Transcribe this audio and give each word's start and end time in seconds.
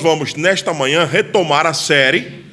Vamos, 0.00 0.34
nesta 0.34 0.72
manhã, 0.72 1.04
retomar 1.04 1.66
a 1.66 1.74
série 1.74 2.44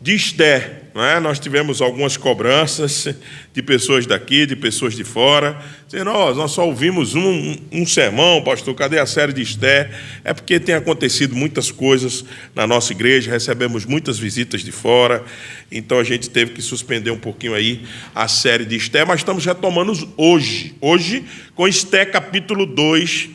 de 0.00 0.14
Esther. 0.14 0.78
Não 0.94 1.04
é? 1.04 1.20
Nós 1.20 1.38
tivemos 1.38 1.80
algumas 1.80 2.16
cobranças 2.16 3.14
de 3.52 3.62
pessoas 3.62 4.04
daqui, 4.04 4.46
de 4.46 4.56
pessoas 4.56 4.94
de 4.94 5.04
fora, 5.04 5.56
dizendo: 5.86 6.06
nós, 6.06 6.36
nós 6.36 6.50
só 6.50 6.66
ouvimos 6.66 7.14
um, 7.14 7.20
um, 7.20 7.56
um 7.70 7.86
sermão, 7.86 8.42
pastor, 8.42 8.74
cadê 8.74 8.98
a 8.98 9.06
série 9.06 9.32
de 9.32 9.40
Esther? 9.40 9.90
É 10.24 10.34
porque 10.34 10.58
tem 10.58 10.74
acontecido 10.74 11.36
muitas 11.36 11.70
coisas 11.70 12.24
na 12.52 12.66
nossa 12.66 12.92
igreja, 12.92 13.30
recebemos 13.30 13.84
muitas 13.84 14.18
visitas 14.18 14.62
de 14.64 14.72
fora, 14.72 15.24
então 15.70 16.00
a 16.00 16.04
gente 16.04 16.28
teve 16.30 16.52
que 16.52 16.62
suspender 16.62 17.12
um 17.12 17.18
pouquinho 17.18 17.54
aí 17.54 17.84
a 18.12 18.26
série 18.26 18.64
de 18.64 18.74
Esther, 18.74 19.06
mas 19.06 19.20
estamos 19.20 19.44
retomando 19.46 19.92
hoje, 20.16 20.74
hoje 20.80 21.24
com 21.54 21.68
Esther 21.68 22.10
capítulo 22.10 22.66
2. 22.66 23.28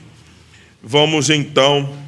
Vamos 0.82 1.30
então 1.30 2.02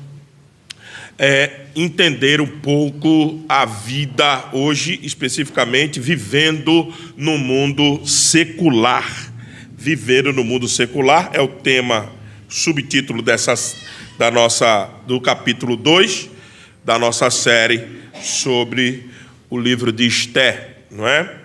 é, 1.17 1.67
entender 1.75 2.41
um 2.41 2.47
pouco 2.47 3.43
a 3.47 3.65
vida 3.65 4.49
hoje, 4.51 4.99
especificamente 5.03 5.99
vivendo 5.99 6.93
no 7.15 7.37
mundo 7.37 8.05
secular. 8.05 9.33
Viver 9.77 10.25
no 10.33 10.43
mundo 10.43 10.67
secular 10.67 11.29
é 11.33 11.41
o 11.41 11.47
tema, 11.47 12.11
subtítulo 12.49 13.21
dessas, 13.21 13.85
da 14.17 14.31
nossa, 14.31 14.89
do 15.07 15.21
capítulo 15.21 15.75
2 15.75 16.35
da 16.83 16.99
nossa 16.99 17.31
série 17.31 17.83
sobre 18.21 19.09
o 19.49 19.59
livro 19.59 19.91
de 19.91 20.05
Esté, 20.05 20.77
não 20.91 21.07
é? 21.07 21.35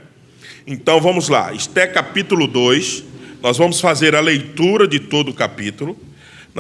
Então 0.67 1.01
vamos 1.01 1.31
lá, 1.31 1.53
Esté 1.55 1.87
capítulo 1.87 2.47
2, 2.47 3.05
nós 3.43 3.57
vamos 3.57 3.81
fazer 3.81 4.15
a 4.15 4.21
leitura 4.21 4.87
de 4.87 5.01
todo 5.01 5.31
o 5.31 5.35
capítulo 5.35 5.99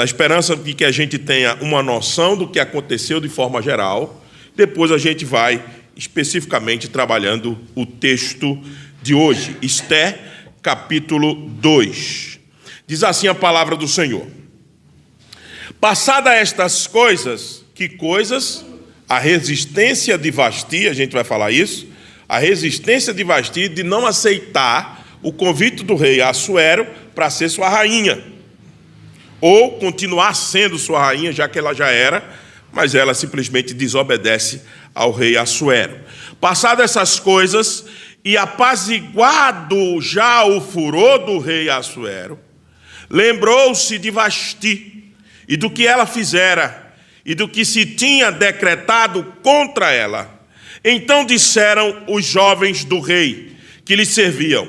na 0.00 0.04
esperança 0.04 0.56
de 0.56 0.72
que 0.72 0.82
a 0.82 0.90
gente 0.90 1.18
tenha 1.18 1.58
uma 1.60 1.82
noção 1.82 2.34
do 2.34 2.48
que 2.48 2.58
aconteceu 2.58 3.20
de 3.20 3.28
forma 3.28 3.60
geral. 3.60 4.24
Depois 4.56 4.90
a 4.90 4.96
gente 4.96 5.26
vai 5.26 5.62
especificamente 5.94 6.88
trabalhando 6.88 7.58
o 7.74 7.84
texto 7.84 8.58
de 9.02 9.12
hoje, 9.12 9.58
Esté, 9.60 10.18
capítulo 10.62 11.34
2. 11.34 12.40
Diz 12.86 13.04
assim 13.04 13.28
a 13.28 13.34
palavra 13.34 13.76
do 13.76 13.86
Senhor: 13.86 14.26
Passada 15.78 16.34
estas 16.34 16.86
coisas, 16.86 17.62
que 17.74 17.86
coisas? 17.86 18.64
A 19.06 19.18
resistência 19.18 20.16
de 20.16 20.30
Vasti, 20.30 20.88
a 20.88 20.94
gente 20.94 21.12
vai 21.12 21.24
falar 21.24 21.50
isso, 21.50 21.86
a 22.26 22.38
resistência 22.38 23.12
de 23.12 23.22
Vasti 23.22 23.68
de 23.68 23.82
não 23.82 24.06
aceitar 24.06 25.18
o 25.22 25.30
convite 25.30 25.84
do 25.84 25.94
rei 25.94 26.22
Assuero 26.22 26.86
para 27.14 27.28
ser 27.28 27.50
sua 27.50 27.68
rainha 27.68 28.39
ou 29.40 29.78
continuar 29.78 30.34
sendo 30.34 30.78
sua 30.78 31.02
rainha, 31.02 31.32
já 31.32 31.48
que 31.48 31.58
ela 31.58 31.74
já 31.74 31.88
era, 31.88 32.22
mas 32.72 32.94
ela 32.94 33.14
simplesmente 33.14 33.74
desobedece 33.74 34.62
ao 34.94 35.12
rei 35.12 35.36
Assuero. 35.36 35.98
Passadas 36.40 36.90
essas 36.90 37.18
coisas, 37.18 37.84
e 38.24 38.36
apaziguado 38.36 40.00
já 40.00 40.44
o 40.44 40.60
furor 40.60 41.24
do 41.24 41.38
rei 41.38 41.70
Assuero, 41.70 42.38
lembrou-se 43.08 43.98
de 43.98 44.10
Vasti 44.10 45.12
e 45.48 45.56
do 45.56 45.70
que 45.70 45.86
ela 45.86 46.06
fizera 46.06 46.92
e 47.24 47.34
do 47.34 47.48
que 47.48 47.64
se 47.64 47.86
tinha 47.86 48.30
decretado 48.30 49.24
contra 49.42 49.90
ela. 49.90 50.38
Então 50.84 51.24
disseram 51.24 52.04
os 52.08 52.24
jovens 52.24 52.84
do 52.84 53.00
rei 53.00 53.56
que 53.84 53.96
lhe 53.96 54.06
serviam: 54.06 54.68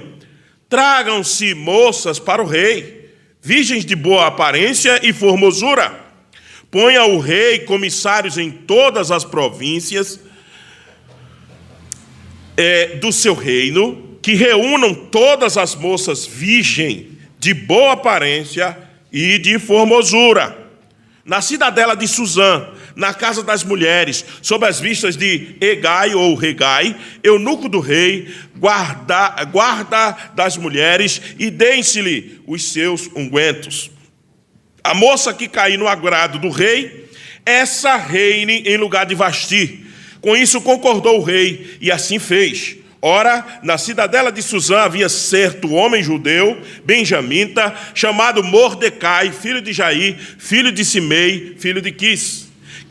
Tragam-se 0.69 1.53
moças 1.53 2.19
para 2.19 2.41
o 2.41 2.47
rei 2.47 3.00
virgens 3.41 3.83
de 3.83 3.95
boa 3.95 4.27
aparência 4.27 4.99
e 5.01 5.11
formosura. 5.11 5.99
Ponha 6.69 7.03
o 7.05 7.19
rei 7.19 7.59
comissários 7.59 8.37
em 8.37 8.51
todas 8.51 9.11
as 9.11 9.25
províncias 9.25 10.19
é, 12.55 12.95
do 12.97 13.11
seu 13.11 13.33
reino, 13.33 14.17
que 14.21 14.35
reúnam 14.35 14.93
todas 14.93 15.57
as 15.57 15.75
moças 15.75 16.25
virgens 16.25 17.07
de 17.39 17.53
boa 17.53 17.93
aparência 17.93 18.77
e 19.11 19.39
de 19.39 19.57
formosura. 19.57 20.57
Na 21.25 21.41
cidadela 21.41 21.95
de 21.95 22.07
Suzã, 22.07 22.67
na 22.95 23.13
casa 23.13 23.43
das 23.43 23.63
mulheres, 23.63 24.25
sob 24.41 24.65
as 24.65 24.79
vistas 24.79 25.15
de 25.15 25.55
Egai 25.59 26.13
ou 26.13 26.35
Regai, 26.35 26.95
eunuco 27.23 27.69
do 27.69 27.79
rei, 27.79 28.29
guarda, 28.57 29.43
guarda 29.45 30.17
das 30.35 30.57
mulheres, 30.57 31.21
e 31.39 31.49
deem-se-lhe 31.49 32.41
os 32.45 32.71
seus 32.71 33.07
ungüentos. 33.15 33.91
A 34.83 34.93
moça 34.93 35.33
que 35.33 35.47
cair 35.47 35.77
no 35.77 35.87
agrado 35.87 36.39
do 36.39 36.49
rei, 36.49 37.09
essa 37.45 37.95
reine 37.95 38.63
em 38.65 38.77
lugar 38.77 39.05
de 39.05 39.15
Vasti. 39.15 39.85
Com 40.19 40.35
isso 40.35 40.61
concordou 40.61 41.19
o 41.19 41.23
rei, 41.23 41.77
e 41.81 41.91
assim 41.91 42.19
fez. 42.19 42.77
Ora, 43.03 43.59
na 43.63 43.79
cidadela 43.79 44.31
de 44.31 44.43
Suzã 44.43 44.81
havia 44.81 45.09
certo 45.09 45.71
homem 45.71 46.03
judeu, 46.03 46.61
benjamita, 46.85 47.73
chamado 47.95 48.43
Mordecai, 48.43 49.31
filho 49.31 49.59
de 49.59 49.73
Jair, 49.73 50.15
filho 50.37 50.71
de 50.71 50.85
Simei, 50.85 51.55
filho 51.57 51.81
de 51.81 51.91
Quis 51.91 52.40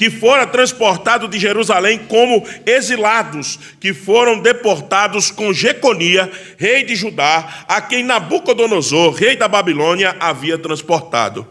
que 0.01 0.09
fora 0.09 0.47
transportado 0.47 1.29
de 1.29 1.39
Jerusalém 1.39 1.99
como 2.09 2.43
exilados, 2.65 3.59
que 3.79 3.93
foram 3.93 4.41
deportados 4.41 5.31
com 5.31 5.53
Jeconia, 5.53 6.33
rei 6.57 6.85
de 6.85 6.97
Judá, 6.97 7.67
a 7.69 7.83
quem 7.83 8.03
Nabucodonosor, 8.03 9.13
rei 9.13 9.37
da 9.37 9.47
Babilônia, 9.47 10.17
havia 10.19 10.57
transportado. 10.57 11.47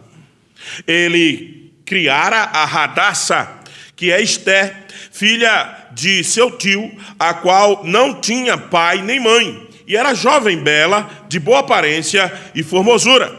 Ele 0.88 1.72
criara 1.86 2.38
a 2.38 2.66
Radassa, 2.66 3.48
que 3.96 4.12
é 4.12 4.20
Esté, 4.20 4.76
filha 5.12 5.88
de 5.92 6.24
seu 6.24 6.50
tio, 6.50 6.92
a 7.20 7.36
qual 7.36 7.84
não 7.86 8.20
tinha 8.20 8.58
pai 8.58 9.04
nem 9.04 9.20
mãe, 9.20 9.68
e 9.86 9.96
era 9.96 10.16
jovem 10.16 10.58
bela, 10.58 11.08
de 11.28 11.40
boa 11.40 11.60
aparência 11.60 12.34
e 12.56 12.64
formosura. 12.64 13.32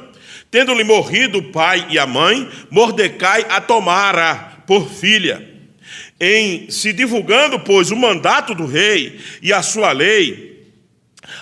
Tendo-lhe 0.52 0.84
morrido 0.84 1.38
o 1.38 1.50
pai 1.50 1.84
e 1.90 1.98
a 1.98 2.06
mãe, 2.06 2.48
Mordecai 2.70 3.44
a 3.50 3.60
tomara 3.60 4.49
por 4.70 4.88
filha. 4.88 5.44
Em 6.20 6.70
se 6.70 6.92
divulgando, 6.92 7.58
pois, 7.58 7.90
o 7.90 7.96
mandato 7.96 8.54
do 8.54 8.66
rei 8.66 9.18
e 9.42 9.52
a 9.52 9.62
sua 9.62 9.90
lei, 9.90 10.64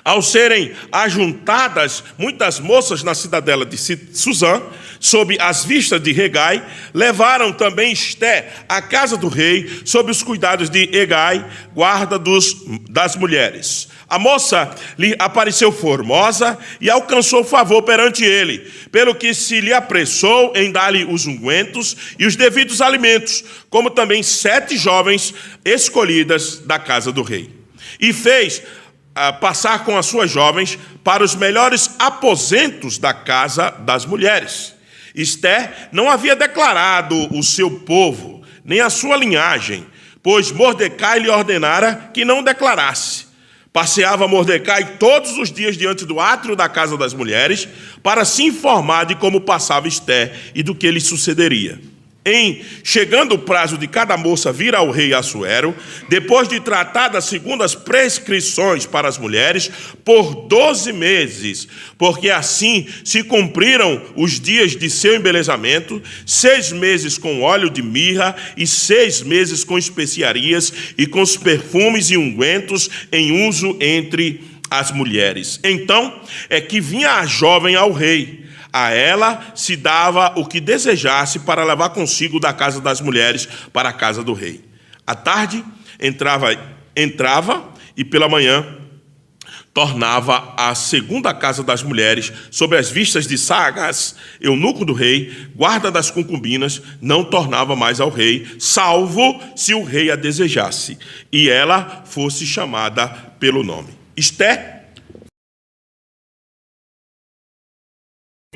ao 0.02 0.22
serem 0.22 0.72
ajuntadas 0.90 2.02
muitas 2.16 2.58
moças 2.58 3.02
na 3.02 3.14
cidadela 3.14 3.66
de 3.66 3.76
Suzã, 3.76 4.62
sob 4.98 5.36
as 5.38 5.62
vistas 5.62 6.00
de 6.00 6.10
Regai, 6.10 6.66
levaram 6.94 7.52
também 7.52 7.92
Esté 7.92 8.50
à 8.66 8.80
casa 8.80 9.18
do 9.18 9.28
rei, 9.28 9.82
sob 9.84 10.10
os 10.10 10.22
cuidados 10.22 10.70
de 10.70 10.88
Egai, 10.96 11.46
guarda 11.74 12.18
dos, 12.18 12.56
das 12.88 13.14
mulheres. 13.14 13.90
A 14.08 14.18
moça 14.18 14.74
lhe 14.98 15.14
apareceu 15.18 15.70
formosa 15.70 16.58
e 16.80 16.88
alcançou 16.88 17.44
favor 17.44 17.82
perante 17.82 18.24
ele, 18.24 18.58
pelo 18.90 19.14
que 19.14 19.34
se 19.34 19.60
lhe 19.60 19.72
apressou 19.72 20.52
em 20.56 20.72
dar-lhe 20.72 21.04
os 21.04 21.26
ungüentos 21.26 22.14
e 22.18 22.24
os 22.24 22.34
devidos 22.34 22.80
alimentos, 22.80 23.44
como 23.68 23.90
também 23.90 24.22
sete 24.22 24.78
jovens 24.78 25.34
escolhidas 25.62 26.58
da 26.60 26.78
casa 26.78 27.12
do 27.12 27.22
rei. 27.22 27.50
E 28.00 28.14
fez 28.14 28.58
uh, 28.58 29.38
passar 29.40 29.84
com 29.84 29.94
as 29.94 30.06
suas 30.06 30.30
jovens 30.30 30.78
para 31.04 31.22
os 31.22 31.34
melhores 31.34 31.90
aposentos 31.98 32.96
da 32.96 33.12
casa 33.12 33.70
das 33.70 34.06
mulheres. 34.06 34.74
Esther 35.14 35.90
não 35.92 36.08
havia 36.08 36.34
declarado 36.34 37.28
o 37.36 37.42
seu 37.42 37.70
povo, 37.80 38.42
nem 38.64 38.80
a 38.80 38.88
sua 38.88 39.16
linhagem, 39.16 39.86
pois 40.22 40.50
Mordecai 40.50 41.18
lhe 41.18 41.28
ordenara 41.28 42.10
que 42.14 42.24
não 42.24 42.42
declarasse. 42.42 43.27
Passeava 43.78 44.26
Mordecai 44.26 44.96
todos 44.98 45.38
os 45.38 45.52
dias 45.52 45.76
diante 45.76 46.04
do 46.04 46.18
átrio 46.18 46.56
da 46.56 46.68
casa 46.68 46.96
das 46.96 47.14
mulheres 47.14 47.68
para 48.02 48.24
se 48.24 48.42
informar 48.42 49.06
de 49.06 49.14
como 49.14 49.40
passava 49.40 49.86
Esté 49.86 50.32
e 50.52 50.64
do 50.64 50.74
que 50.74 50.90
lhe 50.90 51.00
sucederia. 51.00 51.78
Em 52.28 52.62
chegando 52.84 53.36
o 53.36 53.38
prazo 53.38 53.78
de 53.78 53.86
cada 53.86 54.14
moça 54.18 54.52
vir 54.52 54.74
ao 54.74 54.90
rei 54.90 55.14
Assuero, 55.14 55.74
depois 56.10 56.46
de 56.46 56.60
tratada 56.60 57.22
segundo 57.22 57.64
as 57.64 57.74
prescrições 57.74 58.84
para 58.84 59.08
as 59.08 59.16
mulheres, 59.16 59.70
por 60.04 60.46
doze 60.46 60.92
meses, 60.92 61.66
porque 61.96 62.28
assim 62.28 62.86
se 63.02 63.22
cumpriram 63.22 64.02
os 64.14 64.38
dias 64.38 64.76
de 64.76 64.90
seu 64.90 65.16
embelezamento, 65.16 66.02
seis 66.26 66.70
meses 66.70 67.16
com 67.16 67.40
óleo 67.40 67.70
de 67.70 67.80
mirra 67.80 68.36
e 68.58 68.66
seis 68.66 69.22
meses 69.22 69.64
com 69.64 69.78
especiarias 69.78 70.70
e 70.98 71.06
com 71.06 71.22
os 71.22 71.34
perfumes 71.34 72.10
e 72.10 72.18
ungüentos 72.18 72.90
em 73.10 73.48
uso 73.48 73.74
entre 73.80 74.42
as 74.70 74.92
mulheres. 74.92 75.58
Então 75.64 76.20
é 76.50 76.60
que 76.60 76.78
vinha 76.78 77.12
a 77.12 77.24
jovem 77.26 77.74
ao 77.74 77.90
rei 77.90 78.37
a 78.72 78.90
ela 78.90 79.52
se 79.54 79.76
dava 79.76 80.32
o 80.36 80.46
que 80.46 80.60
desejasse 80.60 81.40
para 81.40 81.64
levar 81.64 81.90
consigo 81.90 82.38
da 82.38 82.52
casa 82.52 82.80
das 82.80 83.00
mulheres 83.00 83.48
para 83.72 83.88
a 83.88 83.92
casa 83.92 84.22
do 84.22 84.32
rei. 84.32 84.64
À 85.06 85.14
tarde 85.14 85.64
entrava, 86.00 86.56
entrava 86.94 87.64
e 87.96 88.04
pela 88.04 88.28
manhã 88.28 88.78
tornava 89.78 90.54
a 90.56 90.74
segunda 90.74 91.32
casa 91.32 91.62
das 91.62 91.84
mulheres, 91.84 92.32
sob 92.50 92.76
as 92.76 92.90
vistas 92.90 93.28
de 93.28 93.38
Sagas, 93.38 94.16
eunuco 94.40 94.84
do 94.84 94.92
rei, 94.92 95.32
guarda 95.54 95.88
das 95.88 96.10
concubinas, 96.10 96.82
não 97.00 97.22
tornava 97.22 97.76
mais 97.76 98.00
ao 98.00 98.10
rei, 98.10 98.44
salvo 98.58 99.40
se 99.54 99.74
o 99.74 99.84
rei 99.84 100.10
a 100.10 100.16
desejasse, 100.16 100.98
e 101.30 101.48
ela 101.48 102.02
fosse 102.04 102.44
chamada 102.44 103.06
pelo 103.38 103.62
nome. 103.62 103.90
Esté 104.16 104.77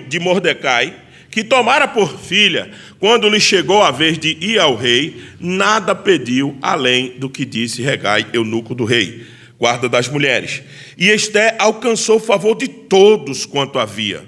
de 0.08 0.18
Mordecai, 0.18 0.94
que 1.30 1.44
tomara 1.44 1.86
por 1.86 2.18
filha, 2.18 2.70
quando 2.98 3.28
lhe 3.28 3.38
chegou 3.38 3.82
a 3.82 3.90
vez 3.90 4.18
de 4.18 4.38
ir 4.40 4.58
ao 4.58 4.74
rei, 4.74 5.22
nada 5.38 5.94
pediu 5.94 6.56
além 6.62 7.18
do 7.18 7.28
que 7.28 7.44
disse 7.44 7.82
Regai, 7.82 8.26
eunuco 8.32 8.74
do 8.74 8.86
rei, 8.86 9.26
guarda 9.58 9.90
das 9.90 10.08
mulheres. 10.08 10.62
E 10.96 11.08
Esté 11.08 11.56
alcançou 11.58 12.16
o 12.16 12.20
favor 12.20 12.54
de 12.54 12.68
todos 12.68 13.44
quanto 13.44 13.78
havia. 13.78 14.24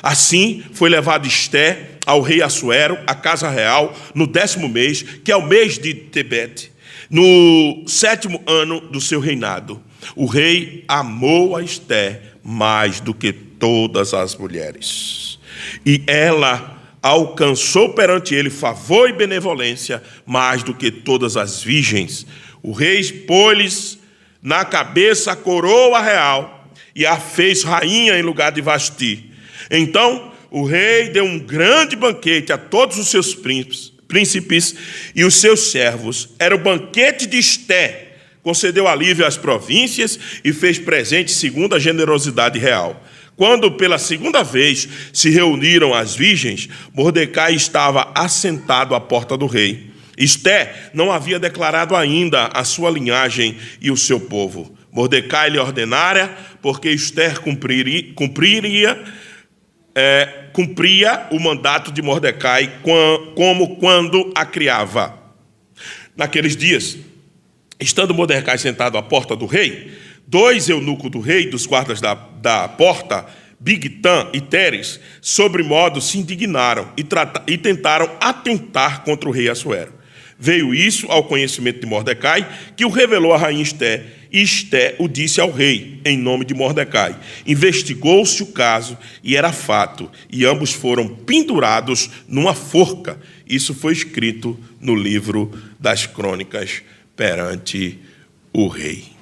Assim 0.00 0.62
foi 0.72 0.88
levado 0.88 1.26
Esté 1.26 1.90
ao 2.06 2.20
rei 2.20 2.40
Assuero, 2.40 2.96
à 3.04 3.14
casa 3.14 3.50
real, 3.50 3.96
no 4.14 4.28
décimo 4.28 4.68
mês, 4.68 5.02
que 5.02 5.32
é 5.32 5.36
o 5.36 5.46
mês 5.46 5.76
de 5.76 5.92
Tebete, 5.92 6.70
no 7.10 7.82
sétimo 7.88 8.40
ano 8.46 8.80
do 8.80 9.00
seu 9.00 9.18
reinado. 9.18 9.82
O 10.14 10.26
rei 10.26 10.84
amou 10.86 11.56
a 11.56 11.62
Esté 11.64 12.22
mais 12.44 13.00
do 13.00 13.12
que 13.12 13.49
todas 13.60 14.12
as 14.12 14.34
mulheres. 14.34 15.38
E 15.86 16.02
ela 16.08 16.78
alcançou 17.02 17.90
perante 17.90 18.34
ele 18.34 18.50
favor 18.50 19.08
e 19.08 19.12
benevolência 19.12 20.02
mais 20.26 20.62
do 20.62 20.74
que 20.74 20.90
todas 20.90 21.36
as 21.36 21.62
virgens. 21.62 22.26
O 22.62 22.72
rei 22.72 23.02
pôs-lhes 23.26 23.98
na 24.42 24.64
cabeça 24.64 25.32
a 25.32 25.36
coroa 25.36 26.00
real 26.00 26.68
e 26.94 27.06
a 27.06 27.16
fez 27.16 27.62
rainha 27.62 28.18
em 28.18 28.22
lugar 28.22 28.50
de 28.50 28.60
Vasti. 28.60 29.30
Então 29.70 30.32
o 30.50 30.64
rei 30.64 31.10
deu 31.10 31.24
um 31.24 31.38
grande 31.38 31.94
banquete 31.94 32.52
a 32.52 32.58
todos 32.58 32.98
os 32.98 33.08
seus 33.08 33.34
príncipes, 33.34 33.92
príncipes 34.08 34.74
e 35.14 35.24
os 35.24 35.36
seus 35.36 35.70
servos. 35.70 36.30
Era 36.38 36.54
o 36.54 36.58
banquete 36.58 37.26
de 37.26 37.38
Esté. 37.38 38.08
Concedeu 38.42 38.88
alívio 38.88 39.26
às 39.26 39.36
províncias 39.36 40.18
e 40.42 40.52
fez 40.52 40.78
presente 40.78 41.30
segundo 41.30 41.74
a 41.74 41.78
generosidade 41.78 42.58
real. 42.58 43.00
Quando 43.40 43.70
pela 43.70 43.96
segunda 43.96 44.42
vez 44.42 44.86
se 45.14 45.30
reuniram 45.30 45.94
as 45.94 46.14
virgens, 46.14 46.68
Mordecai 46.92 47.54
estava 47.54 48.12
assentado 48.14 48.94
à 48.94 49.00
porta 49.00 49.34
do 49.34 49.46
rei. 49.46 49.92
Esté 50.14 50.90
não 50.92 51.10
havia 51.10 51.38
declarado 51.38 51.96
ainda 51.96 52.48
a 52.48 52.64
sua 52.64 52.90
linhagem 52.90 53.56
e 53.80 53.90
o 53.90 53.96
seu 53.96 54.20
povo. 54.20 54.76
Mordecai 54.92 55.48
lhe 55.48 55.58
ordenara, 55.58 56.36
porque 56.60 56.90
Esther 56.90 57.40
cumpriria, 57.40 58.12
cumpriria, 58.14 59.02
é, 59.94 60.48
cumpria 60.52 61.26
o 61.30 61.40
mandato 61.40 61.90
de 61.90 62.02
Mordecai 62.02 62.70
como 63.34 63.76
quando 63.76 64.30
a 64.34 64.44
criava. 64.44 65.18
Naqueles 66.14 66.54
dias, 66.54 66.98
estando 67.80 68.12
Mordecai 68.12 68.58
sentado 68.58 68.98
à 68.98 69.02
porta 69.02 69.34
do 69.34 69.46
rei, 69.46 69.90
dois 70.30 70.68
eunucos 70.68 71.10
do 71.10 71.18
rei, 71.18 71.46
dos 71.50 71.66
guardas 71.66 72.00
da, 72.00 72.14
da 72.14 72.68
porta, 72.68 73.26
Bigtan 73.58 74.28
e 74.32 74.40
Teres, 74.40 75.00
sobremodo 75.20 76.00
se 76.00 76.18
indignaram 76.18 76.88
e, 76.96 77.04
e 77.52 77.58
tentaram 77.58 78.08
atentar 78.20 79.02
contra 79.02 79.28
o 79.28 79.32
rei 79.32 79.48
Assuero. 79.48 79.92
Veio 80.38 80.72
isso 80.72 81.06
ao 81.10 81.24
conhecimento 81.24 81.80
de 81.80 81.86
Mordecai, 81.86 82.48
que 82.74 82.84
o 82.84 82.88
revelou 82.88 83.34
a 83.34 83.36
rainha 83.36 83.62
Esté, 83.62 84.06
e 84.32 84.40
Esté 84.40 84.94
o 84.98 85.08
disse 85.08 85.40
ao 85.40 85.50
rei, 85.50 86.00
em 86.04 86.16
nome 86.16 86.44
de 86.46 86.54
Mordecai. 86.54 87.18
Investigou-se 87.44 88.42
o 88.42 88.46
caso, 88.46 88.96
e 89.22 89.36
era 89.36 89.52
fato, 89.52 90.08
e 90.30 90.46
ambos 90.46 90.72
foram 90.72 91.08
pendurados 91.08 92.08
numa 92.26 92.54
forca. 92.54 93.20
Isso 93.46 93.74
foi 93.74 93.92
escrito 93.92 94.58
no 94.80 94.94
livro 94.94 95.52
das 95.78 96.06
crônicas 96.06 96.82
perante 97.14 97.98
o 98.52 98.68
rei. 98.68 99.19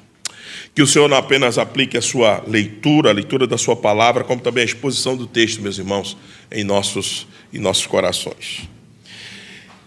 Que 0.79 0.83
o 0.83 0.87
Senhor 0.87 1.09
não 1.09 1.17
apenas 1.17 1.59
aplique 1.59 1.99
a 1.99 2.01
sua 2.01 2.41
leitura, 2.47 3.11
a 3.11 3.13
leitura 3.13 3.49
da 3.49 3.59
sua 3.59 3.75
palavra, 3.75 4.23
como 4.23 4.41
também 4.41 4.63
a 4.63 4.65
exposição 4.65 5.17
do 5.17 5.27
texto, 5.27 5.61
meus 5.61 5.77
irmãos, 5.77 6.17
em 6.53 6.63
nossos, 6.63 7.27
em 7.53 7.59
nossos 7.59 7.85
corações. 7.85 8.69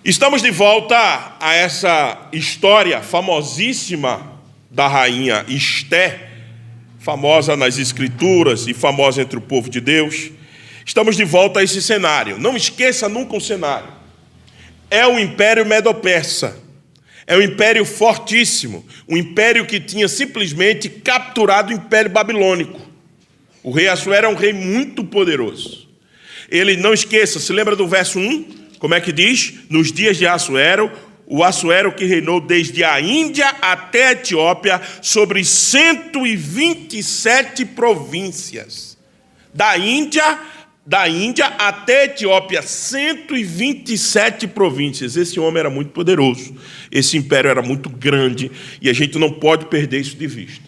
Estamos 0.04 0.42
de 0.42 0.52
volta 0.52 1.38
a 1.40 1.54
essa 1.54 2.28
história 2.34 3.02
famosíssima 3.02 4.34
da 4.70 4.86
rainha 4.86 5.46
Esté, 5.48 6.28
famosa 7.00 7.56
nas 7.56 7.78
Escrituras 7.78 8.68
e 8.68 8.74
famosa 8.74 9.22
entre 9.22 9.38
o 9.38 9.42
povo 9.42 9.70
de 9.70 9.80
Deus. 9.80 10.30
Estamos 10.86 11.16
de 11.16 11.24
volta 11.24 11.62
a 11.62 11.64
esse 11.64 11.82
cenário. 11.82 12.38
Não 12.38 12.58
esqueça 12.58 13.08
nunca 13.08 13.38
o 13.38 13.40
cenário. 13.40 13.88
É 14.90 15.08
o 15.08 15.18
Império 15.18 15.66
Medo-Persa 15.66 16.61
é 17.28 17.38
um 17.38 17.42
império 17.42 17.86
fortíssimo, 17.86 18.86
um 19.08 19.16
império 19.16 19.66
que 19.66 19.80
tinha 19.80 20.08
simplesmente 20.08 20.90
capturado 20.90 21.72
o 21.72 21.76
Império 21.76 22.10
Babilônico. 22.12 22.82
O 23.64 23.72
rei 23.72 23.88
Assuero 23.88 24.28
é 24.28 24.30
um 24.30 24.36
rei 24.36 24.54
muito 24.54 25.04
poderoso. 25.04 25.88
Ele, 26.50 26.76
não 26.76 26.94
esqueça, 26.94 27.40
se 27.40 27.54
lembra 27.54 27.76
do 27.76 27.88
verso 27.88 28.20
1? 28.20 28.62
Como 28.80 28.96
é 28.96 29.02
que 29.02 29.12
diz? 29.12 29.54
Nos 29.70 29.92
dias 29.92 30.18
de 30.18 30.26
Assuero, 30.26 30.92
o 31.28 31.44
Assuero 31.44 31.94
que 31.94 32.06
reinou 32.06 32.42
desde 32.42 32.84
a 32.84 33.00
Índia 33.00 33.48
até 33.62 34.08
a 34.08 34.14
Etiópia 34.14 34.82
sobre 35.02 35.46
127 35.46 37.66
províncias. 37.66 38.98
Da 39.54 39.78
Índia 39.78 40.40
da 40.86 41.08
Índia 41.08 41.46
até 41.46 42.02
a 42.02 42.06
Etiópia, 42.06 42.62
127 42.62 44.48
províncias. 44.48 45.16
Esse 45.16 45.40
homem 45.40 45.60
era 45.60 45.70
muito 45.70 45.92
poderoso, 45.92 46.56
esse 46.92 47.18
império 47.18 47.50
era 47.50 47.62
muito 47.62 47.90
grande 47.90 48.52
e 48.82 48.90
a 48.90 48.94
gente 48.94 49.18
não 49.18 49.32
pode 49.32 49.66
perder 49.66 50.02
isso 50.02 50.16
de 50.16 50.28
vista. 50.28 50.64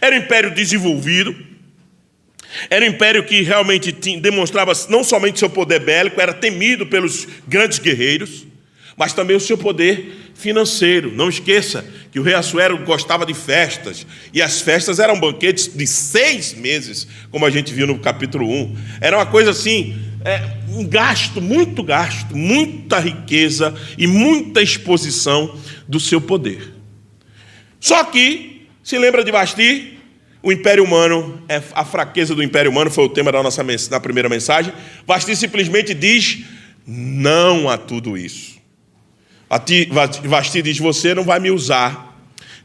Era 0.00 0.16
um 0.16 0.18
império 0.18 0.54
desenvolvido, 0.54 1.36
era 2.70 2.84
um 2.84 2.88
império 2.88 3.24
que 3.24 3.42
realmente 3.42 3.92
demonstrava 4.20 4.72
não 4.88 5.04
somente 5.04 5.38
seu 5.38 5.50
poder 5.50 5.80
bélico, 5.80 6.20
era 6.20 6.32
temido 6.32 6.86
pelos 6.86 7.26
grandes 7.46 7.78
guerreiros, 7.78 8.46
mas 8.96 9.12
também 9.12 9.36
o 9.36 9.40
seu 9.40 9.58
poder 9.58 10.30
financeiro. 10.34 11.12
Não 11.12 11.28
esqueça 11.28 11.84
que 12.10 12.18
o 12.18 12.22
rei 12.22 12.34
Assuero 12.34 12.78
gostava 12.84 13.26
de 13.26 13.34
festas, 13.34 14.06
e 14.32 14.40
as 14.40 14.60
festas 14.60 14.98
eram 14.98 15.18
banquetes 15.18 15.68
de 15.74 15.86
seis 15.86 16.54
meses, 16.54 17.06
como 17.30 17.44
a 17.44 17.50
gente 17.50 17.74
viu 17.74 17.86
no 17.86 17.98
capítulo 17.98 18.48
1. 18.48 18.76
Era 19.00 19.18
uma 19.18 19.26
coisa 19.26 19.50
assim, 19.50 19.96
é, 20.24 20.40
um 20.74 20.86
gasto, 20.86 21.40
muito 21.40 21.82
gasto, 21.82 22.36
muita 22.36 22.98
riqueza 22.98 23.74
e 23.96 24.06
muita 24.06 24.60
exposição 24.60 25.56
do 25.86 26.00
seu 26.00 26.20
poder. 26.20 26.74
Só 27.78 28.02
que, 28.04 28.66
se 28.82 28.98
lembra 28.98 29.22
de 29.22 29.30
Basti? 29.30 29.98
O 30.42 30.52
Império 30.52 30.84
Humano, 30.84 31.42
é, 31.48 31.62
a 31.72 31.84
fraqueza 31.84 32.34
do 32.34 32.42
Império 32.42 32.70
Humano 32.70 32.90
foi 32.90 33.04
o 33.04 33.08
tema 33.08 33.32
da 33.32 33.42
nossa 33.42 33.64
da 33.88 34.00
primeira 34.00 34.28
mensagem. 34.28 34.72
Basti 35.06 35.34
simplesmente 35.34 35.94
diz 35.94 36.44
não 36.86 37.68
a 37.68 37.78
tudo 37.78 38.18
isso. 38.18 38.58
Vasti 40.24 40.60
diz: 40.60 40.78
Você 40.78 41.14
não 41.14 41.24
vai 41.24 41.40
me 41.40 41.50
usar 41.50 42.14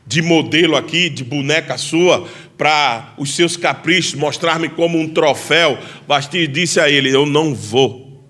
de 0.06 0.22
modelo 0.22 0.76
aqui, 0.76 1.10
de 1.10 1.24
boneca 1.24 1.78
sua, 1.78 2.28
para 2.60 3.14
os 3.18 3.38
seus 3.38 3.56
caprichos, 3.56 4.16
mostrar-me 4.16 4.68
como 4.68 5.00
um 5.00 5.08
troféu. 5.08 5.80
Vasti 6.06 6.46
disse 6.46 6.78
a 6.78 6.90
ele: 6.90 7.10
Eu 7.10 7.26
não 7.26 7.56
vou. 7.56 8.30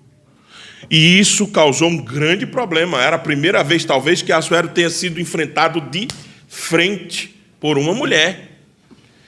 E 0.88 1.18
isso 1.18 1.48
causou 1.48 1.88
um 1.88 1.96
grande 1.96 2.46
problema. 2.46 3.02
Era 3.02 3.16
a 3.16 3.18
primeira 3.18 3.64
vez, 3.64 3.84
talvez, 3.84 4.22
que 4.22 4.30
Assuero 4.30 4.68
tenha 4.68 4.88
sido 4.88 5.20
enfrentado 5.20 5.80
de 5.80 6.06
frente 6.46 7.34
por 7.58 7.76
uma 7.76 7.92
mulher. 7.92 8.60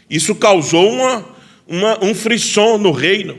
Isso 0.09 0.37
causou 0.37 0.93
uma, 0.93 1.25
uma, 1.67 2.05
um 2.05 2.15
frisson 2.15 2.79
no 2.79 2.93
reino. 2.93 3.37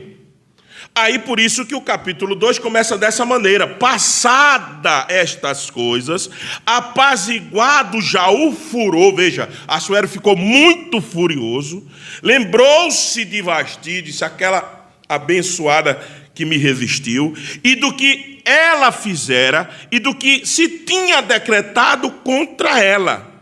Aí 0.96 1.18
por 1.18 1.40
isso 1.40 1.66
que 1.66 1.74
o 1.74 1.80
capítulo 1.80 2.36
2 2.36 2.60
começa 2.60 2.96
dessa 2.96 3.24
maneira: 3.26 3.66
passada 3.66 5.06
estas 5.08 5.68
coisas, 5.68 6.30
apaziguado 6.64 8.00
já 8.00 8.30
o 8.30 8.52
furor, 8.52 9.12
veja, 9.12 9.48
Assuero 9.66 10.06
ficou 10.06 10.36
muito 10.36 11.00
furioso, 11.00 11.84
lembrou-se 12.22 13.24
de 13.24 13.42
Vasti, 13.42 14.02
disse 14.02 14.24
aquela 14.24 14.88
abençoada 15.08 16.00
que 16.32 16.44
me 16.44 16.56
resistiu, 16.56 17.36
e 17.64 17.74
do 17.74 17.92
que 17.92 18.40
ela 18.44 18.92
fizera, 18.92 19.68
e 19.90 19.98
do 19.98 20.14
que 20.14 20.46
se 20.46 20.68
tinha 20.68 21.20
decretado 21.20 22.08
contra 22.08 22.78
ela. 22.80 23.32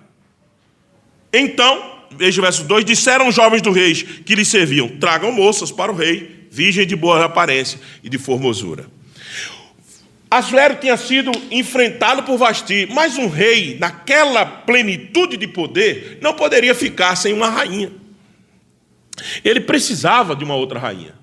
Então, 1.31 2.01
veja 2.13 2.41
o 2.41 2.45
verso 2.45 2.65
2: 2.65 2.83
disseram 2.83 3.29
os 3.29 3.35
jovens 3.35 3.61
do 3.61 3.73
rei 3.73 3.93
que 3.95 4.35
lhe 4.35 4.45
serviam: 4.45 4.89
tragam 4.89 5.31
moças 5.31 5.71
para 5.71 5.93
o 5.93 5.95
rei 5.95 6.42
virgem 6.53 6.87
de 6.87 6.95
boa 6.95 7.25
aparência 7.25 7.81
e 8.05 8.11
de 8.11 8.19
formosura. 8.19 8.85
Assuero 10.31 10.77
tinha 10.77 10.97
sido 10.99 11.33
enfrentado 11.51 12.23
por 12.23 12.37
Vasti, 12.37 12.87
mas 12.91 13.17
um 13.17 13.27
rei, 13.27 13.79
naquela 13.79 14.45
plenitude 14.45 15.39
de 15.39 15.47
poder, 15.47 16.19
não 16.21 16.35
poderia 16.35 16.75
ficar 16.75 17.17
sem 17.17 17.33
uma 17.33 17.49
rainha. 17.49 17.91
Ele 19.43 19.61
precisava 19.61 20.37
de 20.37 20.45
uma 20.45 20.55
outra 20.55 20.79
rainha. 20.79 21.15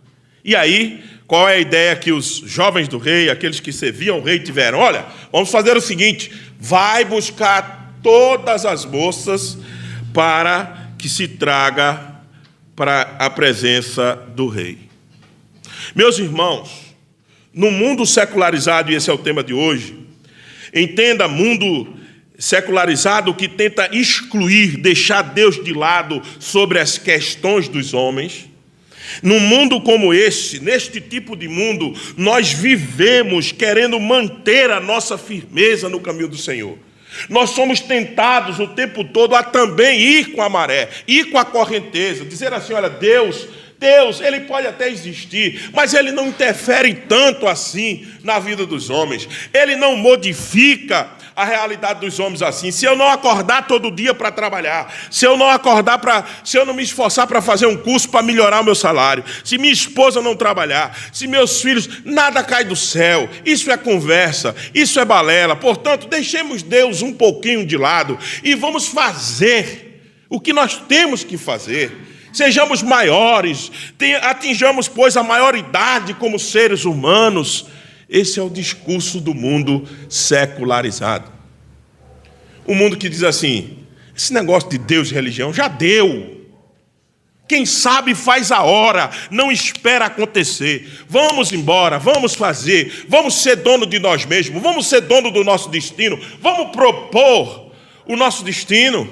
E 0.43 0.55
aí, 0.55 1.03
qual 1.27 1.47
é 1.47 1.55
a 1.55 1.59
ideia 1.59 1.95
que 1.95 2.11
os 2.11 2.37
jovens 2.45 2.87
do 2.87 2.97
rei, 2.97 3.29
aqueles 3.29 3.59
que 3.59 3.71
serviam 3.71 4.19
o 4.19 4.23
rei, 4.23 4.39
tiveram? 4.39 4.79
Olha, 4.79 5.05
vamos 5.31 5.51
fazer 5.51 5.77
o 5.77 5.81
seguinte: 5.81 6.31
vai 6.59 7.05
buscar 7.05 7.99
todas 8.01 8.65
as 8.65 8.85
moças 8.85 9.57
para 10.13 10.89
que 10.97 11.07
se 11.07 11.27
traga 11.27 12.15
para 12.75 13.15
a 13.19 13.29
presença 13.29 14.15
do 14.35 14.47
rei. 14.47 14.88
Meus 15.95 16.19
irmãos, 16.19 16.69
no 17.53 17.71
mundo 17.71 18.05
secularizado, 18.05 18.91
e 18.91 18.95
esse 18.95 19.09
é 19.09 19.13
o 19.13 19.17
tema 19.17 19.43
de 19.43 19.53
hoje, 19.53 19.97
entenda 20.73 21.27
mundo 21.27 21.87
secularizado 22.37 23.33
que 23.33 23.47
tenta 23.47 23.89
excluir, 23.91 24.77
deixar 24.77 25.21
Deus 25.21 25.61
de 25.63 25.73
lado 25.73 26.21
sobre 26.39 26.79
as 26.79 26.97
questões 26.97 27.67
dos 27.67 27.93
homens. 27.93 28.47
Num 29.23 29.39
mundo 29.39 29.81
como 29.81 30.13
este, 30.13 30.59
neste 30.59 31.01
tipo 31.01 31.35
de 31.35 31.47
mundo, 31.47 31.93
nós 32.15 32.53
vivemos 32.53 33.51
querendo 33.51 33.99
manter 33.99 34.69
a 34.69 34.79
nossa 34.79 35.17
firmeza 35.17 35.89
no 35.89 35.99
caminho 35.99 36.27
do 36.27 36.37
Senhor. 36.37 36.77
Nós 37.27 37.49
somos 37.49 37.79
tentados 37.79 38.59
o 38.59 38.67
tempo 38.67 39.03
todo 39.03 39.35
a 39.35 39.41
também 39.41 39.99
ir 39.99 40.31
com 40.33 40.43
a 40.43 40.47
maré, 40.47 40.89
ir 41.07 41.31
com 41.31 41.39
a 41.39 41.45
correnteza, 41.45 42.23
dizer 42.23 42.53
assim: 42.53 42.73
olha, 42.73 42.89
Deus, 42.89 43.47
Deus, 43.79 44.19
ele 44.19 44.41
pode 44.41 44.67
até 44.67 44.89
existir, 44.89 45.69
mas 45.73 45.93
ele 45.93 46.11
não 46.11 46.27
interfere 46.27 46.93
tanto 46.93 47.47
assim 47.47 48.05
na 48.23 48.37
vida 48.37 48.65
dos 48.65 48.89
homens, 48.89 49.27
ele 49.53 49.75
não 49.77 49.95
modifica 49.95 51.09
a 51.39 51.45
realidade 51.45 52.01
dos 52.01 52.19
homens 52.19 52.41
assim. 52.41 52.69
Se 52.69 52.83
eu 52.83 52.97
não 52.97 53.07
acordar 53.07 53.65
todo 53.65 53.89
dia 53.89 54.13
para 54.13 54.29
trabalhar, 54.29 54.93
se 55.09 55.25
eu 55.25 55.37
não 55.37 55.49
acordar 55.49 55.97
para, 55.97 56.25
se 56.43 56.57
eu 56.57 56.65
não 56.65 56.73
me 56.73 56.83
esforçar 56.83 57.25
para 57.25 57.41
fazer 57.41 57.65
um 57.65 57.77
curso 57.77 58.09
para 58.09 58.21
melhorar 58.21 58.59
o 58.59 58.63
meu 58.65 58.75
salário, 58.75 59.23
se 59.45 59.57
minha 59.57 59.71
esposa 59.71 60.21
não 60.21 60.35
trabalhar, 60.35 60.97
se 61.13 61.27
meus 61.27 61.61
filhos, 61.61 62.03
nada 62.03 62.43
cai 62.43 62.65
do 62.65 62.75
céu. 62.75 63.29
Isso 63.45 63.71
é 63.71 63.77
conversa, 63.77 64.53
isso 64.73 64.99
é 64.99 65.05
balela. 65.05 65.55
Portanto, 65.55 66.07
deixemos 66.07 66.61
Deus 66.61 67.01
um 67.01 67.13
pouquinho 67.13 67.65
de 67.65 67.77
lado 67.77 68.19
e 68.43 68.53
vamos 68.55 68.87
fazer 68.87 70.01
o 70.29 70.41
que 70.41 70.51
nós 70.51 70.75
temos 70.89 71.23
que 71.23 71.37
fazer. 71.37 72.08
Sejamos 72.31 72.81
maiores, 72.83 73.71
atinjamos, 74.21 74.87
pois, 74.87 75.17
a 75.17 75.23
maioridade 75.23 76.13
como 76.13 76.37
seres 76.39 76.85
humanos 76.85 77.67
esse 78.09 78.39
é 78.39 78.43
o 78.43 78.49
discurso 78.49 79.21
do 79.21 79.35
mundo 79.35 79.87
secularizado. 80.09 81.31
O 82.65 82.73
mundo 82.73 82.97
que 82.97 83.07
diz 83.07 83.21
assim: 83.21 83.77
esse 84.17 84.33
negócio 84.33 84.67
de 84.67 84.79
Deus 84.79 85.11
e 85.11 85.13
religião 85.13 85.53
já 85.53 85.67
deu. 85.67 86.37
Quem 87.47 87.65
sabe 87.65 88.13
faz 88.13 88.51
a 88.51 88.61
hora, 88.61 89.09
não 89.31 89.51
espera 89.51 90.05
acontecer. 90.05 90.87
Vamos 91.07 91.51
embora, 91.51 91.97
vamos 91.97 92.35
fazer, 92.35 93.05
vamos 93.07 93.41
ser 93.41 93.57
dono 93.57 93.87
de 93.87 93.97
nós 93.97 94.23
mesmos, 94.25 94.61
vamos 94.61 94.87
ser 94.87 95.01
dono 95.01 95.31
do 95.31 95.43
nosso 95.43 95.69
destino, 95.69 96.19
vamos 96.41 96.71
propor 96.71 97.71
o 98.05 98.15
nosso 98.15 98.43
destino. 98.43 99.09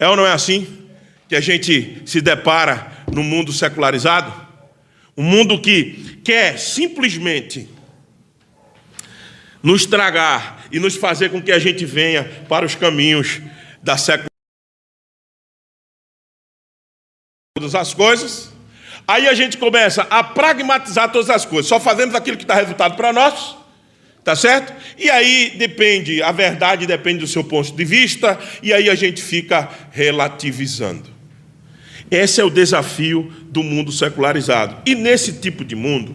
É 0.00 0.08
ou 0.08 0.16
não 0.16 0.26
é 0.26 0.32
assim 0.32 0.81
que 1.32 1.36
a 1.36 1.40
gente 1.40 2.02
se 2.04 2.20
depara 2.20 2.92
no 3.10 3.22
mundo 3.22 3.54
secularizado? 3.54 4.30
Um 5.16 5.22
mundo 5.22 5.58
que 5.58 6.20
quer 6.22 6.58
simplesmente 6.58 7.70
nos 9.62 9.86
tragar 9.86 10.66
e 10.70 10.78
nos 10.78 10.94
fazer 10.94 11.30
com 11.30 11.40
que 11.40 11.50
a 11.50 11.58
gente 11.58 11.86
venha 11.86 12.24
para 12.50 12.66
os 12.66 12.74
caminhos 12.74 13.40
da 13.82 13.96
secularidade. 13.96 14.28
Todas 17.56 17.74
as 17.74 17.94
coisas. 17.94 18.52
Aí 19.08 19.26
a 19.26 19.32
gente 19.32 19.56
começa 19.56 20.02
a 20.10 20.22
pragmatizar 20.22 21.10
todas 21.10 21.30
as 21.30 21.46
coisas. 21.46 21.66
Só 21.66 21.80
fazemos 21.80 22.14
aquilo 22.14 22.36
que 22.36 22.44
dá 22.44 22.56
resultado 22.56 22.94
para 22.94 23.10
nós. 23.10 23.56
Tá 24.22 24.36
certo? 24.36 24.70
E 24.98 25.08
aí 25.08 25.54
depende, 25.56 26.22
a 26.22 26.30
verdade 26.30 26.86
depende 26.86 27.20
do 27.20 27.26
seu 27.26 27.42
ponto 27.42 27.72
de 27.72 27.84
vista, 27.86 28.38
e 28.62 28.70
aí 28.70 28.90
a 28.90 28.94
gente 28.94 29.22
fica 29.22 29.68
relativizando. 29.90 31.11
Esse 32.12 32.42
é 32.42 32.44
o 32.44 32.50
desafio 32.50 33.32
do 33.48 33.62
mundo 33.62 33.90
secularizado. 33.90 34.76
E 34.84 34.94
nesse 34.94 35.32
tipo 35.32 35.64
de 35.64 35.74
mundo, 35.74 36.14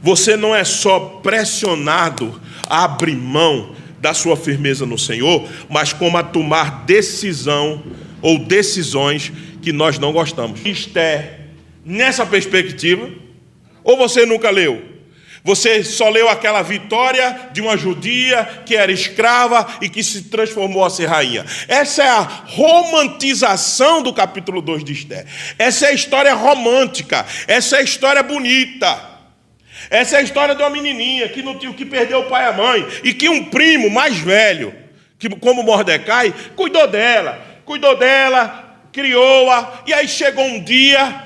você 0.00 0.36
não 0.36 0.54
é 0.54 0.62
só 0.62 1.00
pressionado 1.20 2.40
a 2.68 2.84
abrir 2.84 3.16
mão 3.16 3.74
da 4.00 4.14
sua 4.14 4.36
firmeza 4.36 4.86
no 4.86 4.96
Senhor, 4.96 5.48
mas 5.68 5.92
como 5.92 6.16
a 6.16 6.22
tomar 6.22 6.84
decisão 6.84 7.82
ou 8.22 8.38
decisões 8.38 9.32
que 9.60 9.72
nós 9.72 9.98
não 9.98 10.12
gostamos. 10.12 10.64
Esté 10.64 11.40
nessa 11.84 12.24
perspectiva, 12.24 13.10
ou 13.82 13.96
você 13.96 14.24
nunca 14.24 14.48
leu? 14.48 14.80
Você 15.42 15.82
só 15.82 16.08
leu 16.08 16.28
aquela 16.28 16.62
vitória 16.62 17.50
de 17.52 17.60
uma 17.60 17.76
judia 17.76 18.62
que 18.66 18.76
era 18.76 18.92
escrava 18.92 19.66
e 19.80 19.88
que 19.88 20.02
se 20.04 20.24
transformou 20.24 20.84
a 20.84 20.90
ser 20.90 21.06
rainha. 21.06 21.46
Essa 21.66 22.02
é 22.02 22.08
a 22.08 22.20
romantização 22.20 24.02
do 24.02 24.12
capítulo 24.12 24.60
2 24.60 24.84
de 24.84 24.92
Esté. 24.92 25.24
Essa 25.58 25.86
é 25.86 25.88
a 25.90 25.94
história 25.94 26.34
romântica, 26.34 27.24
essa 27.46 27.76
é 27.76 27.80
a 27.80 27.82
história 27.82 28.22
bonita. 28.22 29.08
Essa 29.88 30.16
é 30.16 30.18
a 30.20 30.22
história 30.22 30.54
de 30.54 30.62
uma 30.62 30.68
menininha 30.68 31.28
que 31.28 31.42
não 31.42 31.58
tinha 31.58 31.72
que 31.72 31.86
perdeu 31.86 32.20
o 32.20 32.28
pai 32.28 32.44
e 32.44 32.48
a 32.48 32.52
mãe 32.52 32.86
e 33.02 33.14
que 33.14 33.28
um 33.28 33.46
primo 33.46 33.88
mais 33.88 34.18
velho, 34.18 34.74
que 35.18 35.28
como 35.36 35.62
Mordecai, 35.62 36.34
cuidou 36.54 36.86
dela, 36.86 37.40
cuidou 37.64 37.96
dela, 37.96 38.78
criou-a 38.92 39.82
e 39.86 39.94
aí 39.94 40.06
chegou 40.06 40.44
um 40.44 40.62
dia 40.62 41.24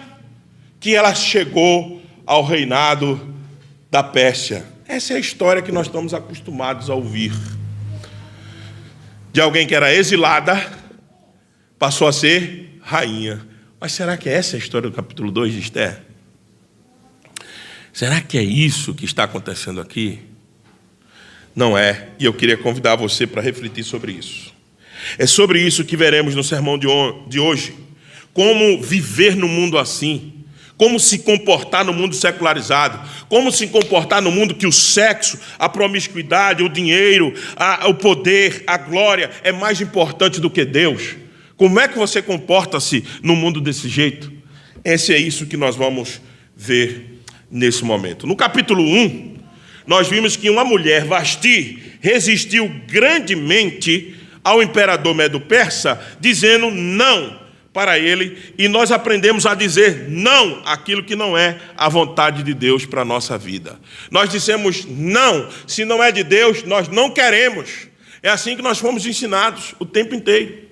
que 0.79 0.95
ela 0.95 1.15
chegou 1.15 2.01
ao 2.25 2.45
reinado 2.45 3.34
da 3.95 4.03
Pérsia. 4.03 4.65
Essa 4.89 5.13
é 5.13 5.17
a 5.17 5.21
história 5.21 5.63
que 5.63 5.71
nós 5.71 5.87
estamos 5.87 6.13
acostumados 6.13 6.91
a 6.91 6.95
ouvir. 6.97 7.33
De 9.33 9.41
alguém 9.41 9.69
que 9.69 9.75
era 9.75 9.95
exilada, 9.95 10.61
passou 11.79 12.09
a 12.09 12.13
ser 12.13 12.77
rainha. 12.83 13.47
Mas 13.79 13.93
será 13.93 14.17
que 14.17 14.29
essa 14.29 14.57
é 14.57 14.59
a 14.59 14.59
história 14.59 14.91
do 14.91 14.97
capítulo 14.97 15.31
2 15.31 15.53
de 15.53 15.61
Esther? 15.61 16.03
Será 17.93 18.21
que 18.21 18.37
é 18.37 18.43
isso 18.43 18.97
que 18.97 19.05
está 19.05 19.23
acontecendo 19.23 19.81
aqui? 19.81 20.19
Não 21.55 21.79
é, 21.79 22.09
e 22.19 22.25
eu 22.25 22.35
queria 22.35 22.57
convidar 22.57 22.97
você 22.97 23.29
para 23.29 23.41
refletir 23.41 23.85
sobre 23.85 24.11
isso. 24.11 24.53
É 25.17 25.25
sobre 25.25 25.61
isso 25.61 25.85
que 25.85 25.97
veremos 25.97 26.35
no 26.35 26.43
sermão 26.43 26.77
de 26.77 27.39
hoje. 27.39 27.77
Como 28.33 28.83
viver 28.83 29.37
no 29.37 29.47
mundo 29.47 29.79
assim. 29.79 30.34
Como 30.85 31.01
se 31.01 31.21
comportar 31.21 31.83
no 31.83 31.95
mundo 31.95 32.15
secularizado. 32.15 33.01
Como 33.27 33.51
se 33.51 33.69
comportar 33.69 34.21
no 34.21 34.31
mundo 34.31 34.55
que 34.55 34.67
o 34.67 34.71
sexo, 34.71 35.39
a 35.59 35.67
promiscuidade, 35.67 36.63
o 36.63 36.69
dinheiro, 36.69 37.33
a, 37.57 37.89
o 37.89 37.95
poder, 37.95 38.63
a 38.67 38.77
glória 38.77 39.31
é 39.43 39.51
mais 39.51 39.81
importante 39.81 40.43
do 40.43 40.51
que 40.51 40.63
Deus. 40.63 41.17
Como 41.57 41.81
é 41.81 41.89
que 41.89 41.97
você 41.97 42.21
comporta-se 42.21 43.03
no 43.23 43.35
mundo 43.35 43.63
desse 43.63 43.89
jeito? 43.89 44.31
Esse 44.85 45.15
é 45.15 45.19
isso 45.19 45.47
que 45.47 45.57
nós 45.57 45.75
vamos 45.75 46.21
ver 46.55 47.23
nesse 47.51 47.83
momento. 47.83 48.27
No 48.27 48.37
capítulo 48.37 48.83
1, 48.85 49.39
nós 49.87 50.07
vimos 50.07 50.37
que 50.37 50.51
uma 50.51 50.67
mulher, 50.67 51.07
Vasti, 51.07 51.83
resistiu 52.03 52.71
grandemente 52.87 54.17
ao 54.45 54.63
imperador 54.63 55.15
Medo-Persa, 55.15 55.99
dizendo 56.21 56.71
não 56.71 57.43
para 57.75 57.99
ele, 57.99 58.39
e 58.57 58.69
nós 58.69 58.93
aprendemos 58.93 59.45
a 59.47 59.55
dizer 59.55 60.09
não 60.09 60.63
aquilo 60.65 61.03
que 61.03 61.17
não 61.17 61.37
é 61.37 61.59
a 61.77 61.89
vontade 61.89 62.45
de 62.45 62.55
Deus 62.55 62.87
para 62.87 63.03
a 63.03 63.05
nossa 63.05 63.37
vida. 63.37 63.81
Nós 64.13 64.31
dissemos 64.31 64.87
não, 64.87 65.51
se 65.67 65.85
não 65.85 66.01
é 66.01 66.13
de 66.13 66.23
Deus, 66.23 66.63
nós 66.63 66.87
não 66.87 67.11
queremos. 67.11 67.89
É 68.23 68.31
assim 68.31 68.55
que 68.55 68.63
nós 68.63 68.79
fomos 68.79 69.05
ensinados 69.05 69.75
o 69.81 69.85
tempo 69.85 70.15
inteiro. 70.15 70.69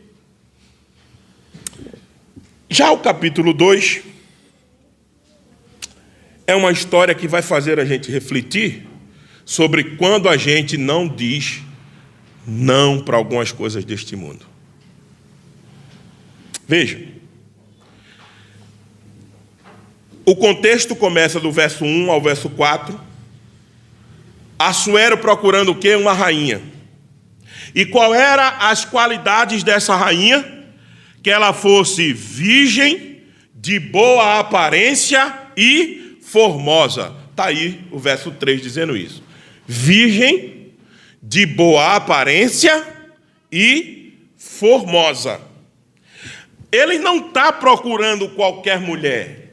Já 2.70 2.92
o 2.92 2.98
capítulo 2.98 3.52
2 3.52 4.02
é 6.46 6.54
uma 6.54 6.70
história 6.70 7.16
que 7.16 7.26
vai 7.26 7.42
fazer 7.42 7.80
a 7.80 7.84
gente 7.84 8.12
refletir 8.12 8.86
sobre 9.44 9.96
quando 9.96 10.28
a 10.28 10.36
gente 10.36 10.78
não 10.78 11.08
diz 11.08 11.62
não 12.46 13.00
para 13.00 13.16
algumas 13.16 13.50
coisas 13.50 13.84
deste 13.84 14.14
mundo. 14.14 14.51
Veja. 16.72 16.98
O 20.24 20.34
contexto 20.34 20.96
começa 20.96 21.38
do 21.38 21.52
verso 21.52 21.84
1 21.84 22.10
ao 22.10 22.18
verso 22.18 22.48
4. 22.48 22.98
Assuero 24.58 25.18
procurando 25.18 25.72
o 25.72 25.74
quê? 25.74 25.96
Uma 25.96 26.14
rainha. 26.14 26.62
E 27.74 27.84
qual 27.84 28.14
era 28.14 28.48
as 28.70 28.86
qualidades 28.86 29.62
dessa 29.62 29.94
rainha? 29.94 30.64
Que 31.22 31.28
ela 31.28 31.52
fosse 31.52 32.10
virgem, 32.10 33.20
de 33.54 33.78
boa 33.78 34.38
aparência 34.38 35.30
e 35.54 36.16
formosa. 36.22 37.14
Está 37.32 37.48
aí 37.48 37.84
o 37.90 37.98
verso 37.98 38.30
3 38.30 38.62
dizendo 38.62 38.96
isso. 38.96 39.22
Virgem, 39.66 40.72
de 41.22 41.44
boa 41.44 41.96
aparência 41.96 42.82
e 43.52 44.14
formosa. 44.38 45.51
Ele 46.72 46.98
não 46.98 47.18
está 47.18 47.52
procurando 47.52 48.30
qualquer 48.30 48.80
mulher. 48.80 49.52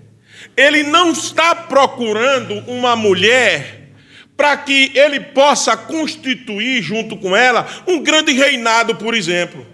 Ele 0.55 0.83
não 0.83 1.11
está 1.11 1.53
procurando 1.53 2.55
uma 2.65 2.95
mulher 2.95 3.89
para 4.37 4.55
que 4.55 4.91
ele 4.95 5.19
possa 5.19 5.75
constituir 5.75 6.81
junto 6.81 7.17
com 7.17 7.35
ela 7.35 7.67
um 7.85 8.01
grande 8.01 8.31
reinado, 8.31 8.95
por 8.95 9.13
exemplo. 9.13 9.67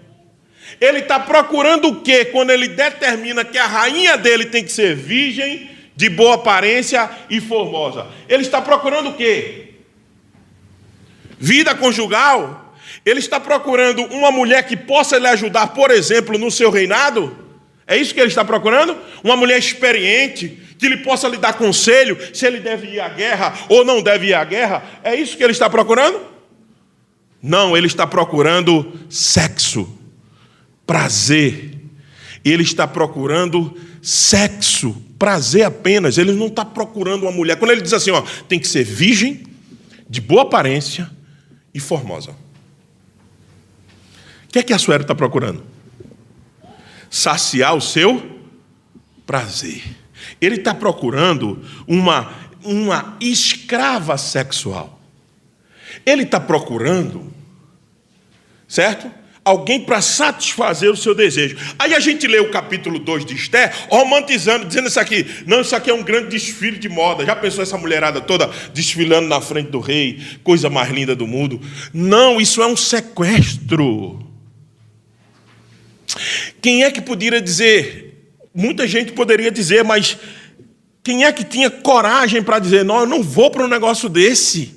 Ele 0.80 0.98
está 0.98 1.20
procurando 1.20 1.88
o 1.88 2.00
quê? 2.02 2.24
Quando 2.24 2.50
ele 2.50 2.66
determina 2.66 3.44
que 3.44 3.56
a 3.56 3.66
rainha 3.66 4.18
dele 4.18 4.46
tem 4.46 4.64
que 4.64 4.72
ser 4.72 4.96
virgem, 4.96 5.70
de 5.96 6.10
boa 6.10 6.34
aparência 6.34 7.10
e 7.30 7.40
formosa. 7.40 8.06
Ele 8.28 8.42
está 8.42 8.60
procurando 8.60 9.10
o 9.10 9.14
quê? 9.14 9.76
Vida 11.38 11.74
conjugal? 11.74 12.65
Ele 13.06 13.20
está 13.20 13.38
procurando 13.38 14.02
uma 14.06 14.32
mulher 14.32 14.66
que 14.66 14.76
possa 14.76 15.16
lhe 15.16 15.28
ajudar, 15.28 15.68
por 15.68 15.92
exemplo, 15.92 16.36
no 16.36 16.50
seu 16.50 16.72
reinado? 16.72 17.34
É 17.86 17.96
isso 17.96 18.12
que 18.12 18.18
ele 18.18 18.28
está 18.28 18.44
procurando? 18.44 18.96
Uma 19.22 19.36
mulher 19.36 19.56
experiente, 19.60 20.60
que 20.76 20.88
lhe 20.88 20.96
possa 20.96 21.28
lhe 21.28 21.36
dar 21.36 21.54
conselho 21.54 22.18
se 22.34 22.44
ele 22.44 22.58
deve 22.58 22.88
ir 22.88 23.00
à 23.00 23.08
guerra 23.08 23.54
ou 23.68 23.84
não 23.84 24.02
deve 24.02 24.26
ir 24.26 24.34
à 24.34 24.42
guerra? 24.42 24.82
É 25.04 25.14
isso 25.14 25.36
que 25.36 25.44
ele 25.44 25.52
está 25.52 25.70
procurando? 25.70 26.20
Não, 27.40 27.76
ele 27.76 27.86
está 27.86 28.08
procurando 28.08 28.92
sexo, 29.08 29.88
prazer. 30.84 31.74
Ele 32.44 32.64
está 32.64 32.88
procurando 32.88 33.76
sexo, 34.02 35.00
prazer 35.16 35.62
apenas. 35.62 36.18
Ele 36.18 36.32
não 36.32 36.48
está 36.48 36.64
procurando 36.64 37.22
uma 37.22 37.30
mulher. 37.30 37.56
Quando 37.56 37.70
ele 37.70 37.82
diz 37.82 37.92
assim, 37.92 38.10
ó, 38.10 38.20
tem 38.48 38.58
que 38.58 38.66
ser 38.66 38.82
virgem, 38.82 39.46
de 40.10 40.20
boa 40.20 40.42
aparência 40.42 41.08
e 41.72 41.78
formosa. 41.78 42.45
Que 44.56 44.60
é 44.60 44.62
que 44.62 44.72
a 44.72 44.78
Suera 44.78 45.02
está 45.02 45.14
procurando? 45.14 45.62
Saciar 47.10 47.76
o 47.76 47.80
seu 47.82 48.40
prazer. 49.26 49.82
Ele 50.40 50.54
está 50.54 50.72
procurando 50.72 51.62
uma, 51.86 52.32
uma 52.64 53.18
escrava 53.20 54.16
sexual. 54.16 54.98
Ele 56.06 56.22
está 56.22 56.40
procurando, 56.40 57.30
certo? 58.66 59.10
alguém 59.44 59.78
para 59.78 60.00
satisfazer 60.00 60.90
o 60.90 60.96
seu 60.96 61.14
desejo. 61.14 61.56
Aí 61.78 61.94
a 61.94 62.00
gente 62.00 62.26
lê 62.26 62.40
o 62.40 62.50
capítulo 62.50 62.98
2 62.98 63.26
de 63.26 63.34
Esté, 63.34 63.70
romantizando, 63.90 64.64
dizendo 64.64 64.88
isso 64.88 64.98
aqui. 64.98 65.26
Não, 65.46 65.60
isso 65.60 65.76
aqui 65.76 65.90
é 65.90 65.94
um 65.94 66.02
grande 66.02 66.30
desfile 66.30 66.78
de 66.78 66.88
moda. 66.88 67.26
Já 67.26 67.36
pensou 67.36 67.62
essa 67.62 67.76
mulherada 67.76 68.22
toda 68.22 68.50
desfilando 68.72 69.28
na 69.28 69.40
frente 69.40 69.70
do 69.70 69.80
rei, 69.80 70.18
coisa 70.42 70.70
mais 70.70 70.90
linda 70.90 71.14
do 71.14 71.26
mundo? 71.26 71.60
Não, 71.92 72.40
isso 72.40 72.62
é 72.62 72.66
um 72.66 72.74
sequestro. 72.74 74.26
Quem 76.60 76.84
é 76.84 76.90
que 76.90 77.00
poderia 77.00 77.40
dizer? 77.40 78.34
Muita 78.54 78.86
gente 78.86 79.12
poderia 79.12 79.50
dizer, 79.50 79.84
mas 79.84 80.16
quem 81.02 81.24
é 81.24 81.32
que 81.32 81.44
tinha 81.44 81.70
coragem 81.70 82.42
para 82.42 82.58
dizer: 82.58 82.84
não, 82.84 83.00
eu 83.00 83.06
não 83.06 83.22
vou 83.22 83.50
para 83.50 83.64
um 83.64 83.68
negócio 83.68 84.08
desse? 84.08 84.74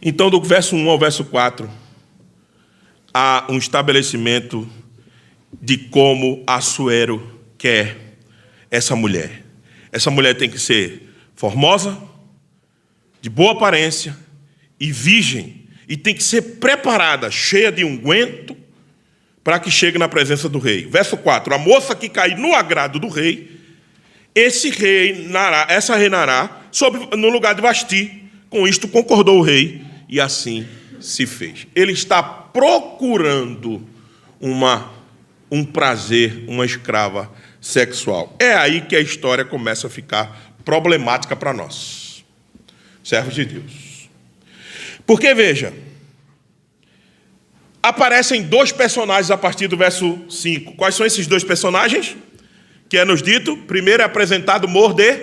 Então, 0.00 0.30
do 0.30 0.40
verso 0.40 0.76
1 0.76 0.88
ao 0.88 0.98
verso 0.98 1.24
4, 1.24 1.68
há 3.12 3.46
um 3.50 3.58
estabelecimento 3.58 4.68
de 5.60 5.76
como 5.76 6.42
Assuero 6.46 7.40
quer 7.58 8.16
essa 8.70 8.94
mulher. 8.94 9.44
Essa 9.90 10.10
mulher 10.10 10.34
tem 10.34 10.48
que 10.48 10.58
ser 10.58 11.14
formosa, 11.34 12.00
de 13.20 13.28
boa 13.28 13.52
aparência 13.52 14.16
e 14.78 14.92
virgem, 14.92 15.57
e 15.88 15.96
tem 15.96 16.14
que 16.14 16.22
ser 16.22 16.42
preparada, 16.58 17.30
cheia 17.30 17.72
de 17.72 17.82
unguento, 17.82 18.54
para 19.42 19.58
que 19.58 19.70
chegue 19.70 19.96
na 19.96 20.06
presença 20.06 20.48
do 20.48 20.58
rei. 20.58 20.84
Verso 20.84 21.16
4: 21.16 21.54
A 21.54 21.58
moça 21.58 21.96
que 21.96 22.08
cair 22.08 22.36
no 22.36 22.54
agrado 22.54 22.98
do 22.98 23.08
rei, 23.08 23.58
esse 24.34 24.68
rei 24.68 25.26
nará, 25.28 25.66
essa 25.70 25.96
reinará 25.96 26.60
sobre, 26.70 27.16
no 27.16 27.30
lugar 27.30 27.54
de 27.54 27.62
Vasti. 27.62 28.24
Com 28.50 28.68
isto 28.68 28.88
concordou 28.88 29.38
o 29.38 29.42
rei 29.42 29.82
e 30.08 30.20
assim 30.20 30.66
se 31.00 31.26
fez. 31.26 31.66
Ele 31.74 31.92
está 31.92 32.22
procurando 32.22 33.86
uma, 34.40 34.92
um 35.50 35.64
prazer, 35.64 36.44
uma 36.46 36.64
escrava 36.64 37.30
sexual. 37.60 38.34
É 38.38 38.54
aí 38.54 38.82
que 38.82 38.96
a 38.96 39.00
história 39.00 39.44
começa 39.44 39.86
a 39.86 39.90
ficar 39.90 40.54
problemática 40.64 41.34
para 41.34 41.52
nós, 41.52 42.24
servos 43.02 43.34
de 43.34 43.44
Deus. 43.44 43.87
Porque 45.08 45.32
veja, 45.32 45.72
aparecem 47.82 48.42
dois 48.42 48.70
personagens 48.70 49.30
a 49.30 49.38
partir 49.38 49.66
do 49.66 49.74
verso 49.74 50.18
5. 50.28 50.74
Quais 50.74 50.94
são 50.94 51.06
esses 51.06 51.26
dois 51.26 51.42
personagens? 51.42 52.14
Que 52.90 52.98
é 52.98 53.06
nos 53.06 53.22
dito, 53.22 53.56
primeiro 53.56 54.02
é 54.02 54.04
apresentado 54.04 54.68
Morde, 54.68 55.18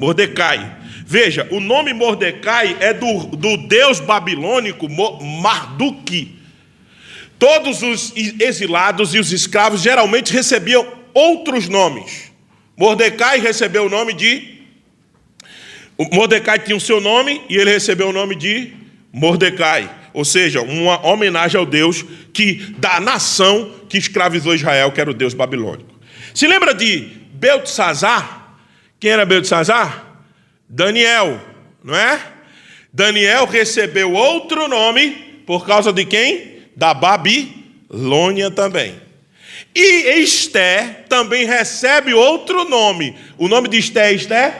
Mordecai. 0.00 0.78
Veja, 1.06 1.46
o 1.52 1.60
nome 1.60 1.92
Mordecai 1.92 2.76
é 2.80 2.92
do, 2.92 3.26
do 3.36 3.56
deus 3.68 4.00
babilônico 4.00 4.88
Marduk. 4.90 6.36
Todos 7.38 7.82
os 7.82 8.12
exilados 8.16 9.14
e 9.14 9.20
os 9.20 9.30
escravos 9.30 9.80
geralmente 9.80 10.32
recebiam 10.32 10.84
outros 11.14 11.68
nomes. 11.68 12.32
Mordecai 12.76 13.38
recebeu 13.38 13.86
o 13.86 13.88
nome 13.88 14.12
de. 14.12 14.58
Mordecai 16.12 16.58
tinha 16.58 16.76
o 16.76 16.80
seu 16.80 17.00
nome 17.00 17.42
e 17.48 17.56
ele 17.56 17.70
recebeu 17.70 18.08
o 18.08 18.12
nome 18.12 18.34
de 18.34 18.82
Mordecai, 19.14 19.88
ou 20.12 20.24
seja, 20.24 20.60
uma 20.60 21.06
homenagem 21.06 21.56
ao 21.56 21.64
Deus 21.64 22.04
que 22.32 22.74
da 22.78 22.98
nação 22.98 23.72
que 23.88 23.96
escravizou 23.96 24.56
Israel, 24.56 24.90
que 24.90 25.00
era 25.00 25.08
o 25.08 25.14
Deus 25.14 25.32
babilônico. 25.32 25.94
Se 26.34 26.48
lembra 26.48 26.74
de 26.74 27.12
Beltesazar? 27.32 28.56
Quem 28.98 29.12
era 29.12 29.24
Beltesazar? 29.24 30.04
Daniel, 30.68 31.40
não 31.82 31.94
é? 31.94 32.20
Daniel 32.92 33.46
recebeu 33.46 34.12
outro 34.12 34.66
nome 34.66 35.42
por 35.46 35.64
causa 35.64 35.92
de 35.92 36.04
quem? 36.04 36.62
Da 36.74 36.92
Babilônia 36.92 38.50
também. 38.50 38.96
E 39.72 40.22
Esté 40.22 41.04
também 41.08 41.46
recebe 41.46 42.12
outro 42.12 42.68
nome. 42.68 43.14
O 43.38 43.46
nome 43.46 43.68
de 43.68 43.78
Esté 43.78 44.10
é 44.10 44.14
Esté? 44.14 44.54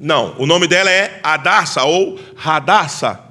Não, 0.00 0.34
o 0.36 0.46
nome 0.46 0.66
dela 0.66 0.90
é 0.90 1.20
Adassa 1.22 1.84
ou 1.84 2.18
Radassa. 2.34 3.23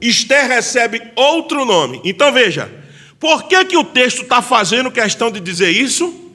Esté 0.00 0.42
recebe 0.42 1.02
outro 1.16 1.64
nome. 1.64 2.00
Então 2.04 2.32
veja, 2.32 2.70
por 3.18 3.44
que, 3.48 3.64
que 3.64 3.76
o 3.76 3.84
texto 3.84 4.22
está 4.22 4.40
fazendo 4.40 4.90
questão 4.90 5.30
de 5.30 5.40
dizer 5.40 5.70
isso? 5.70 6.26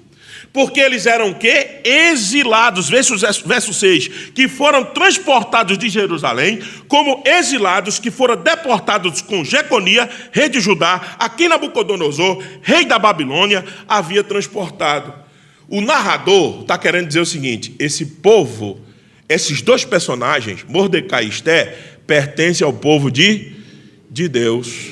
Porque 0.53 0.79
eles 0.79 1.07
eram 1.07 1.31
o 1.31 1.35
quê? 1.35 1.81
Exilados, 1.83 2.87
verso, 2.87 3.15
verso 3.43 3.73
6, 3.73 4.07
que 4.35 4.47
foram 4.47 4.85
transportados 4.85 5.79
de 5.79 5.89
Jerusalém 5.89 6.61
como 6.87 7.23
exilados 7.25 7.97
que 7.97 8.11
foram 8.11 8.35
deportados 8.35 9.19
com 9.19 9.43
Jeconia, 9.43 10.07
rei 10.31 10.49
de 10.49 10.59
Judá, 10.59 11.15
a 11.17 11.27
quem 11.27 11.49
Nabucodonosor, 11.49 12.43
rei 12.61 12.85
da 12.85 12.99
Babilônia, 12.99 13.65
havia 13.87 14.23
transportado. 14.23 15.11
O 15.67 15.81
narrador 15.81 16.61
está 16.61 16.77
querendo 16.77 17.07
dizer 17.07 17.21
o 17.21 17.25
seguinte: 17.25 17.73
esse 17.79 18.05
povo, 18.05 18.79
esses 19.27 19.59
dois 19.59 19.83
personagens, 19.83 20.63
Mordecai 20.69 21.25
e 21.25 21.29
Esté, 21.29 21.92
pertencem 22.13 22.63
ao 22.63 22.71
povo 22.71 23.09
de, 23.09 23.53
de 24.07 24.27
Deus. 24.27 24.91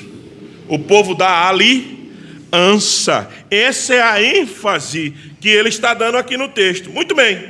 O 0.66 0.76
povo 0.76 1.14
da 1.14 1.46
aliança. 1.46 3.30
Essa 3.48 3.94
é 3.94 4.02
a 4.02 4.20
ênfase 4.20 5.14
que 5.40 5.48
ele 5.48 5.68
está 5.68 5.94
dando 5.94 6.16
aqui 6.16 6.36
no 6.36 6.48
texto. 6.48 6.90
Muito 6.90 7.14
bem. 7.14 7.40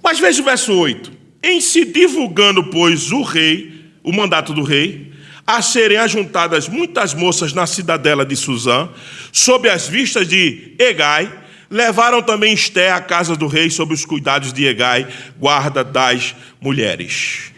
Mas 0.00 0.20
veja 0.20 0.40
o 0.40 0.44
verso 0.44 0.72
8. 0.72 1.10
Em 1.42 1.60
se 1.60 1.84
divulgando, 1.84 2.62
pois, 2.70 3.10
o 3.10 3.22
rei, 3.22 3.90
o 4.04 4.12
mandato 4.12 4.54
do 4.54 4.62
rei, 4.62 5.12
a 5.44 5.60
serem 5.60 5.96
ajuntadas 5.96 6.68
muitas 6.68 7.14
moças 7.14 7.52
na 7.52 7.66
cidadela 7.66 8.24
de 8.24 8.36
Suzã, 8.36 8.88
sob 9.32 9.68
as 9.68 9.88
vistas 9.88 10.28
de 10.28 10.72
Egai, 10.78 11.30
levaram 11.68 12.22
também 12.22 12.54
Esté 12.54 12.92
à 12.92 13.00
casa 13.00 13.34
do 13.34 13.48
rei 13.48 13.70
sob 13.70 13.92
os 13.92 14.04
cuidados 14.04 14.52
de 14.52 14.64
Egai, 14.66 15.08
guarda 15.36 15.82
das 15.82 16.36
mulheres. 16.60 17.53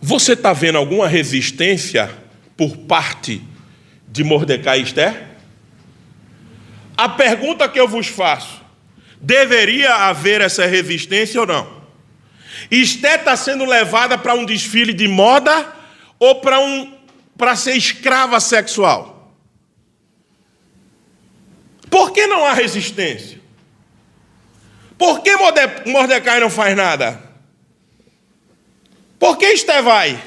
Você 0.00 0.32
está 0.32 0.52
vendo 0.52 0.78
alguma 0.78 1.08
resistência 1.08 2.10
por 2.56 2.76
parte 2.76 3.42
de 4.06 4.22
Mordecai 4.22 4.80
e 4.80 4.82
Esther? 4.82 5.26
A 6.96 7.08
pergunta 7.08 7.68
que 7.68 7.78
eu 7.78 7.88
vos 7.88 8.06
faço: 8.06 8.62
deveria 9.20 9.94
haver 9.94 10.40
essa 10.40 10.66
resistência 10.66 11.40
ou 11.40 11.46
não? 11.46 11.78
Esté 12.70 13.16
está 13.16 13.36
sendo 13.36 13.64
levada 13.64 14.16
para 14.16 14.34
um 14.34 14.44
desfile 14.44 14.92
de 14.92 15.06
moda 15.08 15.72
ou 16.18 16.36
para 16.36 16.60
um 16.60 16.96
para 17.36 17.54
ser 17.54 17.76
escrava 17.76 18.40
sexual? 18.40 19.32
Por 21.88 22.12
que 22.12 22.26
não 22.26 22.44
há 22.44 22.52
resistência? 22.52 23.38
Por 24.98 25.22
que 25.22 25.30
Mordecai 25.86 26.40
não 26.40 26.50
faz 26.50 26.76
nada? 26.76 27.27
Por 29.18 29.36
que 29.36 29.46
Esté 29.46 29.82
vai? 29.82 30.20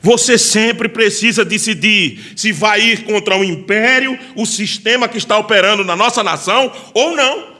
Você 0.00 0.36
sempre 0.36 0.88
precisa 0.88 1.44
decidir 1.44 2.34
se 2.36 2.52
vai 2.52 2.80
ir 2.80 3.04
contra 3.04 3.36
o 3.38 3.44
império, 3.44 4.18
o 4.36 4.44
sistema 4.44 5.08
que 5.08 5.16
está 5.16 5.38
operando 5.38 5.82
na 5.82 5.96
nossa 5.96 6.22
nação 6.22 6.70
ou 6.92 7.16
não. 7.16 7.54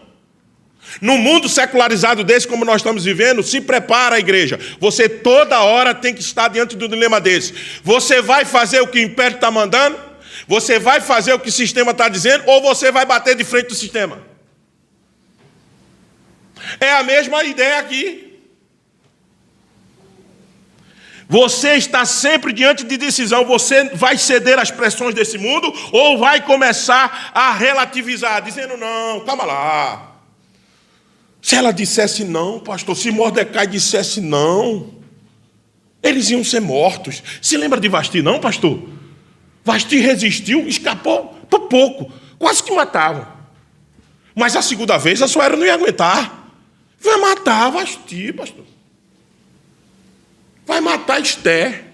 No 1.00 1.16
mundo 1.16 1.48
secularizado 1.48 2.22
desse, 2.22 2.46
como 2.46 2.64
nós 2.64 2.76
estamos 2.76 3.04
vivendo, 3.04 3.42
se 3.42 3.60
prepara 3.60 4.16
a 4.16 4.18
igreja. 4.18 4.58
Você 4.78 5.08
toda 5.08 5.62
hora 5.62 5.94
tem 5.94 6.14
que 6.14 6.20
estar 6.20 6.48
diante 6.48 6.76
do 6.76 6.86
dilema 6.86 7.20
desse. 7.20 7.54
Você 7.82 8.20
vai 8.20 8.44
fazer 8.44 8.80
o 8.80 8.86
que 8.86 8.98
o 8.98 9.02
império 9.02 9.36
está 9.36 9.50
mandando? 9.50 9.98
Você 10.46 10.78
vai 10.78 11.00
fazer 11.00 11.32
o 11.32 11.38
que 11.38 11.48
o 11.48 11.52
sistema 11.52 11.92
está 11.92 12.08
dizendo? 12.08 12.44
Ou 12.46 12.60
você 12.60 12.92
vai 12.92 13.06
bater 13.06 13.34
de 13.34 13.44
frente 13.44 13.68
do 13.68 13.74
sistema? 13.74 14.22
É 16.78 16.92
a 16.92 17.02
mesma 17.02 17.42
ideia 17.44 17.78
aqui. 17.78 18.33
Você 21.28 21.74
está 21.74 22.04
sempre 22.04 22.52
diante 22.52 22.84
de 22.84 22.96
decisão. 22.96 23.44
Você 23.44 23.90
vai 23.94 24.18
ceder 24.18 24.58
às 24.58 24.70
pressões 24.70 25.14
desse 25.14 25.38
mundo 25.38 25.72
ou 25.92 26.18
vai 26.18 26.40
começar 26.44 27.32
a 27.34 27.52
relativizar, 27.52 28.42
dizendo: 28.42 28.76
não, 28.76 29.20
calma 29.24 29.44
lá. 29.44 30.14
Se 31.40 31.54
ela 31.54 31.72
dissesse 31.72 32.24
não, 32.24 32.58
pastor, 32.58 32.96
se 32.96 33.10
Mordecai 33.10 33.66
dissesse 33.66 34.20
não, 34.20 34.94
eles 36.02 36.30
iam 36.30 36.42
ser 36.42 36.60
mortos. 36.60 37.22
Se 37.40 37.56
lembra 37.56 37.80
de 37.80 37.88
Vasti, 37.88 38.22
não, 38.22 38.40
pastor? 38.40 38.82
Vasti 39.62 39.98
resistiu, 39.98 40.66
escapou 40.66 41.34
por 41.50 41.60
pouco, 41.68 42.12
quase 42.38 42.62
que 42.62 42.74
matava. 42.74 43.28
Mas 44.34 44.56
a 44.56 44.62
segunda 44.62 44.98
vez 44.98 45.22
a 45.22 45.28
Suera 45.28 45.56
não 45.56 45.64
ia 45.64 45.74
aguentar. 45.74 46.50
Vai 46.98 47.16
matar 47.18 47.70
Vasti, 47.70 48.32
pastor. 48.32 48.64
Vai 50.66 50.80
matar 50.80 51.20
Esther. 51.20 51.84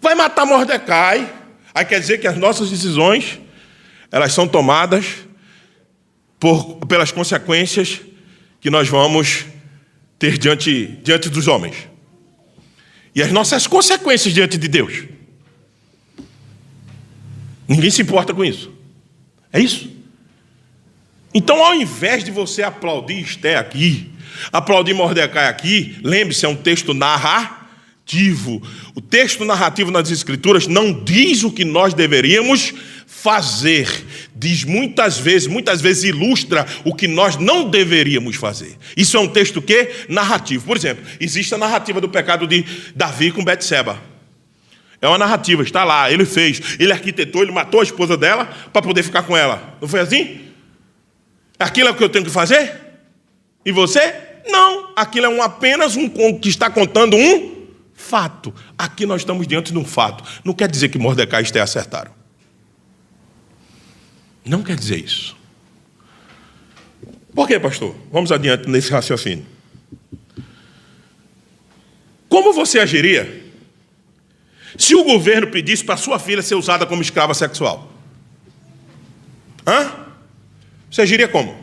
Vai 0.00 0.14
matar 0.14 0.46
Mordecai. 0.46 1.32
Aí 1.74 1.84
quer 1.84 2.00
dizer 2.00 2.18
que 2.18 2.26
as 2.26 2.36
nossas 2.36 2.70
decisões, 2.70 3.38
elas 4.10 4.32
são 4.32 4.46
tomadas 4.46 5.06
por, 6.38 6.76
pelas 6.86 7.12
consequências 7.12 8.00
que 8.60 8.70
nós 8.70 8.88
vamos 8.88 9.46
ter 10.18 10.38
diante, 10.38 10.98
diante 11.02 11.28
dos 11.28 11.46
homens. 11.46 11.76
E 13.14 13.22
as 13.22 13.32
nossas 13.32 13.66
consequências 13.66 14.34
diante 14.34 14.58
de 14.58 14.68
Deus. 14.68 15.04
Ninguém 17.66 17.90
se 17.90 18.02
importa 18.02 18.32
com 18.32 18.44
isso. 18.44 18.72
É 19.52 19.60
isso. 19.60 19.97
Então, 21.32 21.62
ao 21.62 21.74
invés 21.74 22.24
de 22.24 22.30
você 22.30 22.62
aplaudir 22.62 23.20
Esté 23.20 23.56
aqui, 23.56 24.10
aplaudir 24.52 24.94
Mordecai 24.94 25.48
aqui, 25.48 25.96
lembre-se, 26.02 26.46
é 26.46 26.48
um 26.48 26.56
texto 26.56 26.94
narrativo. 26.94 28.62
O 28.94 29.00
texto 29.00 29.44
narrativo 29.44 29.90
nas 29.90 30.10
Escrituras 30.10 30.66
não 30.66 30.92
diz 30.92 31.44
o 31.44 31.50
que 31.50 31.64
nós 31.64 31.92
deveríamos 31.92 32.72
fazer, 33.06 34.06
diz 34.34 34.64
muitas 34.64 35.18
vezes, 35.18 35.48
muitas 35.48 35.80
vezes 35.80 36.04
ilustra 36.04 36.64
o 36.84 36.94
que 36.94 37.08
nós 37.08 37.36
não 37.36 37.68
deveríamos 37.68 38.36
fazer. 38.36 38.76
Isso 38.96 39.16
é 39.16 39.20
um 39.20 39.26
texto 39.26 39.60
que 39.60 39.90
narrativo. 40.08 40.64
Por 40.64 40.76
exemplo, 40.76 41.04
existe 41.18 41.52
a 41.54 41.58
narrativa 41.58 42.00
do 42.00 42.08
pecado 42.08 42.46
de 42.46 42.64
Davi 42.94 43.32
com 43.32 43.44
Betseba. 43.44 44.00
É 45.00 45.08
uma 45.08 45.18
narrativa, 45.18 45.62
está 45.62 45.84
lá, 45.84 46.10
ele 46.10 46.24
fez, 46.24 46.76
ele 46.78 46.92
arquitetou, 46.92 47.42
ele 47.42 47.52
matou 47.52 47.80
a 47.80 47.84
esposa 47.84 48.16
dela 48.16 48.46
para 48.72 48.82
poder 48.82 49.02
ficar 49.02 49.22
com 49.22 49.36
ela. 49.36 49.76
Não 49.80 49.88
foi 49.88 50.00
assim? 50.00 50.47
Aquilo 51.58 51.88
é 51.88 51.90
o 51.90 51.94
que 51.96 52.04
eu 52.04 52.08
tenho 52.08 52.24
que 52.24 52.30
fazer? 52.30 52.80
E 53.64 53.72
você? 53.72 54.14
Não, 54.46 54.92
aquilo 54.96 55.26
é 55.26 55.28
um, 55.28 55.42
apenas 55.42 55.96
um 55.96 56.08
que 56.38 56.48
está 56.48 56.70
contando 56.70 57.16
um 57.16 57.66
fato. 57.94 58.54
Aqui 58.78 59.04
nós 59.04 59.22
estamos 59.22 59.46
diante 59.46 59.72
de 59.72 59.78
um 59.78 59.84
fato. 59.84 60.24
Não 60.44 60.54
quer 60.54 60.68
dizer 60.68 60.88
que 60.88 60.98
Mordecai 60.98 61.42
e 61.42 61.44
Esther 61.44 61.62
acertaram. 61.62 62.12
Não 64.44 64.62
quer 64.62 64.76
dizer 64.76 64.96
isso. 64.96 65.36
Por 67.34 67.46
quê, 67.46 67.60
pastor? 67.60 67.94
Vamos 68.10 68.32
adiante 68.32 68.68
nesse 68.68 68.90
raciocínio. 68.90 69.46
Como 72.28 72.52
você 72.52 72.78
agiria 72.78 73.44
se 74.76 74.94
o 74.94 75.04
governo 75.04 75.48
pedisse 75.48 75.84
para 75.84 75.96
sua 75.96 76.18
filha 76.18 76.40
ser 76.40 76.54
usada 76.54 76.86
como 76.86 77.02
escrava 77.02 77.34
sexual? 77.34 77.92
Hã? 79.66 80.07
Você 80.90 81.02
agiria 81.02 81.28
como? 81.28 81.56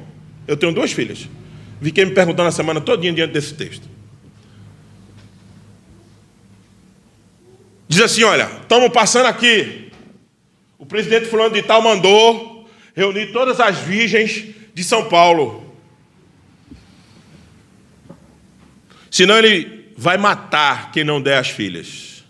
Eu 0.47 0.55
tenho 0.55 0.73
duas 0.73 0.91
filhas. 0.91 1.27
Fiquei 1.81 2.05
me 2.05 2.11
perguntando 2.11 2.49
a 2.49 2.51
semana 2.51 2.79
todinha 2.79 3.13
diante 3.13 3.33
desse 3.33 3.53
texto. 3.53 3.87
Diz 7.87 8.01
assim: 8.01 8.23
olha, 8.23 8.49
estamos 8.61 8.89
passando 8.89 9.27
aqui. 9.27 9.91
O 10.77 10.85
presidente 10.85 11.25
fulano 11.25 11.53
de 11.53 11.63
tal 11.63 11.81
mandou 11.81 12.69
reunir 12.95 13.31
todas 13.31 13.59
as 13.59 13.77
virgens 13.77 14.45
de 14.73 14.83
São 14.83 15.07
Paulo. 15.09 15.65
Senão 19.09 19.37
ele 19.37 19.93
vai 19.97 20.17
matar 20.17 20.91
quem 20.91 21.03
não 21.03 21.21
der 21.21 21.37
as 21.37 21.49
filhas. 21.49 22.23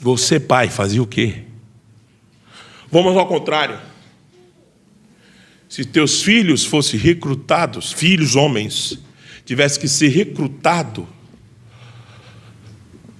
Você, 0.00 0.40
pai, 0.40 0.68
fazia 0.68 1.02
o 1.02 1.06
quê? 1.06 1.42
Vamos 2.90 3.16
ao 3.16 3.26
contrário. 3.26 3.78
Se 5.70 5.84
teus 5.84 6.20
filhos 6.20 6.64
fossem 6.64 6.98
recrutados, 6.98 7.92
filhos 7.92 8.34
homens, 8.34 8.98
tivesse 9.44 9.78
que 9.78 9.86
ser 9.86 10.08
recrutado 10.08 11.08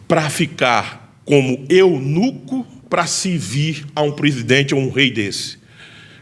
para 0.08 0.28
ficar 0.28 1.16
como 1.24 1.64
eunuco 1.70 2.66
para 2.90 3.06
servir 3.06 3.86
a 3.94 4.02
um 4.02 4.10
presidente 4.10 4.74
ou 4.74 4.80
um 4.80 4.90
rei 4.90 5.12
desse? 5.12 5.58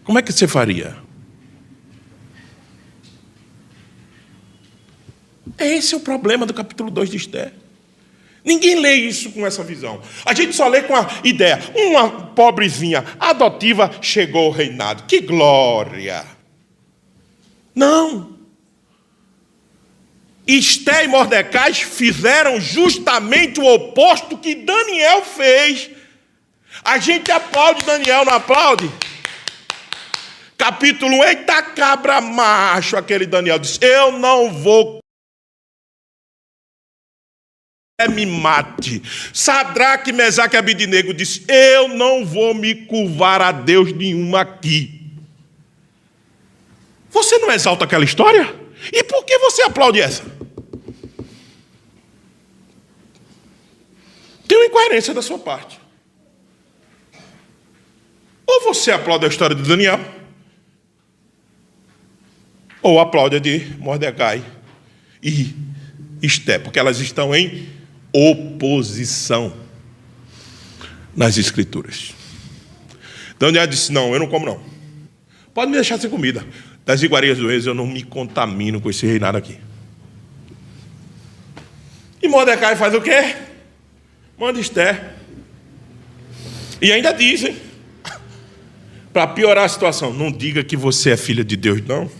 Como 0.04 0.18
é 0.18 0.22
que 0.22 0.30
você 0.30 0.46
faria? 0.46 0.98
Esse 5.58 5.94
é 5.94 5.96
o 5.96 6.00
problema 6.00 6.44
do 6.44 6.52
capítulo 6.52 6.90
2 6.90 7.08
de 7.08 7.16
Esther. 7.16 7.54
Ninguém 8.48 8.80
lê 8.80 8.94
isso 8.94 9.30
com 9.32 9.46
essa 9.46 9.62
visão. 9.62 10.00
A 10.24 10.32
gente 10.32 10.56
só 10.56 10.66
lê 10.68 10.80
com 10.82 10.96
a 10.96 11.06
ideia: 11.22 11.60
uma 11.74 12.10
pobrezinha 12.10 13.04
adotiva 13.20 13.90
chegou 14.00 14.46
ao 14.46 14.50
reinado. 14.50 15.02
Que 15.02 15.20
glória! 15.20 16.24
Não. 17.74 18.38
Esté 20.46 21.04
e 21.04 21.08
Mordecai 21.08 21.74
fizeram 21.74 22.58
justamente 22.58 23.60
o 23.60 23.66
oposto 23.66 24.38
que 24.38 24.54
Daniel 24.54 25.22
fez 25.22 25.90
a 26.84 26.98
gente 26.98 27.30
aplaude 27.30 27.84
Daniel, 27.84 28.24
não 28.24 28.34
aplaude? 28.34 28.90
Capítulo 30.56 31.18
1, 31.18 31.24
eita 31.24 31.62
cabra 31.62 32.20
macho, 32.20 32.96
aquele 32.96 33.26
Daniel 33.26 33.58
disse: 33.58 33.78
Eu 33.82 34.12
não 34.12 34.52
vou 34.52 35.00
me 38.06 38.24
mate. 38.24 39.02
Sadraque, 39.32 40.12
Mesaque 40.12 40.54
e 40.54 40.58
Abidinego 40.58 41.12
disse: 41.12 41.44
Eu 41.48 41.88
não 41.88 42.24
vou 42.24 42.54
me 42.54 42.74
curvar 42.86 43.40
a 43.42 43.50
Deus 43.50 43.92
nenhum 43.92 44.36
aqui. 44.36 45.10
Você 47.10 47.38
não 47.38 47.50
exalta 47.50 47.84
aquela 47.84 48.04
história? 48.04 48.54
E 48.92 49.02
por 49.02 49.24
que 49.24 49.36
você 49.38 49.62
aplaude 49.62 50.00
essa? 50.00 50.22
Tem 54.46 54.56
uma 54.56 54.66
incoerência 54.66 55.12
da 55.12 55.20
sua 55.20 55.38
parte. 55.38 55.80
Ou 58.46 58.62
você 58.62 58.92
aplaude 58.92 59.24
a 59.24 59.28
história 59.28 59.56
de 59.56 59.62
Daniel, 59.62 60.00
ou 62.80 63.00
aplaude 63.00 63.36
a 63.36 63.38
de 63.40 63.74
Mordecai 63.78 64.42
e 65.20 65.54
Esté, 66.22 66.58
porque 66.58 66.78
elas 66.78 67.00
estão 67.00 67.34
em 67.34 67.78
oposição 68.18 69.52
nas 71.14 71.38
Escrituras. 71.38 72.14
Daniel 73.38 73.66
disse: 73.66 73.92
Não, 73.92 74.12
eu 74.12 74.18
não 74.18 74.26
como, 74.26 74.46
não. 74.46 74.60
Pode 75.54 75.70
me 75.70 75.76
deixar 75.76 75.98
sem 75.98 76.10
comida. 76.10 76.44
Das 76.84 77.02
iguarias 77.02 77.38
do 77.38 77.48
reis 77.48 77.66
eu 77.66 77.74
não 77.74 77.86
me 77.86 78.02
contamino 78.02 78.80
com 78.80 78.88
esse 78.90 79.06
reinado 79.06 79.36
aqui. 79.38 79.58
E 82.22 82.28
Mordecai 82.28 82.74
faz 82.76 82.94
o 82.94 83.00
quê? 83.00 83.36
Manda 84.38 84.58
Esther. 84.58 85.14
E 86.80 86.90
ainda 86.90 87.12
dizem 87.12 87.56
para 89.12 89.26
piorar 89.26 89.64
a 89.64 89.68
situação, 89.68 90.12
não 90.12 90.32
diga 90.32 90.64
que 90.64 90.76
você 90.76 91.10
é 91.10 91.16
filha 91.16 91.44
de 91.44 91.56
Deus, 91.56 91.82
não. 91.86 92.10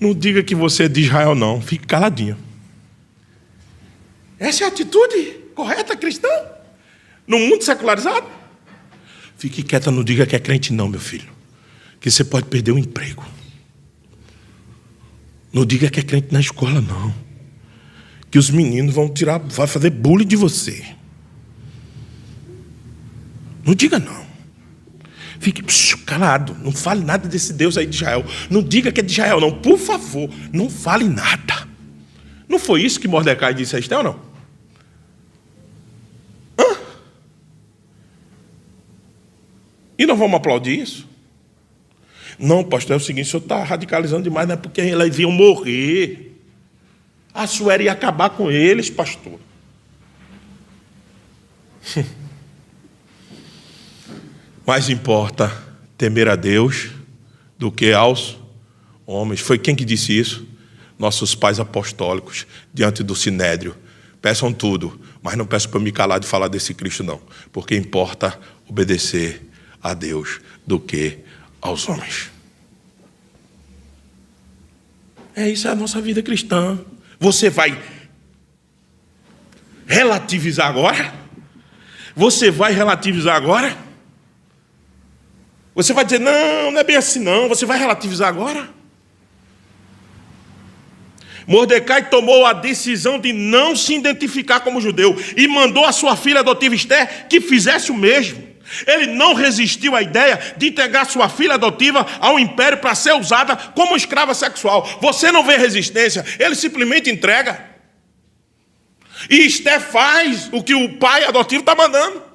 Não 0.00 0.14
diga 0.14 0.42
que 0.42 0.54
você 0.54 0.84
é 0.84 0.88
de 0.88 1.00
Israel, 1.00 1.34
não. 1.34 1.60
Fique 1.60 1.86
caladinho. 1.86 2.47
Essa 4.38 4.64
é 4.64 4.66
a 4.66 4.68
atitude 4.68 5.40
correta 5.54 5.96
cristã? 5.96 6.28
No 7.26 7.38
mundo 7.38 7.62
secularizado? 7.62 8.26
Fique 9.36 9.62
quieta, 9.62 9.90
não 9.90 10.02
diga 10.02 10.26
que 10.26 10.36
é 10.36 10.38
crente, 10.38 10.72
não, 10.72 10.88
meu 10.88 11.00
filho. 11.00 11.28
Que 12.00 12.10
você 12.10 12.24
pode 12.24 12.46
perder 12.46 12.72
o 12.72 12.78
emprego. 12.78 13.24
Não 15.52 15.64
diga 15.64 15.90
que 15.90 16.00
é 16.00 16.02
crente 16.02 16.32
na 16.32 16.40
escola, 16.40 16.80
não. 16.80 17.14
que 18.30 18.38
os 18.38 18.50
meninos 18.50 18.94
vão 18.94 19.08
tirar, 19.08 19.38
vai 19.38 19.66
fazer 19.66 19.90
bullying 19.90 20.26
de 20.26 20.36
você. 20.36 20.84
Não 23.64 23.74
diga 23.74 23.98
não. 23.98 24.26
Fique 25.40 25.62
calado, 26.04 26.56
não 26.62 26.72
fale 26.72 27.04
nada 27.04 27.28
desse 27.28 27.52
Deus 27.52 27.76
aí 27.76 27.86
de 27.86 27.96
Israel. 27.96 28.24
Não 28.50 28.62
diga 28.62 28.90
que 28.90 29.00
é 29.00 29.02
de 29.02 29.12
Israel, 29.12 29.40
não. 29.40 29.52
Por 29.52 29.78
favor, 29.78 30.28
não 30.52 30.68
fale 30.68 31.08
nada. 31.08 31.68
Não 32.48 32.58
foi 32.58 32.82
isso 32.82 32.98
que 32.98 33.06
Mordecai 33.06 33.54
disse 33.54 33.76
a 33.76 33.78
Estel, 33.78 34.02
não? 34.02 34.27
E 39.98 40.06
não 40.06 40.16
vamos 40.16 40.36
aplaudir 40.36 40.78
isso? 40.80 41.08
Não, 42.38 42.62
pastor, 42.62 42.94
é 42.94 42.96
o 42.96 43.00
seguinte, 43.00 43.26
o 43.26 43.30
senhor 43.30 43.42
está 43.42 43.64
radicalizando 43.64 44.22
demais, 44.22 44.46
não 44.46 44.54
é 44.54 44.56
porque 44.56 44.80
eles 44.80 45.18
iam 45.18 45.32
morrer. 45.32 46.36
A 47.34 47.48
Suéria 47.48 47.86
ia 47.86 47.92
acabar 47.92 48.30
com 48.30 48.50
eles, 48.50 48.88
pastor. 48.88 49.40
Mais 54.64 54.88
importa 54.88 55.50
temer 55.96 56.28
a 56.28 56.36
Deus 56.36 56.90
do 57.58 57.72
que 57.72 57.92
aos 57.92 58.38
homens. 59.04 59.40
Foi 59.40 59.58
quem 59.58 59.74
que 59.74 59.84
disse 59.84 60.16
isso? 60.16 60.46
Nossos 60.96 61.34
pais 61.34 61.58
apostólicos, 61.58 62.46
diante 62.72 63.02
do 63.02 63.16
sinédrio. 63.16 63.74
Peçam 64.20 64.52
tudo, 64.52 65.00
mas 65.22 65.36
não 65.36 65.46
peçam 65.46 65.70
para 65.70 65.80
me 65.80 65.90
calar 65.90 66.20
de 66.20 66.26
falar 66.26 66.48
desse 66.48 66.74
Cristo, 66.74 67.02
não. 67.02 67.20
Porque 67.50 67.74
importa 67.74 68.38
obedecer 68.68 69.47
a 69.82 69.94
Deus 69.94 70.40
do 70.66 70.78
que 70.78 71.18
aos 71.60 71.88
homens. 71.88 72.30
É 75.34 75.48
isso 75.48 75.68
é 75.68 75.70
a 75.70 75.74
nossa 75.74 76.00
vida 76.00 76.22
cristã. 76.22 76.78
Você 77.20 77.48
vai 77.48 77.80
relativizar 79.86 80.66
agora? 80.66 81.14
Você 82.14 82.50
vai 82.50 82.72
relativizar 82.72 83.36
agora? 83.36 83.76
Você 85.74 85.92
vai 85.92 86.04
dizer, 86.04 86.18
não, 86.18 86.72
não 86.72 86.80
é 86.80 86.82
bem 86.82 86.96
assim 86.96 87.20
não. 87.20 87.48
Você 87.48 87.64
vai 87.64 87.78
relativizar 87.78 88.28
agora? 88.28 88.68
Mordecai 91.46 92.10
tomou 92.10 92.44
a 92.44 92.52
decisão 92.52 93.18
de 93.18 93.32
não 93.32 93.76
se 93.76 93.94
identificar 93.94 94.60
como 94.60 94.80
judeu 94.80 95.16
e 95.36 95.46
mandou 95.46 95.84
a 95.84 95.92
sua 95.92 96.16
filha 96.16 96.40
adotiva 96.40 96.74
Esther 96.74 97.26
que 97.28 97.40
fizesse 97.40 97.92
o 97.92 97.96
mesmo. 97.96 98.47
Ele 98.86 99.06
não 99.06 99.34
resistiu 99.34 99.94
à 99.94 100.02
ideia 100.02 100.38
de 100.56 100.68
entregar 100.68 101.06
sua 101.06 101.28
filha 101.28 101.54
adotiva 101.54 102.06
ao 102.20 102.38
império 102.38 102.78
para 102.78 102.94
ser 102.94 103.12
usada 103.12 103.56
como 103.56 103.96
escrava 103.96 104.34
sexual. 104.34 104.98
Você 105.00 105.32
não 105.32 105.44
vê 105.44 105.56
resistência, 105.56 106.24
ele 106.38 106.54
simplesmente 106.54 107.10
entrega. 107.10 107.66
E 109.28 109.46
Esté 109.46 109.80
faz 109.80 110.48
o 110.52 110.62
que 110.62 110.74
o 110.74 110.96
pai 110.98 111.24
adotivo 111.24 111.60
está 111.60 111.74
mandando. 111.74 112.28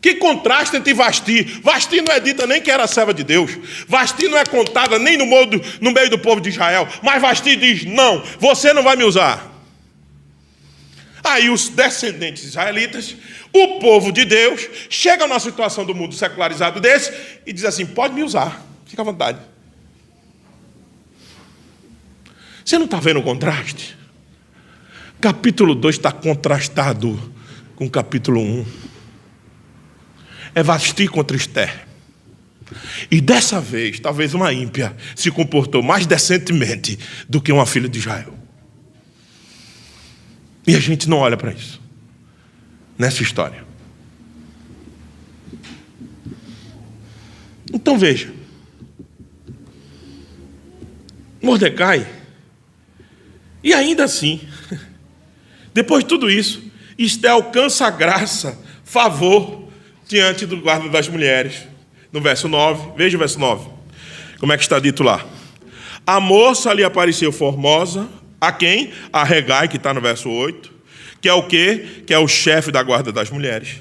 Que 0.00 0.16
contraste 0.16 0.76
entre 0.76 0.92
Vasti. 0.94 1.44
Vasti 1.62 2.00
não 2.00 2.12
é 2.12 2.18
dita 2.18 2.44
nem 2.44 2.60
que 2.60 2.70
era 2.70 2.88
serva 2.88 3.14
de 3.14 3.22
Deus. 3.22 3.52
Vasti 3.86 4.26
não 4.26 4.36
é 4.36 4.44
contada 4.44 4.98
nem 4.98 5.16
no 5.16 5.26
no 5.80 5.92
meio 5.92 6.10
do 6.10 6.18
povo 6.18 6.40
de 6.40 6.48
Israel. 6.48 6.88
Mas 7.02 7.22
Vasti 7.22 7.54
diz: 7.54 7.84
Não, 7.84 8.20
você 8.40 8.72
não 8.72 8.82
vai 8.82 8.96
me 8.96 9.04
usar. 9.04 9.51
Aí 11.24 11.48
os 11.48 11.68
descendentes 11.68 12.44
israelitas, 12.44 13.16
o 13.52 13.78
povo 13.78 14.10
de 14.12 14.24
Deus, 14.24 14.68
chegam 14.90 15.28
na 15.28 15.38
situação 15.38 15.84
do 15.84 15.94
mundo 15.94 16.14
secularizado 16.14 16.80
desse 16.80 17.12
e 17.46 17.52
diz 17.52 17.64
assim: 17.64 17.86
pode 17.86 18.14
me 18.14 18.22
usar, 18.22 18.64
fica 18.86 19.02
à 19.02 19.04
vontade. 19.04 19.38
Você 22.64 22.78
não 22.78 22.86
está 22.86 22.98
vendo 22.98 23.20
o 23.20 23.22
contraste? 23.22 23.96
Capítulo 25.20 25.74
2 25.74 25.96
está 25.96 26.10
contrastado 26.10 27.32
com 27.76 27.88
capítulo 27.88 28.40
1. 28.40 28.44
Um. 28.44 28.66
É 30.54 30.62
Vasti 30.62 31.06
contra 31.08 31.36
Esther. 31.36 31.86
E 33.10 33.20
dessa 33.20 33.60
vez, 33.60 34.00
talvez 34.00 34.34
uma 34.34 34.52
ímpia 34.52 34.96
se 35.14 35.30
comportou 35.30 35.82
mais 35.82 36.06
decentemente 36.06 36.98
do 37.28 37.40
que 37.40 37.52
uma 37.52 37.66
filha 37.66 37.88
de 37.88 37.98
Israel. 37.98 38.41
E 40.66 40.76
a 40.76 40.80
gente 40.80 41.08
não 41.08 41.18
olha 41.18 41.36
para 41.36 41.52
isso 41.52 41.80
nessa 42.98 43.22
história. 43.22 43.64
Então 47.72 47.98
veja. 47.98 48.32
Mordecai, 51.42 52.06
e 53.64 53.74
ainda 53.74 54.04
assim, 54.04 54.40
depois 55.74 56.04
de 56.04 56.08
tudo 56.08 56.30
isso, 56.30 56.62
Esté 56.98 57.28
alcança 57.28 57.90
graça, 57.90 58.56
favor, 58.84 59.68
diante 60.06 60.46
do 60.46 60.58
guarda 60.58 60.88
das 60.88 61.08
mulheres. 61.08 61.66
No 62.12 62.20
verso 62.20 62.48
9, 62.48 62.92
veja 62.96 63.16
o 63.16 63.18
verso 63.18 63.38
9. 63.40 63.70
Como 64.38 64.52
é 64.52 64.56
que 64.56 64.62
está 64.62 64.78
dito 64.78 65.02
lá? 65.02 65.26
A 66.06 66.20
moça 66.20 66.72
lhe 66.72 66.84
apareceu 66.84 67.32
formosa, 67.32 68.08
a 68.42 68.50
quem? 68.50 68.90
A 69.12 69.22
Regai, 69.22 69.68
que 69.68 69.76
está 69.76 69.94
no 69.94 70.00
verso 70.00 70.28
8, 70.28 70.72
que 71.20 71.28
é 71.28 71.32
o 71.32 71.46
quê? 71.46 72.02
Que 72.04 72.12
é 72.12 72.18
o 72.18 72.26
chefe 72.26 72.72
da 72.72 72.82
guarda 72.82 73.12
das 73.12 73.30
mulheres. 73.30 73.78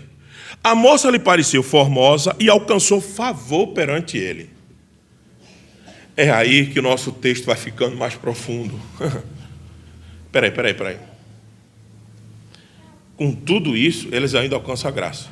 A 0.63 0.75
moça 0.75 1.09
lhe 1.09 1.17
pareceu 1.17 1.63
formosa 1.63 2.35
e 2.39 2.47
alcançou 2.47 3.01
favor 3.01 3.69
perante 3.69 4.19
ele. 4.19 4.51
É 6.15 6.29
aí 6.29 6.67
que 6.67 6.77
o 6.77 6.83
nosso 6.83 7.11
texto 7.11 7.45
vai 7.45 7.55
ficando 7.55 7.97
mais 7.97 8.13
profundo. 8.13 8.79
peraí, 10.31 10.51
peraí, 10.51 10.75
peraí. 10.75 10.97
Com 13.17 13.31
tudo 13.33 13.75
isso, 13.75 14.09
eles 14.11 14.35
ainda 14.35 14.55
alcançam 14.55 14.91
a 14.91 14.93
graça. 14.93 15.29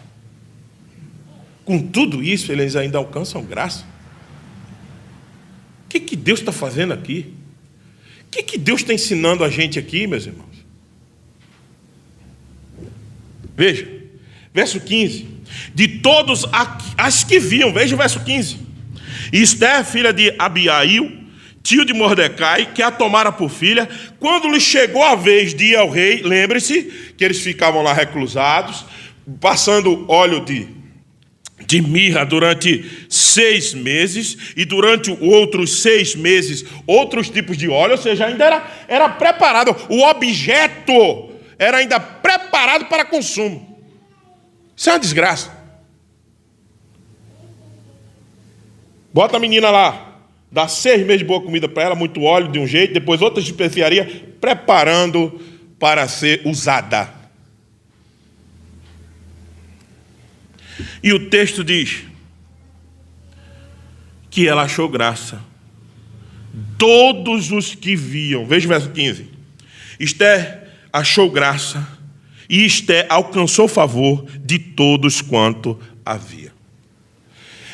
Com 1.63 1.79
tudo 1.79 2.23
isso, 2.23 2.51
eles 2.51 2.75
ainda 2.75 2.97
alcançam 2.97 3.43
graça. 3.43 3.85
O 5.85 5.89
que, 5.89 5.99
que 5.99 6.15
Deus 6.15 6.39
está 6.39 6.51
fazendo 6.51 6.93
aqui? 6.93 7.37
O 8.29 8.31
que, 8.31 8.43
que 8.43 8.57
Deus 8.59 8.81
está 8.81 8.93
ensinando 8.93 9.43
a 9.43 9.49
gente 9.49 9.79
aqui, 9.79 10.05
meus 10.05 10.27
irmãos? 10.27 10.45
Veja, 13.57 13.87
verso 14.53 14.79
15. 14.79 15.27
De 15.73 15.87
todos 15.87 16.45
as 16.95 17.23
que 17.23 17.39
viam, 17.39 17.73
veja 17.73 17.95
o 17.95 17.97
verso 17.97 18.23
15. 18.23 18.59
Esther, 19.33 19.83
filha 19.83 20.13
de 20.13 20.31
Abiail, 20.37 21.11
tio 21.63 21.83
de 21.83 21.91
Mordecai, 21.91 22.71
que 22.71 22.83
a 22.83 22.91
tomara 22.91 23.31
por 23.31 23.49
filha, 23.49 23.89
quando 24.19 24.47
lhe 24.47 24.59
chegou 24.59 25.01
a 25.01 25.15
vez 25.15 25.55
de 25.55 25.71
ir 25.71 25.75
ao 25.75 25.89
rei, 25.89 26.21
lembre-se 26.21 26.83
que 27.17 27.25
eles 27.25 27.41
ficavam 27.41 27.81
lá 27.81 27.93
reclusados, 27.93 28.85
passando 29.41 30.05
óleo 30.07 30.45
de 30.45 30.67
de 31.65 31.81
mirra 31.81 32.25
durante 32.25 33.05
seis 33.09 33.73
meses, 33.73 34.53
e 34.55 34.65
durante 34.65 35.11
outros 35.21 35.81
seis 35.81 36.15
meses, 36.15 36.65
outros 36.87 37.29
tipos 37.29 37.57
de 37.57 37.69
óleo, 37.69 37.91
ou 37.91 37.97
seja, 37.97 38.25
ainda 38.25 38.45
era, 38.45 38.71
era 38.87 39.09
preparado, 39.09 39.75
o 39.89 40.01
objeto 40.03 41.29
era 41.57 41.77
ainda 41.77 41.99
preparado 41.99 42.85
para 42.85 43.05
consumo. 43.05 43.79
Isso 44.75 44.89
é 44.89 44.93
uma 44.93 44.99
desgraça. 44.99 45.57
Bota 49.13 49.37
a 49.37 49.39
menina 49.39 49.69
lá, 49.69 50.21
dá 50.51 50.67
seis 50.67 51.05
meses 51.05 51.19
de 51.19 51.25
boa 51.25 51.41
comida 51.41 51.67
para 51.67 51.83
ela, 51.83 51.95
muito 51.95 52.23
óleo 52.23 52.47
de 52.47 52.59
um 52.59 52.65
jeito, 52.65 52.93
depois 52.93 53.21
outra 53.21 53.41
especiaria, 53.41 54.25
preparando 54.39 55.39
para 55.77 56.07
ser 56.07 56.41
usada. 56.45 57.18
E 61.01 61.13
o 61.13 61.29
texto 61.29 61.63
diz 61.63 62.03
que 64.29 64.47
ela 64.47 64.63
achou 64.63 64.87
graça. 64.89 65.41
Todos 66.77 67.51
os 67.51 67.75
que 67.75 67.95
viam, 67.95 68.45
veja 68.45 68.65
o 68.65 68.69
verso 68.69 68.89
15. 68.89 69.27
Esther 69.99 70.67
achou 70.91 71.29
graça 71.29 71.87
e 72.49 72.65
Esther 72.65 73.05
alcançou 73.09 73.67
favor 73.67 74.25
de 74.39 74.57
todos 74.57 75.21
quanto 75.21 75.79
havia. 76.05 76.51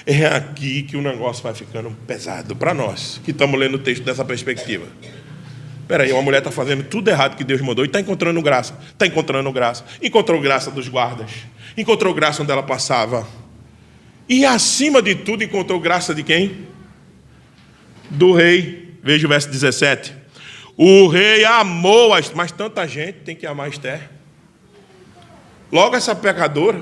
É 0.05 0.25
aqui 0.27 0.83
que 0.83 0.95
o 0.95 1.01
negócio 1.01 1.41
vai 1.41 1.53
ficando 1.55 1.89
pesado 2.05 2.55
para 2.55 2.73
nós, 2.73 3.19
que 3.23 3.31
estamos 3.31 3.59
lendo 3.59 3.75
o 3.75 3.79
texto 3.79 4.03
dessa 4.03 4.23
perspectiva. 4.23 4.85
Espera 5.81 6.03
aí, 6.03 6.11
uma 6.11 6.21
mulher 6.21 6.39
está 6.39 6.51
fazendo 6.51 6.83
tudo 6.83 7.09
errado 7.09 7.35
que 7.35 7.43
Deus 7.43 7.61
mandou 7.61 7.85
e 7.85 7.87
está 7.87 7.99
encontrando 7.99 8.41
graça. 8.41 8.77
Está 8.87 9.05
encontrando 9.07 9.51
graça. 9.51 9.85
Encontrou 10.01 10.41
graça 10.41 10.69
dos 10.69 10.87
guardas. 10.87 11.31
Encontrou 11.77 12.13
graça 12.13 12.41
onde 12.41 12.51
ela 12.51 12.63
passava. 12.63 13.27
E 14.27 14.45
acima 14.45 15.01
de 15.01 15.15
tudo, 15.15 15.43
encontrou 15.43 15.79
graça 15.79 16.15
de 16.15 16.23
quem? 16.23 16.67
Do 18.09 18.33
rei. 18.33 18.97
Veja 19.03 19.27
o 19.27 19.29
verso 19.29 19.49
17. 19.49 20.15
O 20.77 21.07
rei 21.07 21.45
amou, 21.45 22.11
mas 22.33 22.51
tanta 22.51 22.87
gente 22.87 23.19
tem 23.19 23.35
que 23.35 23.45
amar 23.45 23.69
Esther. 23.69 24.09
Logo 25.71 25.95
essa 25.95 26.15
pecadora. 26.15 26.81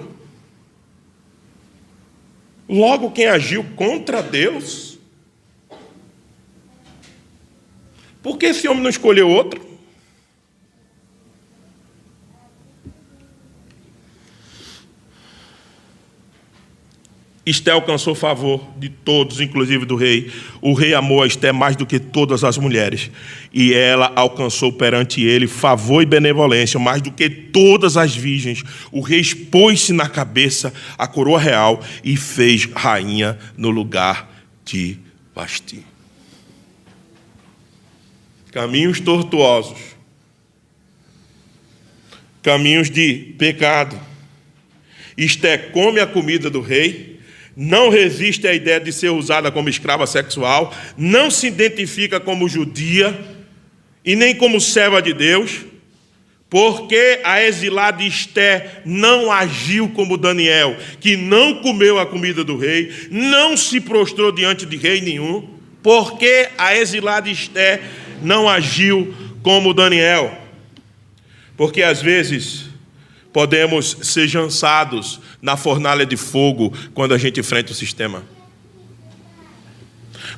Logo 2.68 3.12
quem 3.12 3.26
agiu 3.26 3.64
contra 3.76 4.22
Deus. 4.22 4.98
Por 8.22 8.38
que 8.38 8.48
esse 8.48 8.68
homem 8.68 8.82
não 8.82 8.90
escolheu 8.90 9.30
outro? 9.30 9.73
Esté 17.46 17.72
alcançou 17.72 18.16
favor 18.16 18.66
de 18.78 18.88
todos, 18.88 19.42
inclusive 19.42 19.86
do 19.86 19.98
rei. 19.98 20.32
O 20.62 20.74
rei 20.74 20.94
amou 20.94 21.22
a 21.22 21.28
Esté 21.28 21.52
mais 21.52 21.76
do 21.76 21.86
que 21.86 22.00
todas 22.00 22.42
as 22.42 22.58
mulheres. 22.58 23.12
E 23.54 23.74
ela 23.74 24.14
alcançou 24.16 24.72
perante 24.72 25.22
ele 25.22 25.46
favor 25.46 26.02
e 26.02 26.06
benevolência 26.06 26.80
mais 26.80 27.02
do 27.02 27.12
que 27.12 27.30
todas 27.30 27.98
as 27.98 28.16
virgens. 28.16 28.64
O 28.94 29.02
rei 29.02 29.20
expôs-se 29.20 29.92
na 29.92 30.08
cabeça 30.08 30.74
a 30.98 31.06
coroa 31.06 31.38
real 31.38 31.84
e 32.02 32.16
fez 32.16 32.64
rainha 32.74 33.38
no 33.58 33.70
lugar 33.70 34.48
de 34.64 34.98
Vasti. 35.36 35.84
Caminhos 38.54 39.02
tortuosos, 39.02 39.80
caminhos 42.42 42.90
de 42.90 43.36
pecado. 43.38 44.00
Esté 45.18 45.58
come 45.58 46.00
a 46.00 46.08
comida 46.08 46.50
do 46.50 46.62
rei 46.62 47.13
não 47.56 47.90
resiste 47.90 48.48
à 48.48 48.54
ideia 48.54 48.80
de 48.80 48.92
ser 48.92 49.10
usada 49.10 49.52
como 49.52 49.70
escrava 49.70 50.08
sexual, 50.08 50.74
não 50.98 51.30
se 51.30 51.48
identifica 51.48 52.20
como 52.20 52.50
judia 52.50 53.18
e 54.04 54.16
nem 54.16 54.36
como 54.36 54.60
serva 54.60 55.02
de 55.02 55.14
Deus, 55.14 55.62
porque 56.50 57.20
a 57.24 57.42
exilada 57.42 58.04
Esté 58.04 58.82
não 58.86 59.32
agiu 59.32 59.90
como 59.90 60.18
Daniel, 60.18 60.78
que 61.00 61.16
não 61.16 61.56
comeu 61.62 61.98
a 61.98 62.06
comida 62.06 62.44
do 62.44 62.58
rei, 62.58 62.92
não 63.10 63.58
se 63.58 63.80
prostrou 63.80 64.32
diante 64.32 64.66
de 64.66 64.78
rei 64.78 65.02
nenhum, 65.02 65.48
porque 65.82 66.50
a 66.58 66.76
exilada 66.76 67.30
Esté 67.30 67.82
não 68.22 68.48
agiu 68.48 69.14
como 69.42 69.74
Daniel. 69.74 70.40
Porque 71.58 71.82
às 71.82 72.02
vezes 72.02 72.73
podemos 73.34 73.98
ser 74.04 74.28
jançados 74.28 75.20
na 75.42 75.58
fornalha 75.58 76.06
de 76.06 76.16
fogo 76.16 76.72
quando 76.94 77.14
a 77.14 77.18
gente 77.18 77.40
enfrenta 77.40 77.72
o 77.72 77.76
sistema. 77.76 78.24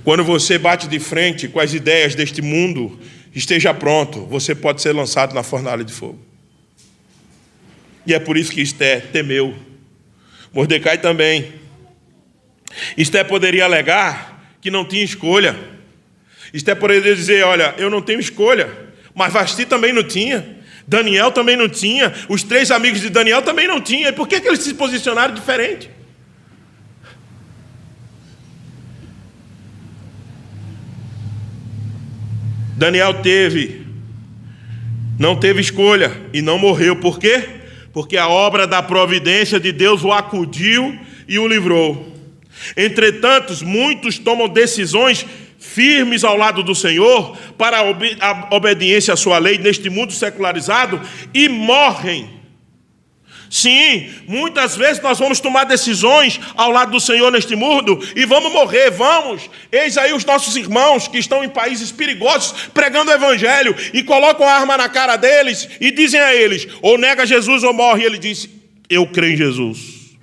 Quando 0.04 0.24
você 0.24 0.58
bate 0.58 0.88
de 0.88 1.00
frente 1.00 1.48
com 1.48 1.60
as 1.60 1.74
ideias 1.74 2.16
deste 2.16 2.42
mundo, 2.42 2.98
esteja 3.36 3.74
pronto, 3.74 4.26
você 4.26 4.56
pode 4.56 4.82
ser 4.82 4.94
lançado 4.94 5.36
na 5.36 5.44
fornalha 5.44 5.84
de 5.84 5.92
fogo. 5.92 6.20
E 8.08 8.14
é 8.14 8.20
por 8.20 8.38
isso 8.38 8.52
que 8.52 8.62
Esté 8.62 9.00
temeu. 9.00 9.54
Mordecai 10.54 10.98
também. 10.98 11.54
Esté 12.98 13.24
poderia 13.24 13.66
alegar 13.66 14.58
que 14.62 14.72
não 14.72 14.86
tinha 14.86 15.04
escolha. 15.04 15.56
Esté 16.54 16.76
poderia 16.76 17.16
dizer: 17.16 17.44
Olha, 17.44 17.74
eu 17.78 17.90
não 17.90 18.02
tenho 18.02 18.20
escolha. 18.20 18.70
Mas 19.14 19.34
Vasti 19.34 19.66
também 19.66 19.92
não 19.92 20.04
tinha. 20.04 20.55
Daniel 20.88 21.32
também 21.32 21.58
não 21.58 21.68
tinha, 21.68 22.14
os 22.30 22.44
três 22.44 22.70
amigos 22.70 23.02
de 23.02 23.10
Daniel 23.10 23.42
também 23.42 23.68
não 23.68 23.82
tinham. 23.82 24.10
E 24.10 24.14
por 24.14 24.28
que, 24.28 24.40
que 24.40 24.48
eles 24.48 24.62
se 24.62 24.74
posicionaram 24.74 25.34
diferente? 25.34 25.90
Daniel 32.78 33.22
teve, 33.22 33.86
não 35.18 35.36
teve 35.36 35.62
escolha 35.62 36.12
e 36.34 36.42
não 36.42 36.60
morreu. 36.60 36.98
Por 36.98 37.18
quê? 37.18 37.50
Porque 37.94 38.18
a 38.18 38.28
obra 38.28 38.68
da 38.68 38.84
providência 38.84 39.60
de 39.60 39.72
Deus 39.72 40.04
o 40.04 40.12
acudiu 40.12 41.00
e 41.28 41.40
o 41.40 41.48
livrou. 41.48 42.14
Entretanto, 42.76 43.54
muitos 43.66 44.18
tomam 44.18 44.48
decisões 44.48 45.26
firmes 45.76 46.24
ao 46.24 46.38
lado 46.38 46.64
do 46.64 46.74
Senhor, 46.74 47.38
para 47.58 47.80
a 47.80 48.56
obediência 48.56 49.14
à 49.14 49.18
sua 49.18 49.38
lei 49.38 49.58
neste 49.58 49.90
mundo 49.90 50.14
secularizado 50.14 51.02
e 51.34 51.50
morrem. 51.50 52.30
Sim, 53.50 54.10
muitas 54.26 54.76
vezes 54.78 55.04
nós 55.04 55.20
vamos 55.20 55.42
tomar 55.42 55.66
decisões 55.66 56.40
ao 56.56 56.72
lado 56.72 56.92
do 56.92 57.00
Senhor 57.00 57.30
neste 57.30 57.56
mundo 57.56 58.00
e 58.16 58.26
vamos 58.26 58.54
morrer, 58.54 58.90
vamos. 58.90 59.50
Eis 59.70 59.98
aí 59.98 60.14
os 60.14 60.24
nossos 60.24 60.56
irmãos 60.56 61.10
que 61.10 61.18
estão 61.18 61.44
em 61.44 61.50
países 61.50 61.92
perigosos 61.92 62.70
pregando 62.74 63.12
o 63.12 63.14
Evangelho 63.14 63.76
e 63.94 64.02
colocam 64.02 64.48
a 64.48 64.54
arma 64.54 64.78
na 64.78 64.88
cara 64.88 65.18
deles 65.18 65.70
e 65.80 65.92
dizem 65.92 66.22
a 66.22 66.34
eles: 66.34 66.68
ou 66.82 66.98
nega 66.98 67.26
Jesus 67.26 67.64
ou 67.64 67.74
morre. 67.74 68.04
E 68.04 68.06
ele 68.06 68.18
diz: 68.18 68.50
Eu 68.90 69.06
creio 69.08 69.34
em 69.34 69.38
Jesus. 69.38 70.18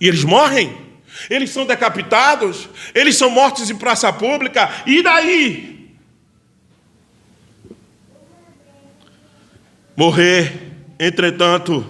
E 0.00 0.08
eles 0.08 0.24
morrem 0.24 0.85
eles 1.28 1.50
são 1.50 1.66
decapitados, 1.66 2.68
eles 2.94 3.16
são 3.16 3.30
mortos 3.30 3.70
em 3.70 3.76
praça 3.76 4.12
pública, 4.12 4.70
e 4.86 5.02
daí? 5.02 5.76
Morrer, 9.96 10.52
entretanto, 10.98 11.84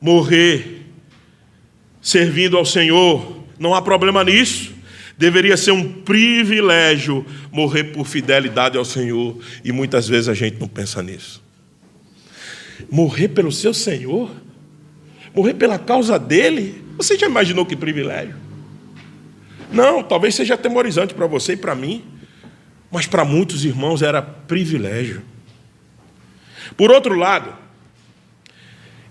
morrer 0.00 0.86
servindo 2.00 2.56
ao 2.56 2.64
Senhor, 2.64 3.44
não 3.58 3.74
há 3.74 3.82
problema 3.82 4.24
nisso. 4.24 4.76
Deveria 5.16 5.56
ser 5.56 5.72
um 5.72 6.02
privilégio 6.02 7.26
morrer 7.50 7.84
por 7.84 8.06
fidelidade 8.06 8.78
ao 8.78 8.84
Senhor, 8.84 9.38
e 9.64 9.72
muitas 9.72 10.08
vezes 10.08 10.28
a 10.28 10.34
gente 10.34 10.58
não 10.60 10.68
pensa 10.68 11.02
nisso. 11.02 11.42
Morrer 12.90 13.28
pelo 13.28 13.50
seu 13.50 13.74
Senhor? 13.74 14.30
Morrer 15.34 15.54
pela 15.54 15.78
causa 15.78 16.18
dele? 16.18 16.82
Você 16.96 17.18
já 17.18 17.26
imaginou 17.26 17.66
que 17.66 17.76
privilégio? 17.76 18.47
Não, 19.70 20.02
talvez 20.02 20.34
seja 20.34 20.54
atemorizante 20.54 21.14
para 21.14 21.26
você 21.26 21.52
e 21.52 21.56
para 21.56 21.74
mim, 21.74 22.04
mas 22.90 23.06
para 23.06 23.24
muitos 23.24 23.64
irmãos 23.64 24.02
era 24.02 24.22
privilégio. 24.22 25.22
Por 26.76 26.90
outro 26.90 27.14
lado, 27.14 27.54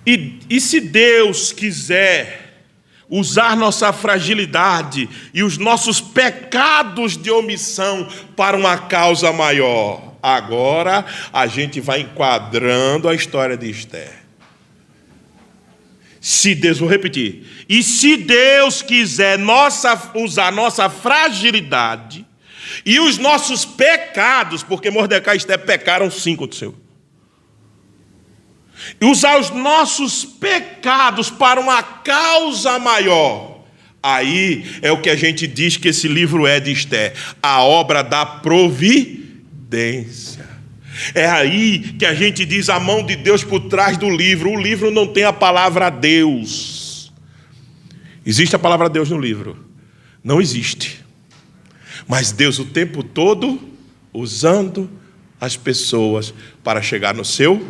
e, 0.05 0.39
e 0.49 0.61
se 0.61 0.79
Deus 0.79 1.51
quiser 1.51 2.63
usar 3.09 3.55
nossa 3.55 3.91
fragilidade 3.93 5.09
e 5.33 5.43
os 5.43 5.57
nossos 5.57 6.01
pecados 6.01 7.17
de 7.17 7.29
omissão 7.29 8.07
para 8.35 8.57
uma 8.57 8.77
causa 8.77 9.31
maior, 9.31 10.15
agora 10.21 11.05
a 11.31 11.47
gente 11.47 11.79
vai 11.79 12.01
enquadrando 12.01 13.07
a 13.07 13.15
história 13.15 13.57
de 13.57 13.69
Esther. 13.69 14.26
Se 16.27 16.53
Deus, 16.53 16.77
vou 16.79 16.89
repetir. 16.89 17.45
E 17.69 17.81
se 17.81 18.17
Deus 18.17 18.81
quiser 18.81 19.39
nossa, 19.39 20.11
usar 20.13 20.51
nossa 20.51 20.89
fragilidade 20.89 22.25
e 22.85 22.99
os 22.99 23.17
nossos 23.17 23.63
pecados, 23.63 24.61
porque 24.61 24.91
Mordecai 24.91 25.35
e 25.35 25.37
Esté 25.37 25.57
pecaram 25.57 26.11
sim 26.11 26.35
contra 26.35 26.53
o 26.53 26.59
Senhor. 26.59 26.75
E 28.99 29.05
usar 29.05 29.39
os 29.39 29.51
nossos 29.51 30.25
pecados 30.25 31.29
para 31.29 31.61
uma 31.61 31.81
causa 31.81 32.77
maior. 32.77 33.63
Aí 34.03 34.65
é 34.81 34.91
o 34.91 35.01
que 35.01 35.09
a 35.09 35.15
gente 35.15 35.47
diz 35.47 35.77
que 35.77 35.87
esse 35.87 36.09
livro 36.09 36.45
é 36.45 36.59
de 36.59 36.73
Esté, 36.73 37.13
a 37.41 37.63
obra 37.63 38.03
da 38.03 38.25
providência. 38.25 39.25
É 41.13 41.27
aí 41.27 41.79
que 41.79 42.05
a 42.05 42.13
gente 42.13 42.45
diz 42.45 42.69
a 42.69 42.79
mão 42.79 43.03
de 43.03 43.15
Deus 43.15 43.43
por 43.43 43.61
trás 43.61 43.97
do 43.97 44.09
livro. 44.09 44.51
O 44.51 44.59
livro 44.59 44.91
não 44.91 45.07
tem 45.07 45.23
a 45.23 45.33
palavra 45.33 45.89
Deus. 45.89 47.11
Existe 48.25 48.55
a 48.55 48.59
palavra 48.59 48.89
Deus 48.89 49.09
no 49.09 49.19
livro? 49.19 49.65
Não 50.23 50.41
existe. 50.41 51.03
Mas 52.07 52.31
Deus 52.31 52.59
o 52.59 52.65
tempo 52.65 53.03
todo 53.03 53.59
usando 54.13 54.89
as 55.39 55.55
pessoas 55.55 56.33
para 56.63 56.81
chegar 56.81 57.13
no 57.13 57.23
seu 57.23 57.65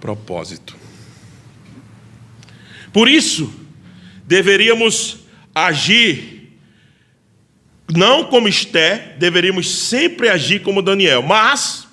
propósito. 0.00 0.76
Por 2.92 3.08
isso, 3.08 3.52
deveríamos 4.24 5.18
agir 5.54 6.36
não 7.94 8.24
como 8.24 8.48
Esté, 8.48 9.14
deveríamos 9.18 9.70
sempre 9.70 10.28
agir 10.28 10.62
como 10.62 10.82
Daniel, 10.82 11.22
mas 11.22 11.85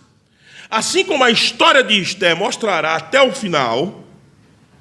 Assim 0.73 1.05
como 1.05 1.23
a 1.23 1.29
história 1.29 1.83
de 1.83 2.01
Esté 2.01 2.33
mostrará 2.33 2.95
até 2.95 3.21
o 3.21 3.31
final, 3.31 4.03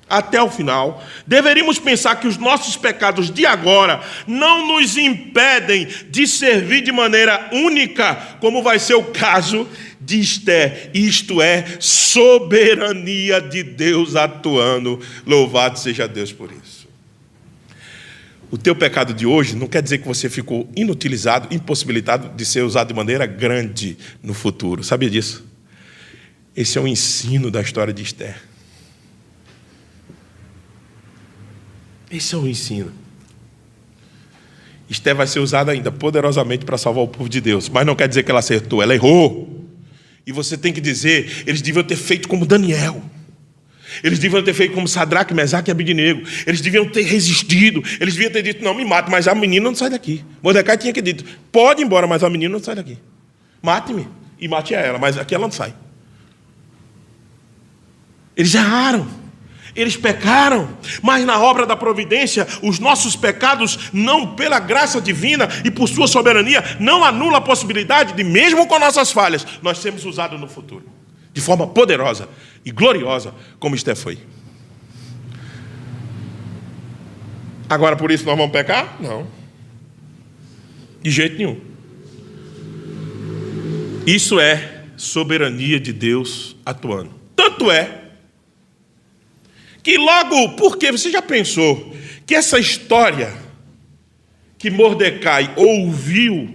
até 0.09 0.43
o 0.43 0.49
final, 0.49 1.05
deveríamos 1.27 1.79
pensar 1.79 2.17
que 2.17 2.27
os 2.27 2.39
nossos 2.39 2.79
pecados 2.79 3.31
de 3.31 3.45
agora 3.45 4.01
não 4.27 4.67
nos 4.69 4.97
impedem 4.97 5.87
de 6.09 6.27
servir 6.27 6.81
de 6.81 6.91
maneira 6.91 7.51
única, 7.53 8.15
como 8.41 8.63
vai 8.63 8.79
ser 8.79 8.95
o 8.95 9.05
caso 9.05 9.69
de 10.01 10.19
Esté, 10.19 10.91
isto 10.95 11.43
é, 11.43 11.63
soberania 11.79 13.39
de 13.39 13.63
Deus 13.63 14.17
atuando. 14.17 14.99
Louvado 15.27 15.79
seja 15.79 16.09
Deus 16.09 16.33
por 16.33 16.51
isso. 16.51 16.89
O 18.51 18.57
teu 18.57 18.75
pecado 18.75 19.13
de 19.13 19.27
hoje 19.27 19.55
não 19.55 19.67
quer 19.67 19.83
dizer 19.83 19.99
que 19.99 20.09
você 20.09 20.31
ficou 20.31 20.67
inutilizado, 20.75 21.55
impossibilitado 21.55 22.35
de 22.35 22.47
ser 22.47 22.63
usado 22.63 22.89
de 22.89 22.95
maneira 22.95 23.27
grande 23.27 23.99
no 24.23 24.33
futuro. 24.33 24.83
Sabia 24.83 25.11
disso? 25.11 25.52
Esse 26.57 26.77
é 26.77 26.81
o 26.81 26.87
ensino 26.87 27.51
da 27.51 27.61
história 27.61 27.93
de 27.93 28.03
Esther. 28.03 28.37
Esse 32.11 32.35
é 32.35 32.39
o 32.39 32.47
ensino. 32.47 32.93
Esther 34.89 35.15
vai 35.15 35.27
ser 35.27 35.41
usada 35.41 35.73
ainda 35.73 35.91
poderosamente 35.91 36.67
para 36.67 36.77
salvar 36.77 37.03
o 37.03 37.09
povo 37.09 37.29
de 37.29 37.41
Deus, 37.41 37.71
mas 37.71 37.87
não 37.87 37.97
quer 37.97 38.07
dizer 38.07 38.23
que 38.23 38.31
ela 38.31 38.41
acertou, 38.41 38.83
ela 38.83 38.95
errou. 38.95 39.67
E 40.27 40.33
você 40.33 40.57
tem 40.57 40.73
que 40.73 40.81
dizer, 40.81 41.45
eles 41.47 41.63
deviam 41.63 41.83
ter 41.83 41.97
feito 41.97 42.29
como 42.29 42.45
Daniel. 42.45 43.03
Eles 44.05 44.19
deviam 44.19 44.43
ter 44.43 44.55
feito 44.55 44.75
como 44.75 44.87
Sadraque, 44.87 45.35
Mesaque 45.35 45.71
e 45.71 45.73
Abidinego. 45.73 46.23
Eles 46.47 46.61
deviam 46.61 46.89
ter 46.89 47.03
resistido. 47.03 47.83
Eles 48.01 48.15
deviam 48.15 48.31
ter 48.31 48.43
dito: 48.43 48.63
não, 48.63 48.75
me 48.75 48.85
mate, 48.85 49.11
mas 49.11 49.29
a 49.29 49.35
menina 49.35 49.65
não 49.65 49.75
sai 49.75 49.91
daqui. 49.91 50.25
Mordecai 50.43 50.79
tinha 50.79 50.93
que 50.93 51.03
dito: 51.03 51.25
pode 51.51 51.83
ir 51.83 51.85
embora, 51.85 52.07
mas 52.07 52.23
a 52.23 52.31
menina 52.31 52.53
não 52.53 52.63
sai 52.63 52.75
daqui. 52.75 52.99
Mate-me 53.61 54.09
e 54.41 54.49
mate 54.49 54.75
a 54.75 54.81
ela, 54.81 54.99
mas 54.99 55.19
aqui 55.19 55.35
ela 55.35 55.45
não 55.45 55.53
sai. 55.53 55.75
Eles 58.37 58.55
erraram. 58.55 59.23
Eles 59.75 59.97
pecaram, 59.97 60.69
mas 61.03 61.25
na 61.25 61.41
obra 61.41 61.65
da 61.65 61.75
providência, 61.75 62.47
os 62.63 62.79
nossos 62.79 63.17
pecados, 63.17 63.91
não 63.93 64.35
pela 64.35 64.59
graça 64.59 65.01
divina 65.01 65.49
e 65.65 65.71
por 65.71 65.89
sua 65.89 66.07
soberania, 66.07 66.63
não 66.79 67.03
anula 67.03 67.39
a 67.39 67.41
possibilidade 67.41 68.13
de, 68.13 68.23
mesmo 68.23 68.67
com 68.67 68.79
nossas 68.79 69.11
falhas, 69.11 69.47
nós 69.63 69.79
sermos 69.79 70.05
usados 70.05 70.39
no 70.39 70.47
futuro, 70.47 70.85
de 71.33 71.41
forma 71.41 71.67
poderosa 71.67 72.29
e 72.65 72.71
gloriosa, 72.71 73.35
como 73.59 73.75
Esté 73.75 73.95
foi. 73.95 74.19
Agora, 77.67 77.97
por 77.97 78.11
isso 78.11 78.27
nós 78.27 78.37
vamos 78.37 78.53
pecar? 78.53 78.99
Não. 79.01 79.27
De 81.01 81.11
jeito 81.11 81.39
nenhum. 81.39 81.59
Isso 84.07 84.39
é 84.39 84.83
soberania 84.99 85.81
de 85.81 85.95
Deus 85.95 86.55
atuando. 86.67 87.11
Tanto 87.35 87.71
é 87.71 88.02
que 89.83 89.99
logo, 89.99 90.51
porque 90.51 90.93
você 90.93 91.11
já 91.11 91.21
pensou 91.21 91.95
que 92.27 92.35
essa 92.35 92.59
história 92.59 93.33
que 94.59 94.71
Mordecai 94.71 95.53
ouviu 95.57 96.55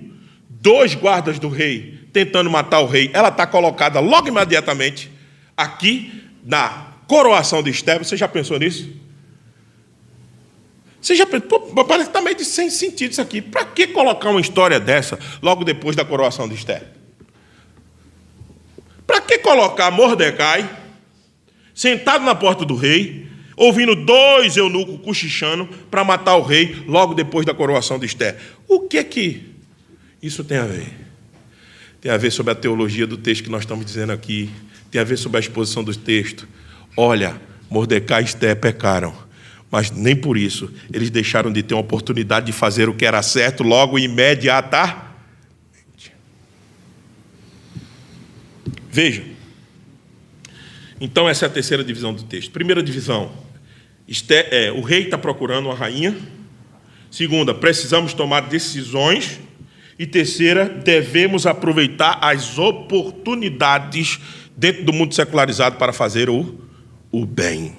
dois 0.49 0.95
guardas 0.95 1.37
do 1.39 1.49
rei 1.49 2.07
tentando 2.13 2.49
matar 2.49 2.79
o 2.79 2.85
rei, 2.85 3.11
ela 3.13 3.29
está 3.29 3.45
colocada 3.45 3.99
logo 3.99 4.27
imediatamente 4.27 5.11
aqui 5.55 6.23
na 6.43 6.93
coroação 7.07 7.61
de 7.61 7.69
Esther. 7.69 7.99
Você 7.99 8.15
já 8.15 8.27
pensou 8.27 8.57
nisso? 8.57 8.89
Você 11.01 11.15
já 11.15 11.25
pensou? 11.25 11.59
Parece 11.85 12.05
que 12.05 12.09
está 12.09 12.21
meio 12.21 12.35
de 12.35 12.45
sem 12.45 12.69
sentido 12.69 13.11
isso 13.11 13.21
aqui. 13.21 13.41
Para 13.41 13.65
que 13.65 13.87
colocar 13.87 14.29
uma 14.29 14.41
história 14.41 14.79
dessa 14.79 15.19
logo 15.41 15.63
depois 15.63 15.95
da 15.95 16.03
coroação 16.03 16.47
de 16.47 16.55
Esther? 16.55 16.83
Para 19.05 19.21
que 19.21 19.37
colocar 19.39 19.91
Mordecai 19.91 20.69
sentado 21.77 22.25
na 22.25 22.33
porta 22.33 22.65
do 22.65 22.75
rei, 22.75 23.27
ouvindo 23.55 23.95
dois 23.95 24.57
eunucos 24.57 24.99
cochichando 25.05 25.67
para 25.91 26.03
matar 26.03 26.35
o 26.35 26.41
rei 26.41 26.83
logo 26.87 27.13
depois 27.13 27.45
da 27.45 27.53
coroação 27.53 27.99
de 27.99 28.07
Esther. 28.07 28.35
O 28.67 28.79
que 28.79 28.97
é 28.97 29.03
que 29.03 29.45
isso 30.19 30.43
tem 30.43 30.57
a 30.57 30.65
ver? 30.65 30.91
Tem 32.01 32.11
a 32.11 32.17
ver 32.17 32.31
sobre 32.31 32.51
a 32.51 32.55
teologia 32.55 33.05
do 33.05 33.15
texto 33.15 33.43
que 33.43 33.51
nós 33.51 33.61
estamos 33.61 33.85
dizendo 33.85 34.11
aqui, 34.11 34.49
tem 34.89 34.99
a 34.99 35.03
ver 35.03 35.17
sobre 35.17 35.37
a 35.37 35.39
exposição 35.39 35.83
do 35.83 35.95
texto. 35.95 36.47
Olha, 36.97 37.39
Mordecai 37.69 38.23
e 38.23 38.25
Esther 38.25 38.55
pecaram, 38.55 39.15
mas 39.69 39.91
nem 39.91 40.15
por 40.15 40.35
isso 40.35 40.73
eles 40.91 41.11
deixaram 41.11 41.53
de 41.53 41.61
ter 41.61 41.75
uma 41.75 41.81
oportunidade 41.81 42.47
de 42.47 42.53
fazer 42.53 42.89
o 42.89 42.95
que 42.95 43.05
era 43.05 43.21
certo 43.21 43.61
logo 43.61 43.99
imediatamente. 43.99 45.05
Veja, 48.89 49.36
então, 50.99 51.29
essa 51.29 51.45
é 51.45 51.47
a 51.47 51.51
terceira 51.51 51.83
divisão 51.83 52.13
do 52.13 52.23
texto. 52.23 52.51
Primeira 52.51 52.81
divisão: 52.81 53.31
é, 54.29 54.71
o 54.71 54.81
rei 54.81 55.03
está 55.03 55.17
procurando 55.17 55.67
uma 55.67 55.75
rainha. 55.75 56.15
Segunda, 57.11 57.53
precisamos 57.53 58.13
tomar 58.13 58.41
decisões. 58.41 59.39
E 59.99 60.05
terceira, 60.05 60.69
devemos 60.69 61.47
aproveitar 61.47 62.19
as 62.21 62.59
oportunidades 62.59 64.19
dentro 64.55 64.83
do 64.83 64.93
mundo 64.93 65.15
secularizado 65.15 65.77
para 65.77 65.91
fazer 65.91 66.29
o, 66.29 66.59
o 67.11 67.25
bem. 67.25 67.75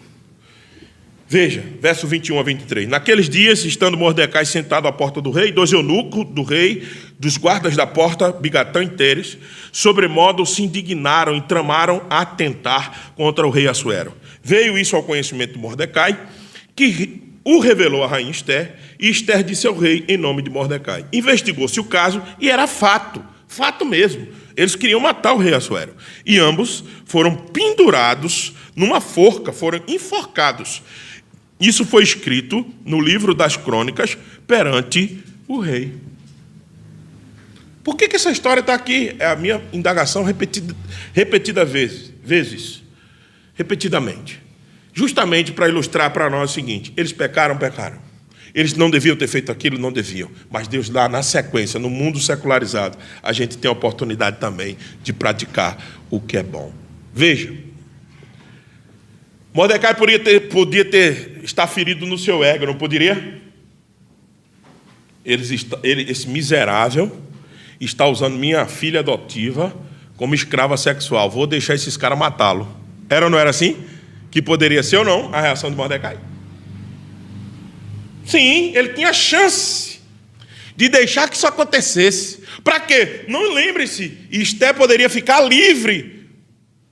Veja, 1.31 1.63
verso 1.79 2.07
21 2.07 2.41
a 2.41 2.43
23. 2.43 2.89
Naqueles 2.89 3.29
dias, 3.29 3.63
estando 3.63 3.99
Mordecai 3.99 4.47
sentado 4.47 4.89
à 4.89 4.93
porta 4.93 5.21
do 5.21 5.31
rei, 5.31 5.53
dois 5.53 5.71
eunucos 5.71 6.25
do 6.25 6.43
rei, 6.43 6.89
dos 7.19 7.37
guardas 7.37 7.77
da 7.77 7.87
porta, 7.87 8.33
Bigatã 8.33 8.83
e 8.83 8.89
Teres, 8.89 9.37
sobremodo 9.71 10.47
se 10.47 10.63
indignaram 10.63 11.37
e 11.37 11.43
tramaram 11.43 12.01
atentar 12.09 13.13
contra 13.15 13.47
o 13.47 13.51
rei 13.51 13.69
Assuero. 13.69 14.15
Veio 14.43 14.79
isso 14.79 14.97
ao 14.97 15.03
conhecimento 15.03 15.53
de 15.53 15.59
Mordecai, 15.59 16.19
que 16.75 17.23
o 17.45 17.59
revelou 17.59 18.03
a 18.03 18.07
rainha 18.07 18.31
Esther, 18.31 18.77
e 18.99 19.11
Esther 19.11 19.43
disse 19.43 19.67
ao 19.67 19.77
rei 19.77 20.07
em 20.09 20.17
nome 20.17 20.41
de 20.41 20.49
Mordecai. 20.49 21.05
Investigou-se 21.13 21.79
o 21.79 21.85
caso 21.85 22.23
e 22.41 22.51
era 22.51 22.67
fato, 22.67 23.23
fato 23.47 23.85
mesmo. 23.85 24.27
Eles 24.57 24.75
queriam 24.75 24.99
matar 24.99 25.35
o 25.35 25.39
rei 25.39 25.53
Assuero. 25.53 25.95
E 26.25 26.39
ambos 26.39 26.83
foram 27.05 27.37
pendurados 27.37 28.55
numa 28.75 29.01
forca, 29.01 29.53
foram 29.53 29.83
enforcados. 29.87 30.83
Isso 31.61 31.85
foi 31.85 32.03
escrito 32.03 32.67
no 32.85 33.01
livro 33.01 33.35
das 33.35 33.57
crônicas 33.57 34.17
perante 34.47 35.19
o 35.47 35.59
rei. 35.59 35.95
Por 37.83 37.97
que, 37.97 38.07
que 38.07 38.17
essa 38.17 38.31
história 38.31 38.61
está 38.61 38.75
aqui? 38.75 39.17
É 39.19 39.27
a 39.27 39.35
minha 39.35 39.63
indagação 39.73 40.23
repetida, 40.23 40.77
repetida 41.13 41.65
vezes, 41.65 42.13
vezes, 42.23 42.83
repetidamente. 43.55 44.41
Justamente 44.93 45.53
para 45.53 45.69
ilustrar 45.69 46.13
para 46.13 46.29
nós 46.29 46.51
o 46.51 46.55
seguinte: 46.55 46.93
eles 46.97 47.13
pecaram, 47.13 47.57
pecaram. 47.57 47.99
Eles 48.55 48.75
não 48.75 48.91
deviam 48.91 49.17
ter 49.17 49.27
feito 49.27 49.53
aquilo, 49.53 49.79
não 49.79 49.93
deviam. 49.93 50.31
Mas 50.51 50.69
Deus 50.69 50.91
lá 50.91 51.09
na 51.09 51.23
sequência, 51.23 51.79
no 51.79 51.89
mundo 51.89 52.19
secularizado, 52.19 52.99
a 53.23 53.33
gente 53.33 53.57
tem 53.57 53.69
a 53.69 53.73
oportunidade 53.73 54.39
também 54.39 54.77
de 55.03 55.13
praticar 55.13 55.83
o 56.11 56.21
que 56.21 56.37
é 56.37 56.43
bom. 56.43 56.73
Veja, 57.15 57.55
Mordecai 59.53 59.95
podia 59.95 60.19
ter, 60.19 60.49
podia 60.49 60.85
ter 60.85 61.41
estar 61.43 61.67
ferido 61.67 62.07
no 62.07 62.19
seu 62.19 62.45
ego, 62.45 62.67
não 62.67 62.75
poderia? 62.75 63.41
Ele, 65.25 65.45
ele, 65.83 66.11
esse 66.11 66.29
miserável 66.29 67.15
está 67.81 68.07
usando 68.07 68.37
minha 68.37 68.67
filha 68.67 69.01
adotiva 69.01 69.75
como 70.17 70.35
escrava 70.35 70.77
sexual. 70.77 71.31
Vou 71.31 71.47
deixar 71.47 71.75
esses 71.75 71.97
caras 71.97 72.19
matá-lo. 72.19 72.69
Era 73.09 73.27
ou 73.27 73.31
não 73.31 73.39
era 73.39 73.51
assim? 73.51 73.77
Que 74.31 74.43
poderia 74.43 74.83
ser 74.83 74.99
ou 74.99 75.05
não 75.05 75.35
a 75.35 75.41
reação 75.41 75.71
de 75.71 75.77
Mordecai? 75.77 76.19
Sim, 78.25 78.73
ele 78.75 78.91
tinha 78.91 79.13
chance 79.13 80.01
de 80.77 80.89
deixar 80.89 81.29
que 81.29 81.37
isso 81.37 81.47
acontecesse. 81.47 82.43
Para 82.63 82.81
quê? 82.81 83.25
Não 83.29 83.55
lembre-se, 83.55 84.19
Esté 84.31 84.73
poderia 84.73 85.09
ficar 85.09 85.41
livre 85.41 86.27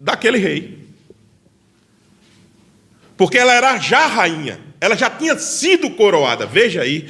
daquele 0.01 0.39
rei. 0.39 0.86
Porque 3.17 3.39
ela 3.39 3.55
era 3.55 3.79
já 3.79 4.07
rainha, 4.07 4.61
ela 4.81 4.97
já 4.97 5.09
tinha 5.09 5.39
sido 5.39 5.91
coroada. 5.91 6.47
Veja 6.47 6.83
aí 6.83 7.09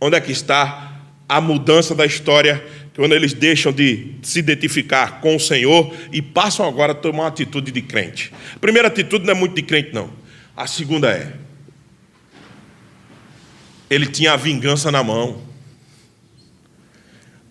onde 0.00 0.16
é 0.16 0.20
que 0.20 0.32
está 0.32 1.02
a 1.28 1.40
mudança 1.40 1.94
da 1.94 2.04
história, 2.04 2.62
quando 2.94 3.14
eles 3.14 3.32
deixam 3.32 3.72
de 3.72 4.14
se 4.22 4.38
identificar 4.38 5.20
com 5.20 5.34
o 5.34 5.40
Senhor 5.40 5.94
e 6.12 6.20
passam 6.20 6.66
agora 6.68 6.92
a 6.92 6.94
tomar 6.94 7.22
uma 7.22 7.28
atitude 7.28 7.72
de 7.72 7.82
crente. 7.82 8.32
A 8.54 8.58
primeira 8.58 8.88
atitude 8.88 9.24
não 9.24 9.32
é 9.32 9.36
muito 9.36 9.54
de 9.54 9.62
crente, 9.62 9.90
não. 9.92 10.10
A 10.56 10.66
segunda 10.66 11.10
é: 11.10 11.32
ele 13.88 14.06
tinha 14.06 14.32
a 14.32 14.36
vingança 14.36 14.92
na 14.92 15.02
mão. 15.02 15.42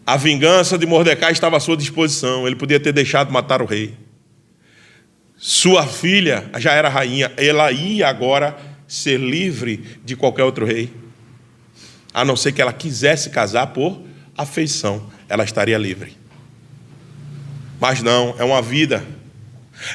A 0.06 0.18
vingança 0.18 0.78
de 0.78 0.86
Mordecai 0.86 1.32
estava 1.32 1.56
à 1.56 1.60
sua 1.62 1.78
disposição, 1.78 2.45
ele 2.45 2.58
podia 2.58 2.80
ter 2.80 2.91
deixado 2.91 3.32
matar 3.32 3.62
o 3.62 3.66
rei. 3.66 3.93
Sua 5.45 5.85
filha 5.85 6.49
já 6.57 6.71
era 6.71 6.87
rainha, 6.87 7.29
ela 7.35 7.69
ia 7.69 8.07
agora 8.07 8.57
ser 8.87 9.19
livre 9.19 9.99
de 10.05 10.15
qualquer 10.15 10.45
outro 10.45 10.65
rei. 10.65 10.89
A 12.13 12.23
não 12.23 12.37
ser 12.37 12.53
que 12.53 12.61
ela 12.61 12.71
quisesse 12.71 13.29
casar 13.29 13.67
por 13.67 14.01
afeição, 14.37 15.05
ela 15.27 15.43
estaria 15.43 15.77
livre. 15.77 16.15
Mas 17.77 18.01
não, 18.01 18.33
é 18.39 18.43
uma 18.45 18.61
vida, 18.61 19.05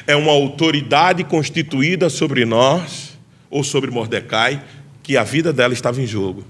é 0.05 0.15
uma 0.15 0.31
autoridade 0.31 1.23
constituída 1.23 2.11
sobre 2.11 2.45
nós, 2.45 3.17
ou 3.49 3.63
sobre 3.63 3.89
Mordecai, 3.89 4.63
que 5.01 5.17
a 5.17 5.23
vida 5.23 5.51
dela 5.51 5.73
estava 5.73 5.99
em 5.99 6.05
jogo. 6.05 6.45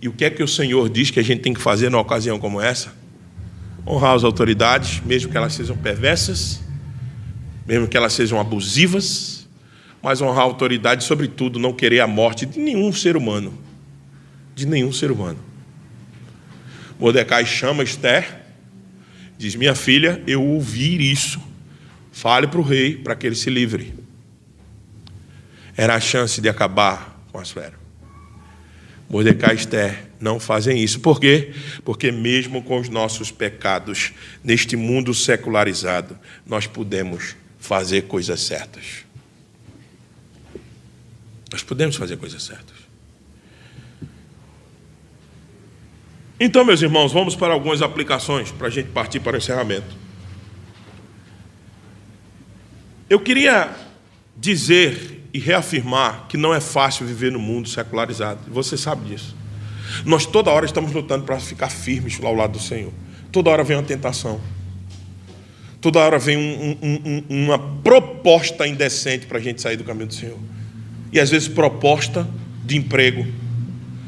E 0.00 0.08
o 0.08 0.12
que 0.14 0.24
é 0.24 0.30
que 0.30 0.42
o 0.42 0.48
Senhor 0.48 0.88
diz 0.88 1.10
que 1.10 1.20
a 1.20 1.22
gente 1.22 1.42
tem 1.42 1.52
que 1.52 1.60
fazer 1.60 1.90
numa 1.90 2.00
ocasião 2.00 2.38
como 2.38 2.62
essa? 2.62 2.94
Honrar 3.86 4.14
as 4.14 4.24
autoridades, 4.24 5.02
mesmo 5.04 5.30
que 5.30 5.36
elas 5.36 5.52
sejam 5.52 5.76
perversas 5.76 6.71
mesmo 7.66 7.86
que 7.86 7.96
elas 7.96 8.12
sejam 8.12 8.40
abusivas, 8.40 9.48
mas 10.02 10.20
honrar 10.20 10.40
a 10.40 10.42
autoridade, 10.42 11.04
sobretudo, 11.04 11.58
não 11.58 11.72
querer 11.72 12.00
a 12.00 12.06
morte 12.06 12.44
de 12.44 12.58
nenhum 12.58 12.92
ser 12.92 13.16
humano. 13.16 13.56
De 14.54 14.66
nenhum 14.66 14.92
ser 14.92 15.10
humano. 15.10 15.38
Mordecai 16.98 17.46
chama 17.46 17.82
Esther, 17.82 18.42
diz: 19.38 19.54
Minha 19.54 19.74
filha, 19.74 20.22
eu 20.26 20.42
ouvir 20.42 21.00
isso, 21.00 21.40
fale 22.10 22.46
para 22.46 22.60
o 22.60 22.62
rei 22.62 22.96
para 22.96 23.14
que 23.14 23.26
ele 23.26 23.36
se 23.36 23.48
livre. 23.48 23.94
Era 25.76 25.94
a 25.94 26.00
chance 26.00 26.40
de 26.40 26.48
acabar 26.48 27.24
com 27.30 27.38
a 27.38 27.42
esfera. 27.42 27.74
Mordecai 29.08 29.54
e 29.54 29.58
Esther 29.58 30.04
não 30.20 30.40
fazem 30.40 30.82
isso. 30.82 31.00
Por 31.00 31.20
quê? 31.20 31.52
Porque, 31.84 32.10
mesmo 32.10 32.62
com 32.62 32.78
os 32.78 32.88
nossos 32.88 33.30
pecados, 33.30 34.12
neste 34.42 34.76
mundo 34.76 35.12
secularizado, 35.12 36.18
nós 36.46 36.66
podemos 36.66 37.36
fazer 37.62 38.02
coisas 38.02 38.40
certas. 38.40 39.04
Nós 41.50 41.62
podemos 41.62 41.94
fazer 41.94 42.16
coisas 42.16 42.42
certas. 42.42 42.76
Então, 46.40 46.64
meus 46.64 46.82
irmãos, 46.82 47.12
vamos 47.12 47.36
para 47.36 47.54
algumas 47.54 47.80
aplicações 47.80 48.50
para 48.50 48.66
a 48.66 48.70
gente 48.70 48.88
partir 48.88 49.20
para 49.20 49.34
o 49.34 49.38
encerramento. 49.38 49.96
Eu 53.08 53.20
queria 53.20 53.70
dizer 54.36 55.28
e 55.32 55.38
reafirmar 55.38 56.26
que 56.28 56.36
não 56.36 56.52
é 56.52 56.60
fácil 56.60 57.06
viver 57.06 57.30
no 57.30 57.38
mundo 57.38 57.68
secularizado. 57.68 58.40
Você 58.48 58.76
sabe 58.76 59.08
disso. 59.08 59.36
Nós 60.04 60.26
toda 60.26 60.50
hora 60.50 60.66
estamos 60.66 60.92
lutando 60.92 61.24
para 61.24 61.38
ficar 61.38 61.70
firmes 61.70 62.18
ao 62.20 62.34
lado 62.34 62.54
do 62.54 62.60
Senhor. 62.60 62.92
Toda 63.30 63.50
hora 63.50 63.62
vem 63.62 63.76
uma 63.76 63.84
tentação. 63.84 64.40
Toda 65.82 65.98
hora 65.98 66.16
vem 66.16 66.36
um, 66.36 66.78
um, 66.80 67.24
um, 67.28 67.44
uma 67.44 67.58
proposta 67.58 68.68
indecente 68.68 69.26
para 69.26 69.38
a 69.38 69.40
gente 69.40 69.60
sair 69.60 69.76
do 69.76 69.82
caminho 69.82 70.06
do 70.06 70.14
Senhor. 70.14 70.38
E 71.12 71.18
às 71.18 71.28
vezes 71.28 71.48
proposta 71.48 72.26
de 72.64 72.76
emprego, 72.76 73.26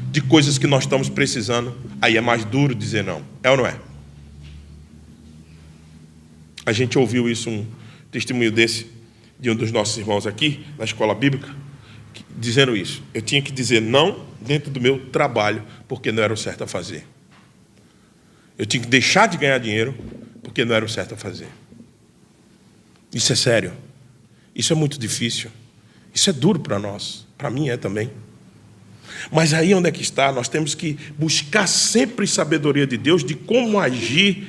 de 0.09 0.21
coisas 0.21 0.57
que 0.57 0.67
nós 0.67 0.85
estamos 0.85 1.09
precisando. 1.09 1.75
Aí 2.01 2.15
é 2.15 2.21
mais 2.21 2.45
duro 2.45 2.73
dizer 2.73 3.03
não. 3.03 3.21
É 3.43 3.51
ou 3.51 3.57
não 3.57 3.67
é? 3.67 3.77
A 6.65 6.71
gente 6.71 6.97
ouviu 6.97 7.29
isso, 7.29 7.49
um 7.49 7.65
testemunho 8.09 8.53
desse, 8.53 8.87
de 9.37 9.51
um 9.51 9.55
dos 9.55 9.69
nossos 9.69 9.97
irmãos 9.97 10.25
aqui, 10.25 10.65
na 10.79 10.85
escola 10.85 11.13
bíblica, 11.13 11.53
dizendo 12.37 12.75
isso. 12.77 13.03
Eu 13.13 13.21
tinha 13.21 13.41
que 13.41 13.51
dizer 13.51 13.81
não 13.81 14.25
dentro 14.39 14.71
do 14.71 14.79
meu 14.79 15.07
trabalho, 15.07 15.61
porque 15.89 16.09
não 16.09 16.23
era 16.23 16.33
o 16.33 16.37
certo 16.37 16.63
a 16.63 16.67
fazer. 16.67 17.05
Eu 18.57 18.65
tinha 18.65 18.81
que 18.81 18.87
deixar 18.87 19.27
de 19.27 19.37
ganhar 19.37 19.57
dinheiro, 19.57 19.93
porque 20.41 20.63
não 20.63 20.73
era 20.73 20.85
o 20.85 20.89
certo 20.89 21.15
a 21.15 21.17
fazer. 21.17 21.49
Isso 23.15 23.31
é 23.31 23.35
sério. 23.35 23.71
Isso 24.53 24.73
é 24.73 24.75
muito 24.75 24.99
difícil. 24.99 25.49
Isso 26.13 26.29
é 26.29 26.33
duro 26.33 26.59
para 26.59 26.77
nós. 26.77 27.25
Para 27.37 27.49
mim 27.49 27.69
é 27.69 27.77
também. 27.77 28.11
Mas 29.31 29.53
aí 29.53 29.73
onde 29.73 29.87
é 29.87 29.91
que 29.91 30.01
está? 30.01 30.33
Nós 30.33 30.49
temos 30.49 30.75
que 30.75 30.97
buscar 31.17 31.65
sempre 31.65 32.27
sabedoria 32.27 32.85
de 32.85 32.97
Deus 32.97 33.23
de 33.23 33.33
como 33.33 33.79
agir 33.79 34.45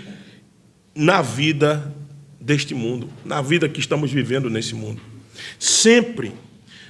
na 0.92 1.22
vida 1.22 1.94
deste 2.40 2.74
mundo, 2.74 3.08
na 3.24 3.40
vida 3.40 3.68
que 3.68 3.78
estamos 3.78 4.10
vivendo 4.10 4.50
nesse 4.50 4.74
mundo. 4.74 5.00
Sempre 5.60 6.32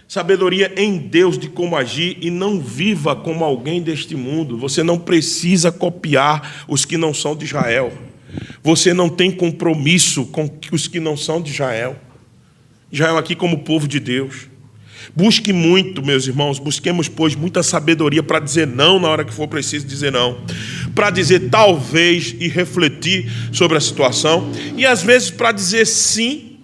sabedoria 0.09 0.73
em 0.79 0.97
Deus 0.97 1.37
de 1.39 1.49
como 1.49 1.77
agir 1.77 2.17
e 2.23 2.31
não 2.31 2.59
viva 2.59 3.15
como 3.15 3.45
alguém 3.45 3.83
deste 3.83 4.17
mundo. 4.17 4.57
Você 4.57 4.83
não 4.83 4.99
precisa 4.99 5.71
copiar 5.71 6.65
os 6.69 6.87
que 6.87 6.97
não 6.97 7.13
são 7.13 7.37
de 7.37 7.45
Israel. 7.45 7.93
Você 8.63 8.93
não 8.93 9.09
tem 9.09 9.31
compromisso 9.31 10.27
com 10.27 10.51
os 10.73 10.89
que 10.89 11.01
não 11.01 11.17
são 11.17 11.41
de 11.41 11.53
Israel. 11.53 11.97
Israel 12.91 13.17
aqui 13.17 13.35
como 13.35 13.65
povo 13.65 13.87
de 13.87 14.01
Deus. 14.01 14.49
Busque 15.15 15.53
muito, 15.53 16.05
meus 16.05 16.27
irmãos, 16.27 16.59
busquemos, 16.59 17.09
pois, 17.09 17.35
muita 17.35 17.63
sabedoria 17.63 18.23
para 18.23 18.41
dizer 18.41 18.67
não 18.67 18.99
na 18.99 19.09
hora 19.09 19.25
que 19.25 19.33
for 19.33 19.47
preciso 19.47 19.87
dizer 19.87 20.11
não, 20.11 20.41
para 20.95 21.11
dizer 21.11 21.49
talvez 21.51 22.35
e 22.41 22.49
refletir 22.49 23.31
sobre 23.53 23.77
a 23.77 23.81
situação, 23.81 24.51
e 24.77 24.85
às 24.85 25.03
vezes 25.03 25.31
para 25.31 25.53
dizer 25.53 25.87
sim, 25.87 26.59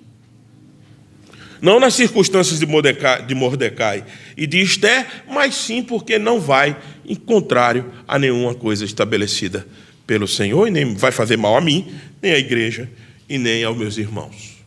não 1.60 1.78
nas 1.78 1.94
circunstâncias 1.94 2.58
de 2.58 2.66
Mordecai, 2.66 3.24
de 3.24 3.34
Mordecai 3.34 4.04
e 4.36 4.46
de 4.46 4.60
Esther, 4.60 5.06
mas 5.30 5.54
sim 5.54 5.82
porque 5.82 6.18
não 6.18 6.40
vai 6.40 6.76
em 7.06 7.14
contrário 7.14 7.92
a 8.08 8.18
nenhuma 8.18 8.54
coisa 8.54 8.84
estabelecida 8.84 9.66
pelo 10.12 10.28
Senhor 10.28 10.68
e 10.68 10.70
nem 10.70 10.94
vai 10.94 11.10
fazer 11.10 11.38
mal 11.38 11.56
a 11.56 11.60
mim, 11.62 11.90
nem 12.20 12.32
à 12.32 12.38
igreja 12.38 12.86
e 13.26 13.38
nem 13.38 13.64
aos 13.64 13.74
meus 13.74 13.96
irmãos. 13.96 14.62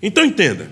Então 0.00 0.24
entenda. 0.24 0.70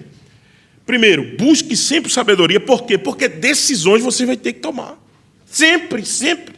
Primeiro, 0.87 1.37
busque 1.37 1.77
sempre 1.77 2.13
sabedoria, 2.13 2.61
por 2.61 2.85
quê? 2.85 2.97
Porque 2.97 3.27
decisões 3.27 4.05
você 4.05 4.25
vai 4.25 4.37
ter 4.37 4.53
que 4.53 4.61
tomar. 4.61 4.97
Sempre, 5.45 6.07
sempre. 6.07 6.55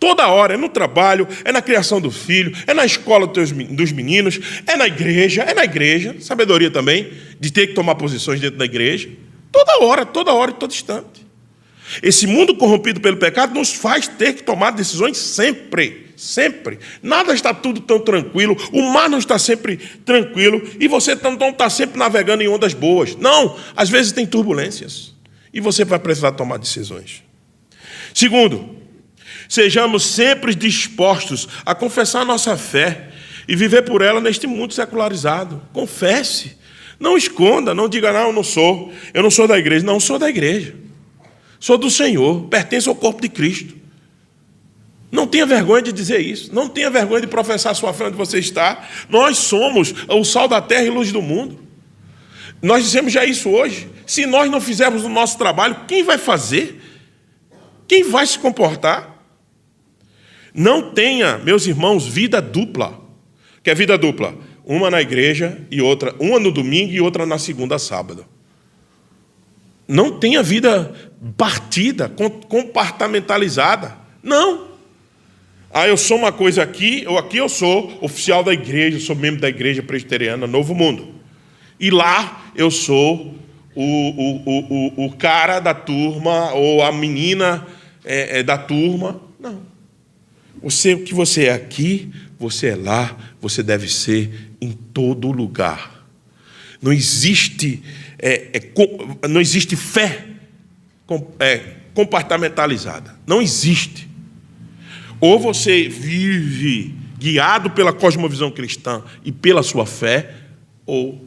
Toda 0.00 0.26
hora, 0.28 0.54
é 0.54 0.56
no 0.56 0.70
trabalho, 0.70 1.28
é 1.44 1.52
na 1.52 1.60
criação 1.60 2.00
do 2.00 2.10
filho, 2.10 2.56
é 2.66 2.72
na 2.72 2.86
escola 2.86 3.26
dos 3.26 3.92
meninos, 3.92 4.40
é 4.66 4.74
na 4.74 4.86
igreja, 4.86 5.42
é 5.42 5.52
na 5.52 5.64
igreja, 5.64 6.16
sabedoria 6.18 6.70
também, 6.70 7.12
de 7.38 7.52
ter 7.52 7.66
que 7.66 7.74
tomar 7.74 7.96
posições 7.96 8.40
dentro 8.40 8.56
da 8.56 8.64
igreja. 8.64 9.10
Toda 9.52 9.84
hora, 9.84 10.06
toda 10.06 10.32
hora 10.32 10.50
e 10.50 10.54
todo 10.54 10.72
instante. 10.72 11.23
Esse 12.02 12.26
mundo 12.26 12.56
corrompido 12.56 13.00
pelo 13.00 13.16
pecado 13.16 13.54
nos 13.54 13.72
faz 13.72 14.08
ter 14.08 14.34
que 14.34 14.42
tomar 14.42 14.70
decisões 14.70 15.16
sempre. 15.18 16.04
Sempre. 16.16 16.78
Nada 17.02 17.34
está 17.34 17.52
tudo 17.52 17.80
tão 17.80 17.98
tranquilo, 17.98 18.56
o 18.72 18.82
mar 18.82 19.08
não 19.10 19.18
está 19.18 19.38
sempre 19.38 19.76
tranquilo 20.04 20.62
e 20.78 20.86
você 20.86 21.16
não 21.16 21.50
está 21.50 21.68
sempre 21.68 21.98
navegando 21.98 22.42
em 22.42 22.48
ondas 22.48 22.72
boas. 22.72 23.16
Não, 23.16 23.58
às 23.76 23.90
vezes 23.90 24.12
tem 24.12 24.26
turbulências 24.26 25.12
e 25.52 25.60
você 25.60 25.84
vai 25.84 25.98
precisar 25.98 26.32
tomar 26.32 26.58
decisões. 26.58 27.22
Segundo, 28.14 28.76
sejamos 29.48 30.04
sempre 30.04 30.54
dispostos 30.54 31.48
a 31.66 31.74
confessar 31.74 32.20
a 32.20 32.24
nossa 32.24 32.56
fé 32.56 33.08
e 33.48 33.56
viver 33.56 33.82
por 33.82 34.00
ela 34.00 34.20
neste 34.20 34.46
mundo 34.46 34.72
secularizado. 34.72 35.60
Confesse. 35.72 36.56
Não 36.98 37.16
esconda, 37.16 37.74
não 37.74 37.88
diga, 37.88 38.12
não, 38.12 38.28
eu 38.28 38.32
não 38.32 38.44
sou, 38.44 38.92
eu 39.12 39.22
não 39.22 39.30
sou 39.30 39.48
da 39.48 39.58
igreja. 39.58 39.84
Não, 39.84 39.98
sou 39.98 40.18
da 40.18 40.28
igreja. 40.28 40.74
Sou 41.64 41.78
do 41.78 41.90
Senhor, 41.90 42.42
pertenço 42.50 42.90
ao 42.90 42.94
corpo 42.94 43.22
de 43.22 43.28
Cristo. 43.30 43.74
Não 45.10 45.26
tenha 45.26 45.46
vergonha 45.46 45.80
de 45.80 45.94
dizer 45.94 46.20
isso. 46.20 46.54
Não 46.54 46.68
tenha 46.68 46.90
vergonha 46.90 47.22
de 47.22 47.26
professar 47.26 47.72
a 47.72 47.74
sua 47.74 47.90
fé 47.94 48.04
onde 48.04 48.18
você 48.18 48.38
está. 48.38 48.86
Nós 49.08 49.38
somos 49.38 49.94
o 50.06 50.22
sal 50.24 50.46
da 50.46 50.60
terra 50.60 50.84
e 50.84 50.90
luz 50.90 51.10
do 51.10 51.22
mundo. 51.22 51.58
Nós 52.60 52.84
dizemos 52.84 53.14
já 53.14 53.24
isso 53.24 53.48
hoje. 53.48 53.88
Se 54.06 54.26
nós 54.26 54.50
não 54.50 54.60
fizermos 54.60 55.04
o 55.04 55.08
nosso 55.08 55.38
trabalho, 55.38 55.86
quem 55.88 56.02
vai 56.02 56.18
fazer? 56.18 56.82
Quem 57.88 58.04
vai 58.10 58.26
se 58.26 58.38
comportar? 58.38 59.24
Não 60.52 60.92
tenha, 60.92 61.38
meus 61.38 61.66
irmãos, 61.66 62.06
vida 62.06 62.42
dupla. 62.42 63.00
Que 63.62 63.70
é 63.70 63.74
vida 63.74 63.96
dupla? 63.96 64.34
Uma 64.66 64.90
na 64.90 65.00
igreja 65.00 65.66
e 65.70 65.80
outra, 65.80 66.14
uma 66.20 66.38
no 66.38 66.52
domingo 66.52 66.92
e 66.92 67.00
outra 67.00 67.24
na 67.24 67.38
segunda 67.38 67.78
sábado. 67.78 68.33
Não 69.86 70.18
tenha 70.18 70.42
vida 70.42 70.92
partida, 71.36 72.10
compartamentalizada. 72.48 73.96
Não. 74.22 74.68
Ah, 75.72 75.88
eu 75.88 75.96
sou 75.96 76.16
uma 76.16 76.30
coisa 76.30 76.62
aqui, 76.62 77.04
ou 77.06 77.18
aqui 77.18 77.38
eu 77.38 77.48
sou 77.48 77.98
oficial 78.00 78.44
da 78.44 78.52
igreja, 78.52 79.00
sou 79.00 79.16
membro 79.16 79.40
da 79.40 79.48
igreja 79.48 79.82
presbiteriana 79.82 80.46
Novo 80.46 80.74
Mundo. 80.74 81.14
E 81.80 81.90
lá 81.90 82.44
eu 82.54 82.70
sou 82.70 83.34
o, 83.74 83.82
o, 83.82 84.42
o, 84.46 85.06
o, 85.06 85.12
cara 85.16 85.58
da 85.58 85.74
turma, 85.74 86.52
ou 86.52 86.82
a 86.82 86.92
menina 86.92 87.66
é, 88.04 88.38
é, 88.38 88.42
da 88.42 88.56
turma. 88.56 89.20
Não. 89.40 89.62
Você, 90.62 90.94
o 90.94 91.02
que 91.02 91.12
você 91.12 91.46
é 91.46 91.52
aqui, 91.52 92.10
você 92.38 92.68
é 92.68 92.76
lá, 92.76 93.16
você 93.40 93.62
deve 93.62 93.88
ser 93.88 94.52
em 94.60 94.70
todo 94.70 95.32
lugar. 95.32 96.06
Não 96.80 96.92
existe, 96.92 97.82
é, 98.54 99.28
não 99.28 99.40
existe 99.40 99.74
fé 99.74 100.26
é, 101.40 101.74
compartamentalizada. 101.92 103.18
Não 103.26 103.42
existe. 103.42 104.08
Ou 105.20 105.40
você 105.40 105.88
vive 105.88 106.94
guiado 107.18 107.70
pela 107.70 107.92
cosmovisão 107.92 108.52
cristã 108.52 109.02
e 109.24 109.32
pela 109.32 109.62
sua 109.62 109.86
fé, 109.86 110.34
ou 110.86 111.26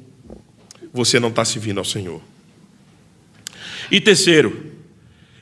você 0.93 1.19
não 1.19 1.30
está 1.30 1.43
servindo 1.43 1.80
ao 1.80 1.86
Senhor. 1.86 2.21
E 3.91 3.99
terceiro, 3.99 4.71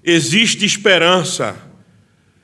existe 0.04 0.66
esperança. 0.66 1.56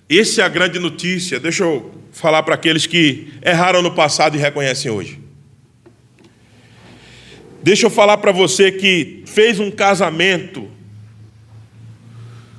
Essa 0.10 0.42
é 0.42 0.46
a 0.46 0.50
grande 0.50 0.78
notícia. 0.78 1.40
Deixa 1.40 1.64
eu 1.64 2.00
falar 2.12 2.44
para 2.44 2.56
aqueles 2.56 2.86
que 2.86 3.34
erraram 3.42 3.82
no 3.82 3.96
passado 3.96 4.36
e 4.36 4.40
reconhecem 4.40 4.92
hoje. 4.92 5.21
Deixa 7.64 7.86
eu 7.86 7.90
falar 7.90 8.18
para 8.18 8.32
você 8.32 8.72
que 8.72 9.24
fez 9.26 9.60
um 9.60 9.70
casamento 9.70 10.70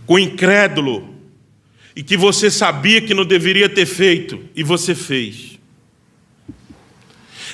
com 0.06 0.18
incrédulo, 0.18 1.12
e 1.94 2.02
que 2.02 2.16
você 2.16 2.50
sabia 2.50 3.00
que 3.00 3.14
não 3.14 3.24
deveria 3.24 3.68
ter 3.68 3.86
feito 3.86 4.40
e 4.54 4.62
você 4.62 4.94
fez. 4.94 5.58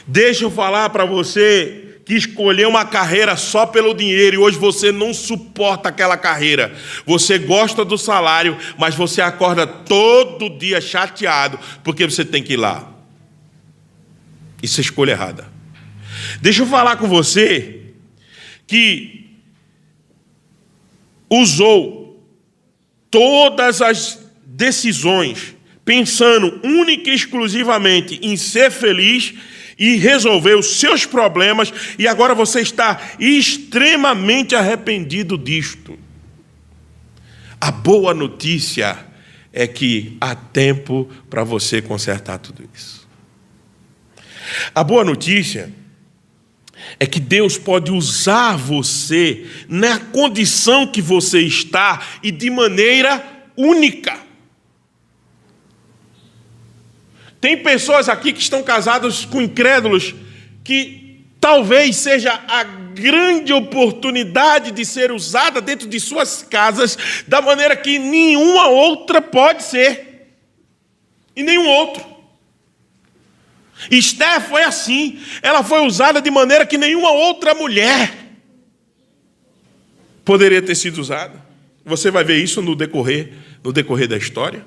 Deixa 0.06 0.44
eu 0.44 0.50
falar 0.50 0.88
para 0.90 1.04
você 1.04 2.00
que 2.04 2.14
escolheu 2.14 2.70
uma 2.70 2.86
carreira 2.86 3.36
só 3.36 3.66
pelo 3.66 3.92
dinheiro 3.92 4.36
e 4.36 4.38
hoje 4.38 4.56
você 4.56 4.90
não 4.90 5.12
suporta 5.12 5.90
aquela 5.90 6.16
carreira. 6.16 6.74
Você 7.04 7.36
gosta 7.36 7.84
do 7.84 7.98
salário, 7.98 8.56
mas 8.78 8.94
você 8.94 9.20
acorda 9.20 9.66
todo 9.66 10.48
dia 10.48 10.80
chateado 10.80 11.58
porque 11.84 12.04
você 12.04 12.24
tem 12.24 12.42
que 12.42 12.54
ir 12.54 12.56
lá. 12.56 12.90
Isso 14.62 14.80
é 14.80 14.82
escolha 14.82 15.12
errada. 15.12 15.57
Deixa 16.40 16.62
eu 16.62 16.66
falar 16.66 16.96
com 16.96 17.08
você 17.08 17.80
que 18.66 19.30
usou 21.30 22.22
todas 23.10 23.82
as 23.82 24.18
decisões 24.44 25.54
pensando 25.84 26.60
única 26.62 27.08
e 27.08 27.14
exclusivamente 27.14 28.18
em 28.22 28.36
ser 28.36 28.70
feliz 28.70 29.32
e 29.78 29.96
resolver 29.96 30.54
os 30.54 30.80
seus 30.80 31.06
problemas, 31.06 31.72
e 31.98 32.06
agora 32.06 32.34
você 32.34 32.60
está 32.60 33.00
extremamente 33.18 34.54
arrependido 34.54 35.38
disto. 35.38 35.98
A 37.60 37.70
boa 37.70 38.12
notícia 38.12 38.98
é 39.52 39.66
que 39.66 40.16
há 40.20 40.34
tempo 40.34 41.08
para 41.30 41.44
você 41.44 41.80
consertar 41.80 42.38
tudo 42.38 42.68
isso. 42.74 43.08
A 44.74 44.82
boa 44.82 45.04
notícia 45.04 45.72
é 46.98 47.06
que 47.06 47.20
Deus 47.20 47.58
pode 47.58 47.90
usar 47.92 48.56
você 48.56 49.46
na 49.68 49.98
condição 49.98 50.86
que 50.86 51.02
você 51.02 51.40
está 51.40 52.02
e 52.22 52.30
de 52.30 52.50
maneira 52.50 53.24
única. 53.56 54.18
Tem 57.40 57.56
pessoas 57.56 58.08
aqui 58.08 58.32
que 58.32 58.40
estão 58.40 58.62
casadas 58.62 59.24
com 59.24 59.40
incrédulos 59.40 60.14
que 60.64 61.24
talvez 61.40 61.96
seja 61.96 62.32
a 62.48 62.64
grande 62.64 63.52
oportunidade 63.52 64.72
de 64.72 64.84
ser 64.84 65.12
usada 65.12 65.60
dentro 65.60 65.88
de 65.88 66.00
suas 66.00 66.42
casas 66.42 66.98
da 67.28 67.40
maneira 67.40 67.76
que 67.76 67.98
nenhuma 67.98 68.66
outra 68.68 69.22
pode 69.22 69.62
ser. 69.62 70.34
E 71.36 71.42
nenhum 71.44 71.68
outro. 71.68 72.17
Esther 73.90 74.40
foi 74.40 74.64
assim. 74.64 75.20
Ela 75.42 75.62
foi 75.62 75.86
usada 75.86 76.20
de 76.20 76.30
maneira 76.30 76.66
que 76.66 76.76
nenhuma 76.76 77.10
outra 77.10 77.54
mulher 77.54 78.12
poderia 80.24 80.60
ter 80.60 80.74
sido 80.74 80.98
usada. 81.00 81.46
Você 81.84 82.10
vai 82.10 82.22
ver 82.22 82.36
isso 82.36 82.60
no 82.60 82.76
decorrer, 82.76 83.32
no 83.64 83.72
decorrer 83.72 84.08
da 84.08 84.16
história. 84.16 84.64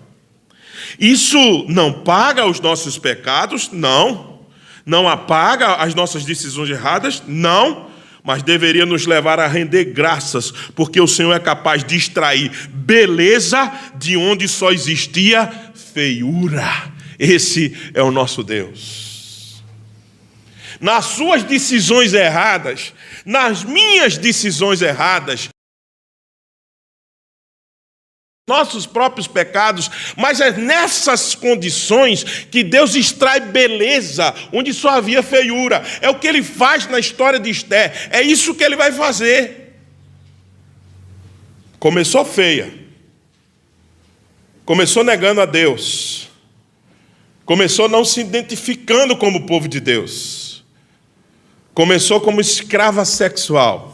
Isso 1.00 1.66
não 1.70 2.02
paga 2.02 2.46
os 2.46 2.60
nossos 2.60 2.98
pecados? 2.98 3.70
Não. 3.72 4.40
Não 4.86 5.08
apaga 5.08 5.76
as 5.76 5.94
nossas 5.94 6.26
decisões 6.26 6.70
erradas? 6.70 7.22
Não. 7.28 7.92
Mas 8.24 8.44
deveria 8.44 8.86
nos 8.86 9.06
levar 9.06 9.40
a 9.40 9.48
render 9.48 9.86
graças, 9.86 10.52
porque 10.76 11.02
o 11.02 11.08
Senhor 11.08 11.34
é 11.34 11.40
capaz 11.40 11.84
de 11.84 11.96
extrair 11.96 12.52
beleza 12.70 13.72
de 13.96 14.16
onde 14.16 14.48
só 14.48 14.72
existia 14.72 15.48
feiura. 15.94 16.91
Esse 17.22 17.78
é 17.94 18.02
o 18.02 18.10
nosso 18.10 18.42
Deus. 18.44 19.62
Nas 20.80 21.06
suas 21.06 21.44
decisões 21.44 22.16
erradas, 22.16 22.96
nas 23.24 23.64
minhas 23.64 24.18
decisões 24.18 24.82
erradas, 24.82 25.48
nossos 28.50 28.88
próprios 28.88 29.28
pecados, 29.28 29.92
mas 30.18 30.42
é 30.42 30.52
nessas 30.52 31.36
condições 31.36 32.24
que 32.50 32.64
Deus 32.64 32.96
extrai 32.96 33.40
beleza, 33.40 34.34
onde 34.52 34.74
só 34.74 34.90
havia 34.90 35.22
feiura. 35.22 35.84
É 36.02 36.10
o 36.10 36.18
que 36.18 36.26
ele 36.28 36.42
faz 36.42 36.88
na 36.88 36.98
história 36.98 37.40
de 37.40 37.52
Esté, 37.52 38.10
é 38.10 38.24
isso 38.24 38.56
que 38.56 38.64
ele 38.64 38.76
vai 38.76 38.92
fazer. 38.92 39.78
Começou 41.78 42.26
feia, 42.26 42.74
começou 44.66 45.04
negando 45.04 45.42
a 45.42 45.46
Deus, 45.46 46.31
começou 47.46 47.90
não 47.90 48.06
se 48.06 48.22
identificando 48.22 49.18
como 49.18 49.46
povo 49.46 49.68
de 49.68 49.80
Deus, 49.80 50.64
começou 51.74 52.22
como 52.22 52.42
escrava 52.42 53.06
sexual 53.06 53.92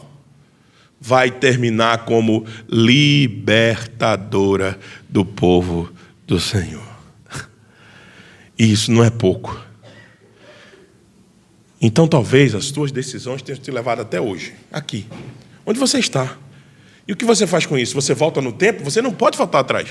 vai 1.00 1.30
terminar 1.30 2.04
como 2.04 2.44
libertadora 2.68 4.76
do 5.08 5.24
povo 5.24 5.92
do 6.26 6.40
Senhor. 6.40 6.86
E 8.58 8.72
isso 8.72 8.90
não 8.90 9.04
é 9.04 9.10
pouco. 9.10 9.64
Então 11.80 12.08
talvez 12.08 12.56
as 12.56 12.72
tuas 12.72 12.90
decisões 12.90 13.40
tenham 13.40 13.60
te 13.60 13.70
levado 13.70 14.02
até 14.02 14.20
hoje, 14.20 14.54
aqui, 14.72 15.06
onde 15.64 15.78
você 15.78 15.98
está. 15.98 16.36
E 17.06 17.12
o 17.12 17.16
que 17.16 17.24
você 17.24 17.46
faz 17.46 17.64
com 17.64 17.78
isso? 17.78 17.94
Você 17.94 18.14
volta 18.14 18.40
no 18.40 18.52
tempo? 18.52 18.82
Você 18.82 19.00
não 19.00 19.12
pode 19.12 19.38
voltar 19.38 19.60
atrás. 19.60 19.90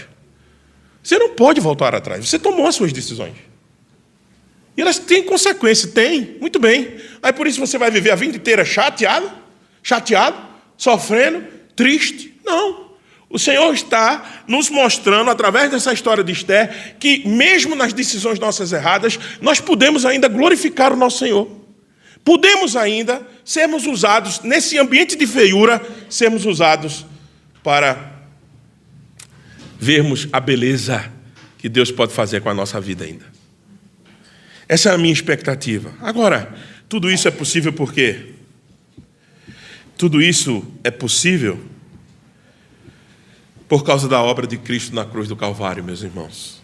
Você 1.07 1.17
não 1.17 1.29
pode 1.29 1.61
voltar 1.61 1.95
atrás. 1.95 2.27
Você 2.27 2.37
tomou 2.37 2.67
as 2.67 2.75
suas 2.75 2.91
decisões. 2.91 3.31
E 4.75 4.81
elas 4.81 4.99
têm 4.99 5.23
consequência, 5.23 5.87
tem, 5.87 6.35
muito 6.41 6.59
bem. 6.59 6.97
Aí 7.23 7.31
por 7.31 7.47
isso 7.47 7.61
você 7.61 7.77
vai 7.77 7.89
viver 7.89 8.11
a 8.11 8.15
vida 8.15 8.35
inteira 8.35 8.65
chateado, 8.65 9.31
chateado, 9.81 10.35
sofrendo, 10.75 11.45
triste. 11.77 12.37
Não. 12.43 12.91
O 13.29 13.39
Senhor 13.39 13.73
está 13.73 14.43
nos 14.49 14.69
mostrando, 14.69 15.31
através 15.31 15.71
dessa 15.71 15.93
história 15.93 16.25
de 16.25 16.33
Esther, 16.33 16.97
que 16.99 17.25
mesmo 17.25 17.73
nas 17.73 17.93
decisões 17.93 18.37
nossas 18.37 18.73
erradas, 18.73 19.17
nós 19.39 19.61
podemos 19.61 20.05
ainda 20.05 20.27
glorificar 20.27 20.91
o 20.91 20.97
nosso 20.97 21.19
Senhor. 21.19 21.49
Podemos 22.25 22.75
ainda 22.75 23.25
sermos 23.45 23.85
usados, 23.85 24.41
nesse 24.41 24.77
ambiente 24.77 25.15
de 25.15 25.25
feiura, 25.25 25.81
sermos 26.09 26.45
usados 26.45 27.05
para 27.63 28.16
vermos 29.79 30.27
a 30.31 30.39
beleza 30.39 31.11
que 31.57 31.69
Deus 31.69 31.91
pode 31.91 32.13
fazer 32.13 32.41
com 32.41 32.49
a 32.49 32.53
nossa 32.53 32.79
vida 32.79 33.05
ainda. 33.05 33.25
Essa 34.67 34.89
é 34.89 34.93
a 34.93 34.97
minha 34.97 35.13
expectativa. 35.13 35.93
Agora, 36.01 36.53
tudo 36.89 37.09
isso 37.09 37.27
é 37.27 37.31
possível 37.31 37.71
por 37.71 37.93
quê? 37.93 38.33
Tudo 39.97 40.21
isso 40.21 40.63
é 40.83 40.91
possível 40.91 41.59
por 43.67 43.83
causa 43.83 44.07
da 44.07 44.21
obra 44.21 44.47
de 44.47 44.57
Cristo 44.57 44.95
na 44.95 45.03
cruz 45.03 45.27
do 45.27 45.35
Calvário, 45.35 45.83
meus 45.83 46.01
irmãos. 46.01 46.61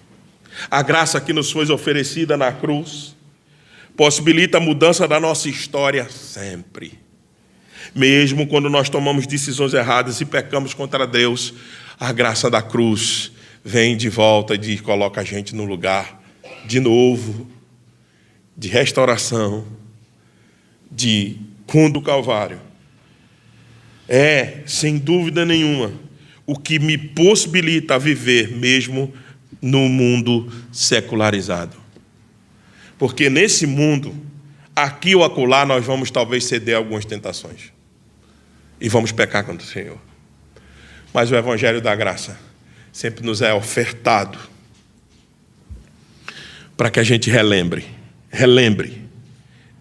A 0.70 0.82
graça 0.82 1.20
que 1.20 1.34
nos 1.34 1.52
foi 1.52 1.70
oferecida 1.72 2.38
na 2.38 2.52
cruz 2.52 3.16
possibilita 3.98 4.58
a 4.58 4.62
mudança 4.62 5.08
da 5.08 5.20
nossa 5.20 5.50
história 5.50 6.08
sempre. 6.10 7.00
Mesmo 7.94 8.48
quando 8.48 8.70
nós 8.70 8.90
tomamos 8.90 9.28
decisões 9.28 9.74
erradas 9.74 10.22
e 10.22 10.26
pecamos 10.26 10.74
contra 10.74 11.06
Deus, 11.06 11.54
a 12.00 12.12
graça 12.12 12.50
da 12.50 12.62
cruz 12.62 13.32
vem 13.64 13.96
de 13.96 14.10
volta 14.10 14.56
e 14.56 14.78
coloca 14.80 15.22
a 15.22 15.24
gente 15.24 15.56
no 15.56 15.66
lugar 15.66 16.22
de 16.66 16.80
novo, 16.80 17.48
de 18.56 18.68
restauração, 18.68 19.66
de 20.92 21.38
cundo 21.66 22.02
Calvário 22.02 22.74
é, 24.08 24.64
sem 24.66 24.98
dúvida 24.98 25.46
nenhuma, 25.46 25.94
o 26.46 26.58
que 26.58 26.80
me 26.80 26.98
possibilita 26.98 27.98
viver 27.98 28.52
mesmo 28.52 29.14
no 29.62 29.88
mundo 29.88 30.52
secularizado. 30.72 31.78
Porque 32.98 33.30
nesse 33.30 33.66
mundo, 33.66 34.16
aqui 34.76 35.16
ou 35.16 35.24
acolá, 35.24 35.66
nós 35.66 35.86
vamos 35.86 36.12
talvez 36.12 36.46
ceder 36.46 36.76
algumas 36.76 37.06
tentações. 37.06 37.72
E 38.80 38.90
vamos 38.90 39.12
pecar 39.12 39.46
contra 39.46 39.66
o 39.66 39.70
Senhor. 39.70 39.98
Mas 41.14 41.32
o 41.32 41.36
Evangelho 41.36 41.82
da 41.82 41.96
Graça 41.96 42.38
sempre 42.92 43.26
nos 43.26 43.42
é 43.42 43.54
ofertado 43.54 44.38
para 46.76 46.90
que 46.90 47.00
a 47.00 47.04
gente 47.04 47.30
relembre, 47.30 47.86
relembre 48.30 49.04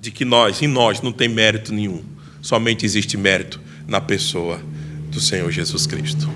de 0.00 0.10
que 0.10 0.24
nós, 0.24 0.60
em 0.60 0.66
nós, 0.66 1.00
não 1.00 1.12
tem 1.12 1.28
mérito 1.28 1.72
nenhum, 1.72 2.04
somente 2.40 2.84
existe 2.84 3.16
mérito 3.16 3.60
na 3.86 4.00
pessoa 4.00 4.60
do 5.08 5.20
Senhor 5.20 5.50
Jesus 5.50 5.86
Cristo. 5.86 6.28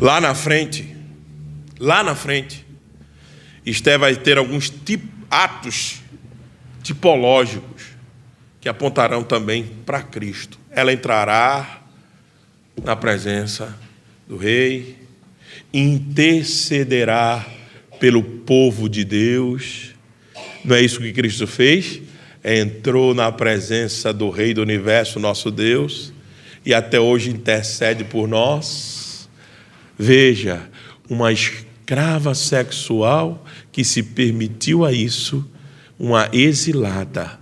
Lá 0.00 0.20
na 0.20 0.34
frente, 0.34 0.96
lá 1.78 2.02
na 2.02 2.14
frente, 2.14 2.66
Esté 3.64 3.98
vai 3.98 4.16
ter 4.16 4.38
alguns 4.38 4.70
tip, 4.70 5.04
atos 5.30 6.00
tipológicos 6.82 7.84
que 8.60 8.68
apontarão 8.68 9.22
também 9.22 9.64
para 9.84 10.02
Cristo. 10.02 10.58
Ela 10.70 10.92
entrará 10.92 11.82
na 12.82 12.96
presença 12.96 13.76
do 14.30 14.36
Rei, 14.36 14.96
intercederá 15.74 17.44
pelo 17.98 18.22
povo 18.22 18.88
de 18.88 19.04
Deus. 19.04 19.90
Não 20.64 20.76
é 20.76 20.80
isso 20.80 21.00
que 21.00 21.12
Cristo 21.12 21.48
fez? 21.48 22.00
Entrou 22.44 23.12
na 23.12 23.32
presença 23.32 24.12
do 24.12 24.30
Rei 24.30 24.54
do 24.54 24.62
universo, 24.62 25.18
nosso 25.18 25.50
Deus 25.50 26.12
e 26.64 26.72
até 26.72 27.00
hoje 27.00 27.28
intercede 27.28 28.04
por 28.04 28.28
nós. 28.28 29.28
Veja, 29.98 30.62
uma 31.08 31.32
escrava 31.32 32.32
sexual 32.32 33.44
que 33.72 33.84
se 33.84 34.00
permitiu 34.00 34.84
a 34.84 34.92
isso, 34.92 35.44
uma 35.98 36.28
exilada, 36.32 37.40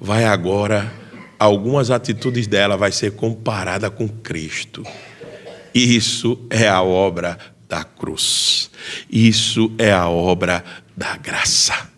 vai 0.00 0.24
agora, 0.24 0.92
algumas 1.38 1.92
atitudes 1.92 2.48
dela 2.48 2.76
vai 2.76 2.90
ser 2.90 3.12
comparada 3.12 3.88
com 3.88 4.08
Cristo. 4.08 4.84
Isso 5.74 6.38
é 6.50 6.68
a 6.68 6.82
obra 6.82 7.38
da 7.68 7.84
cruz. 7.84 8.70
Isso 9.10 9.72
é 9.78 9.90
a 9.90 10.08
obra 10.08 10.64
da 10.96 11.16
graça. 11.16 11.88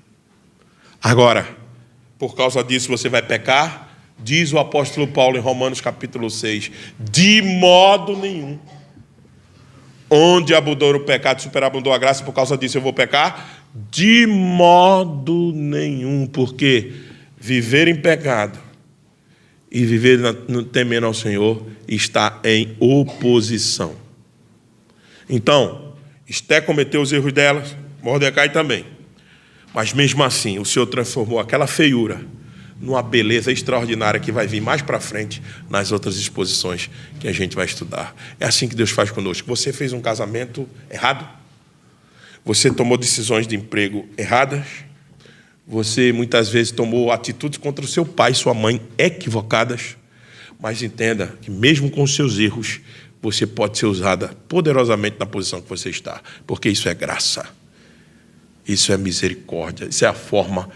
Agora, 1.02 1.46
por 2.18 2.34
causa 2.36 2.62
disso 2.62 2.88
você 2.88 3.08
vai 3.08 3.22
pecar? 3.22 3.88
Diz 4.18 4.52
o 4.52 4.58
apóstolo 4.58 5.08
Paulo 5.08 5.36
em 5.36 5.40
Romanos 5.40 5.80
capítulo 5.80 6.30
6: 6.30 6.70
de 6.98 7.42
modo 7.42 8.16
nenhum. 8.16 8.58
Onde 10.08 10.54
abundou 10.54 10.94
o 10.94 11.00
pecado, 11.00 11.42
superabundou 11.42 11.92
a 11.92 11.98
graça, 11.98 12.22
por 12.22 12.32
causa 12.32 12.56
disso 12.56 12.78
eu 12.78 12.82
vou 12.82 12.92
pecar? 12.92 13.64
De 13.90 14.26
modo 14.26 15.50
nenhum, 15.52 16.26
porque 16.26 16.92
viver 17.36 17.88
em 17.88 17.96
pecado 17.96 18.58
e 19.74 19.84
viver 19.84 20.20
temendo 20.72 21.04
ao 21.04 21.12
Senhor 21.12 21.66
está 21.88 22.40
em 22.44 22.76
oposição. 22.78 23.96
Então, 25.28 25.92
Esté 26.28 26.60
cometeu 26.60 27.02
os 27.02 27.12
erros 27.12 27.32
delas, 27.32 27.76
Mordecai 28.02 28.50
também. 28.50 28.86
Mas 29.74 29.92
mesmo 29.92 30.22
assim, 30.22 30.58
o 30.58 30.64
Senhor 30.64 30.86
transformou 30.86 31.38
aquela 31.38 31.66
feiura 31.66 32.24
numa 32.80 33.02
beleza 33.02 33.52
extraordinária 33.52 34.18
que 34.18 34.32
vai 34.32 34.46
vir 34.46 34.60
mais 34.60 34.80
para 34.80 35.00
frente 35.00 35.42
nas 35.68 35.92
outras 35.92 36.16
exposições 36.16 36.88
que 37.20 37.28
a 37.28 37.32
gente 37.32 37.56
vai 37.56 37.66
estudar. 37.66 38.14
É 38.38 38.46
assim 38.46 38.68
que 38.68 38.74
Deus 38.74 38.90
faz 38.90 39.10
conosco. 39.10 39.46
Você 39.48 39.72
fez 39.72 39.92
um 39.92 40.00
casamento 40.00 40.68
errado? 40.90 41.28
Você 42.44 42.70
tomou 42.70 42.96
decisões 42.96 43.46
de 43.46 43.56
emprego 43.56 44.08
erradas? 44.16 44.66
Você 45.66 46.12
muitas 46.12 46.48
vezes 46.48 46.70
tomou 46.70 47.10
atitudes 47.10 47.58
contra 47.58 47.84
o 47.84 47.88
seu 47.88 48.04
pai 48.04 48.32
e 48.32 48.34
sua 48.34 48.52
mãe 48.52 48.80
equivocadas? 48.98 49.96
Mas 50.60 50.82
entenda 50.82 51.36
que 51.40 51.50
mesmo 51.50 51.90
com 51.90 52.02
os 52.02 52.14
seus 52.14 52.38
erros, 52.38 52.80
você 53.22 53.46
pode 53.46 53.78
ser 53.78 53.86
usada 53.86 54.28
poderosamente 54.48 55.16
na 55.18 55.24
posição 55.24 55.60
que 55.62 55.68
você 55.68 55.88
está, 55.88 56.22
porque 56.46 56.68
isso 56.68 56.88
é 56.88 56.94
graça. 56.94 57.46
Isso 58.66 58.92
é 58.92 58.96
misericórdia, 58.96 59.86
isso 59.86 60.04
é 60.04 60.08
a 60.08 60.14
forma 60.14 60.68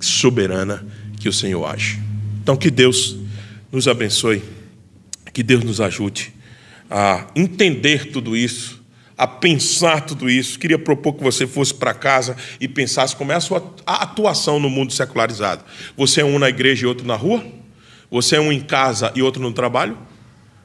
soberana 0.00 0.86
que 1.18 1.28
o 1.28 1.32
Senhor 1.32 1.64
age. 1.64 2.00
Então, 2.42 2.56
que 2.56 2.70
Deus 2.70 3.16
nos 3.72 3.88
abençoe, 3.88 4.42
que 5.32 5.42
Deus 5.42 5.64
nos 5.64 5.80
ajude 5.80 6.32
a 6.90 7.26
entender 7.34 8.12
tudo 8.12 8.36
isso, 8.36 8.83
a 9.16 9.26
pensar 9.26 10.00
tudo 10.02 10.28
isso. 10.28 10.58
Queria 10.58 10.78
propor 10.78 11.14
que 11.14 11.22
você 11.22 11.46
fosse 11.46 11.74
para 11.74 11.94
casa 11.94 12.36
e 12.60 12.66
pensasse 12.66 13.14
como 13.14 13.32
é 13.32 13.34
a 13.34 13.40
sua 13.40 13.74
atuação 13.86 14.58
no 14.58 14.68
mundo 14.68 14.92
secularizado. 14.92 15.64
Você 15.96 16.20
é 16.20 16.24
um 16.24 16.38
na 16.38 16.48
igreja 16.48 16.84
e 16.84 16.86
outro 16.86 17.06
na 17.06 17.16
rua? 17.16 17.44
Você 18.10 18.36
é 18.36 18.40
um 18.40 18.52
em 18.52 18.60
casa 18.60 19.12
e 19.14 19.22
outro 19.22 19.42
no 19.42 19.52
trabalho? 19.52 19.96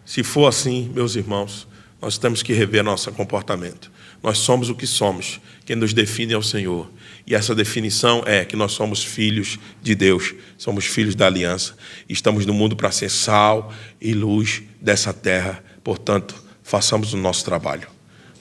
Se 0.06 0.24
for 0.24 0.47
assim, 0.47 0.91
meus 0.93 1.16
irmãos, 1.16 1.68
nós 2.02 2.18
temos 2.18 2.41
que 2.41 2.54
rever 2.54 2.84
nosso 2.84 3.12
comportamento. 3.12 3.91
Nós 4.22 4.38
somos 4.39 4.70
o 4.70 4.76
que 4.76 4.88
somos. 4.88 5.39
Quem 5.66 5.76
nos 5.76 5.93
define 5.93 6.34
é 6.34 6.38
o 6.38 6.43
Senhor. 6.43 6.89
E 7.26 7.36
essa 7.36 7.54
definição 7.54 8.24
é 8.26 8.43
que 8.43 8.56
nós 8.56 8.72
somos 8.72 9.04
filhos 9.04 9.60
de 9.82 9.95
Deus, 9.95 10.34
somos 10.58 10.86
filhos 10.86 11.16
da 11.16 11.28
aliança. 11.28 11.76
Estamos 12.08 12.45
no 12.45 12.54
mundo 12.54 12.76
para 12.76 12.91
ser 12.91 13.10
sal 13.10 13.72
e 14.02 14.14
luz 14.14 14.64
dessa 14.82 15.14
terra. 15.14 15.64
Portanto, 15.84 16.36
façamos 16.64 17.14
o 17.14 17.18
nosso 17.18 17.45
trabalho. 17.45 17.99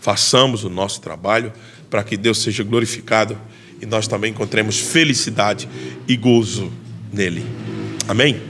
Façamos 0.09 0.65
o 0.65 0.71
nosso 0.71 1.03
trabalho 1.03 1.53
para 1.91 2.03
que 2.03 2.17
Deus 2.17 2.39
seja 2.39 2.65
glorificado 2.65 3.39
e 3.79 3.85
nós 3.85 4.09
também 4.09 4.31
encontremos 4.31 4.79
felicidade 4.79 5.69
e 6.09 6.17
gozo 6.17 6.73
nele. 7.13 7.45
Amém? 8.09 8.41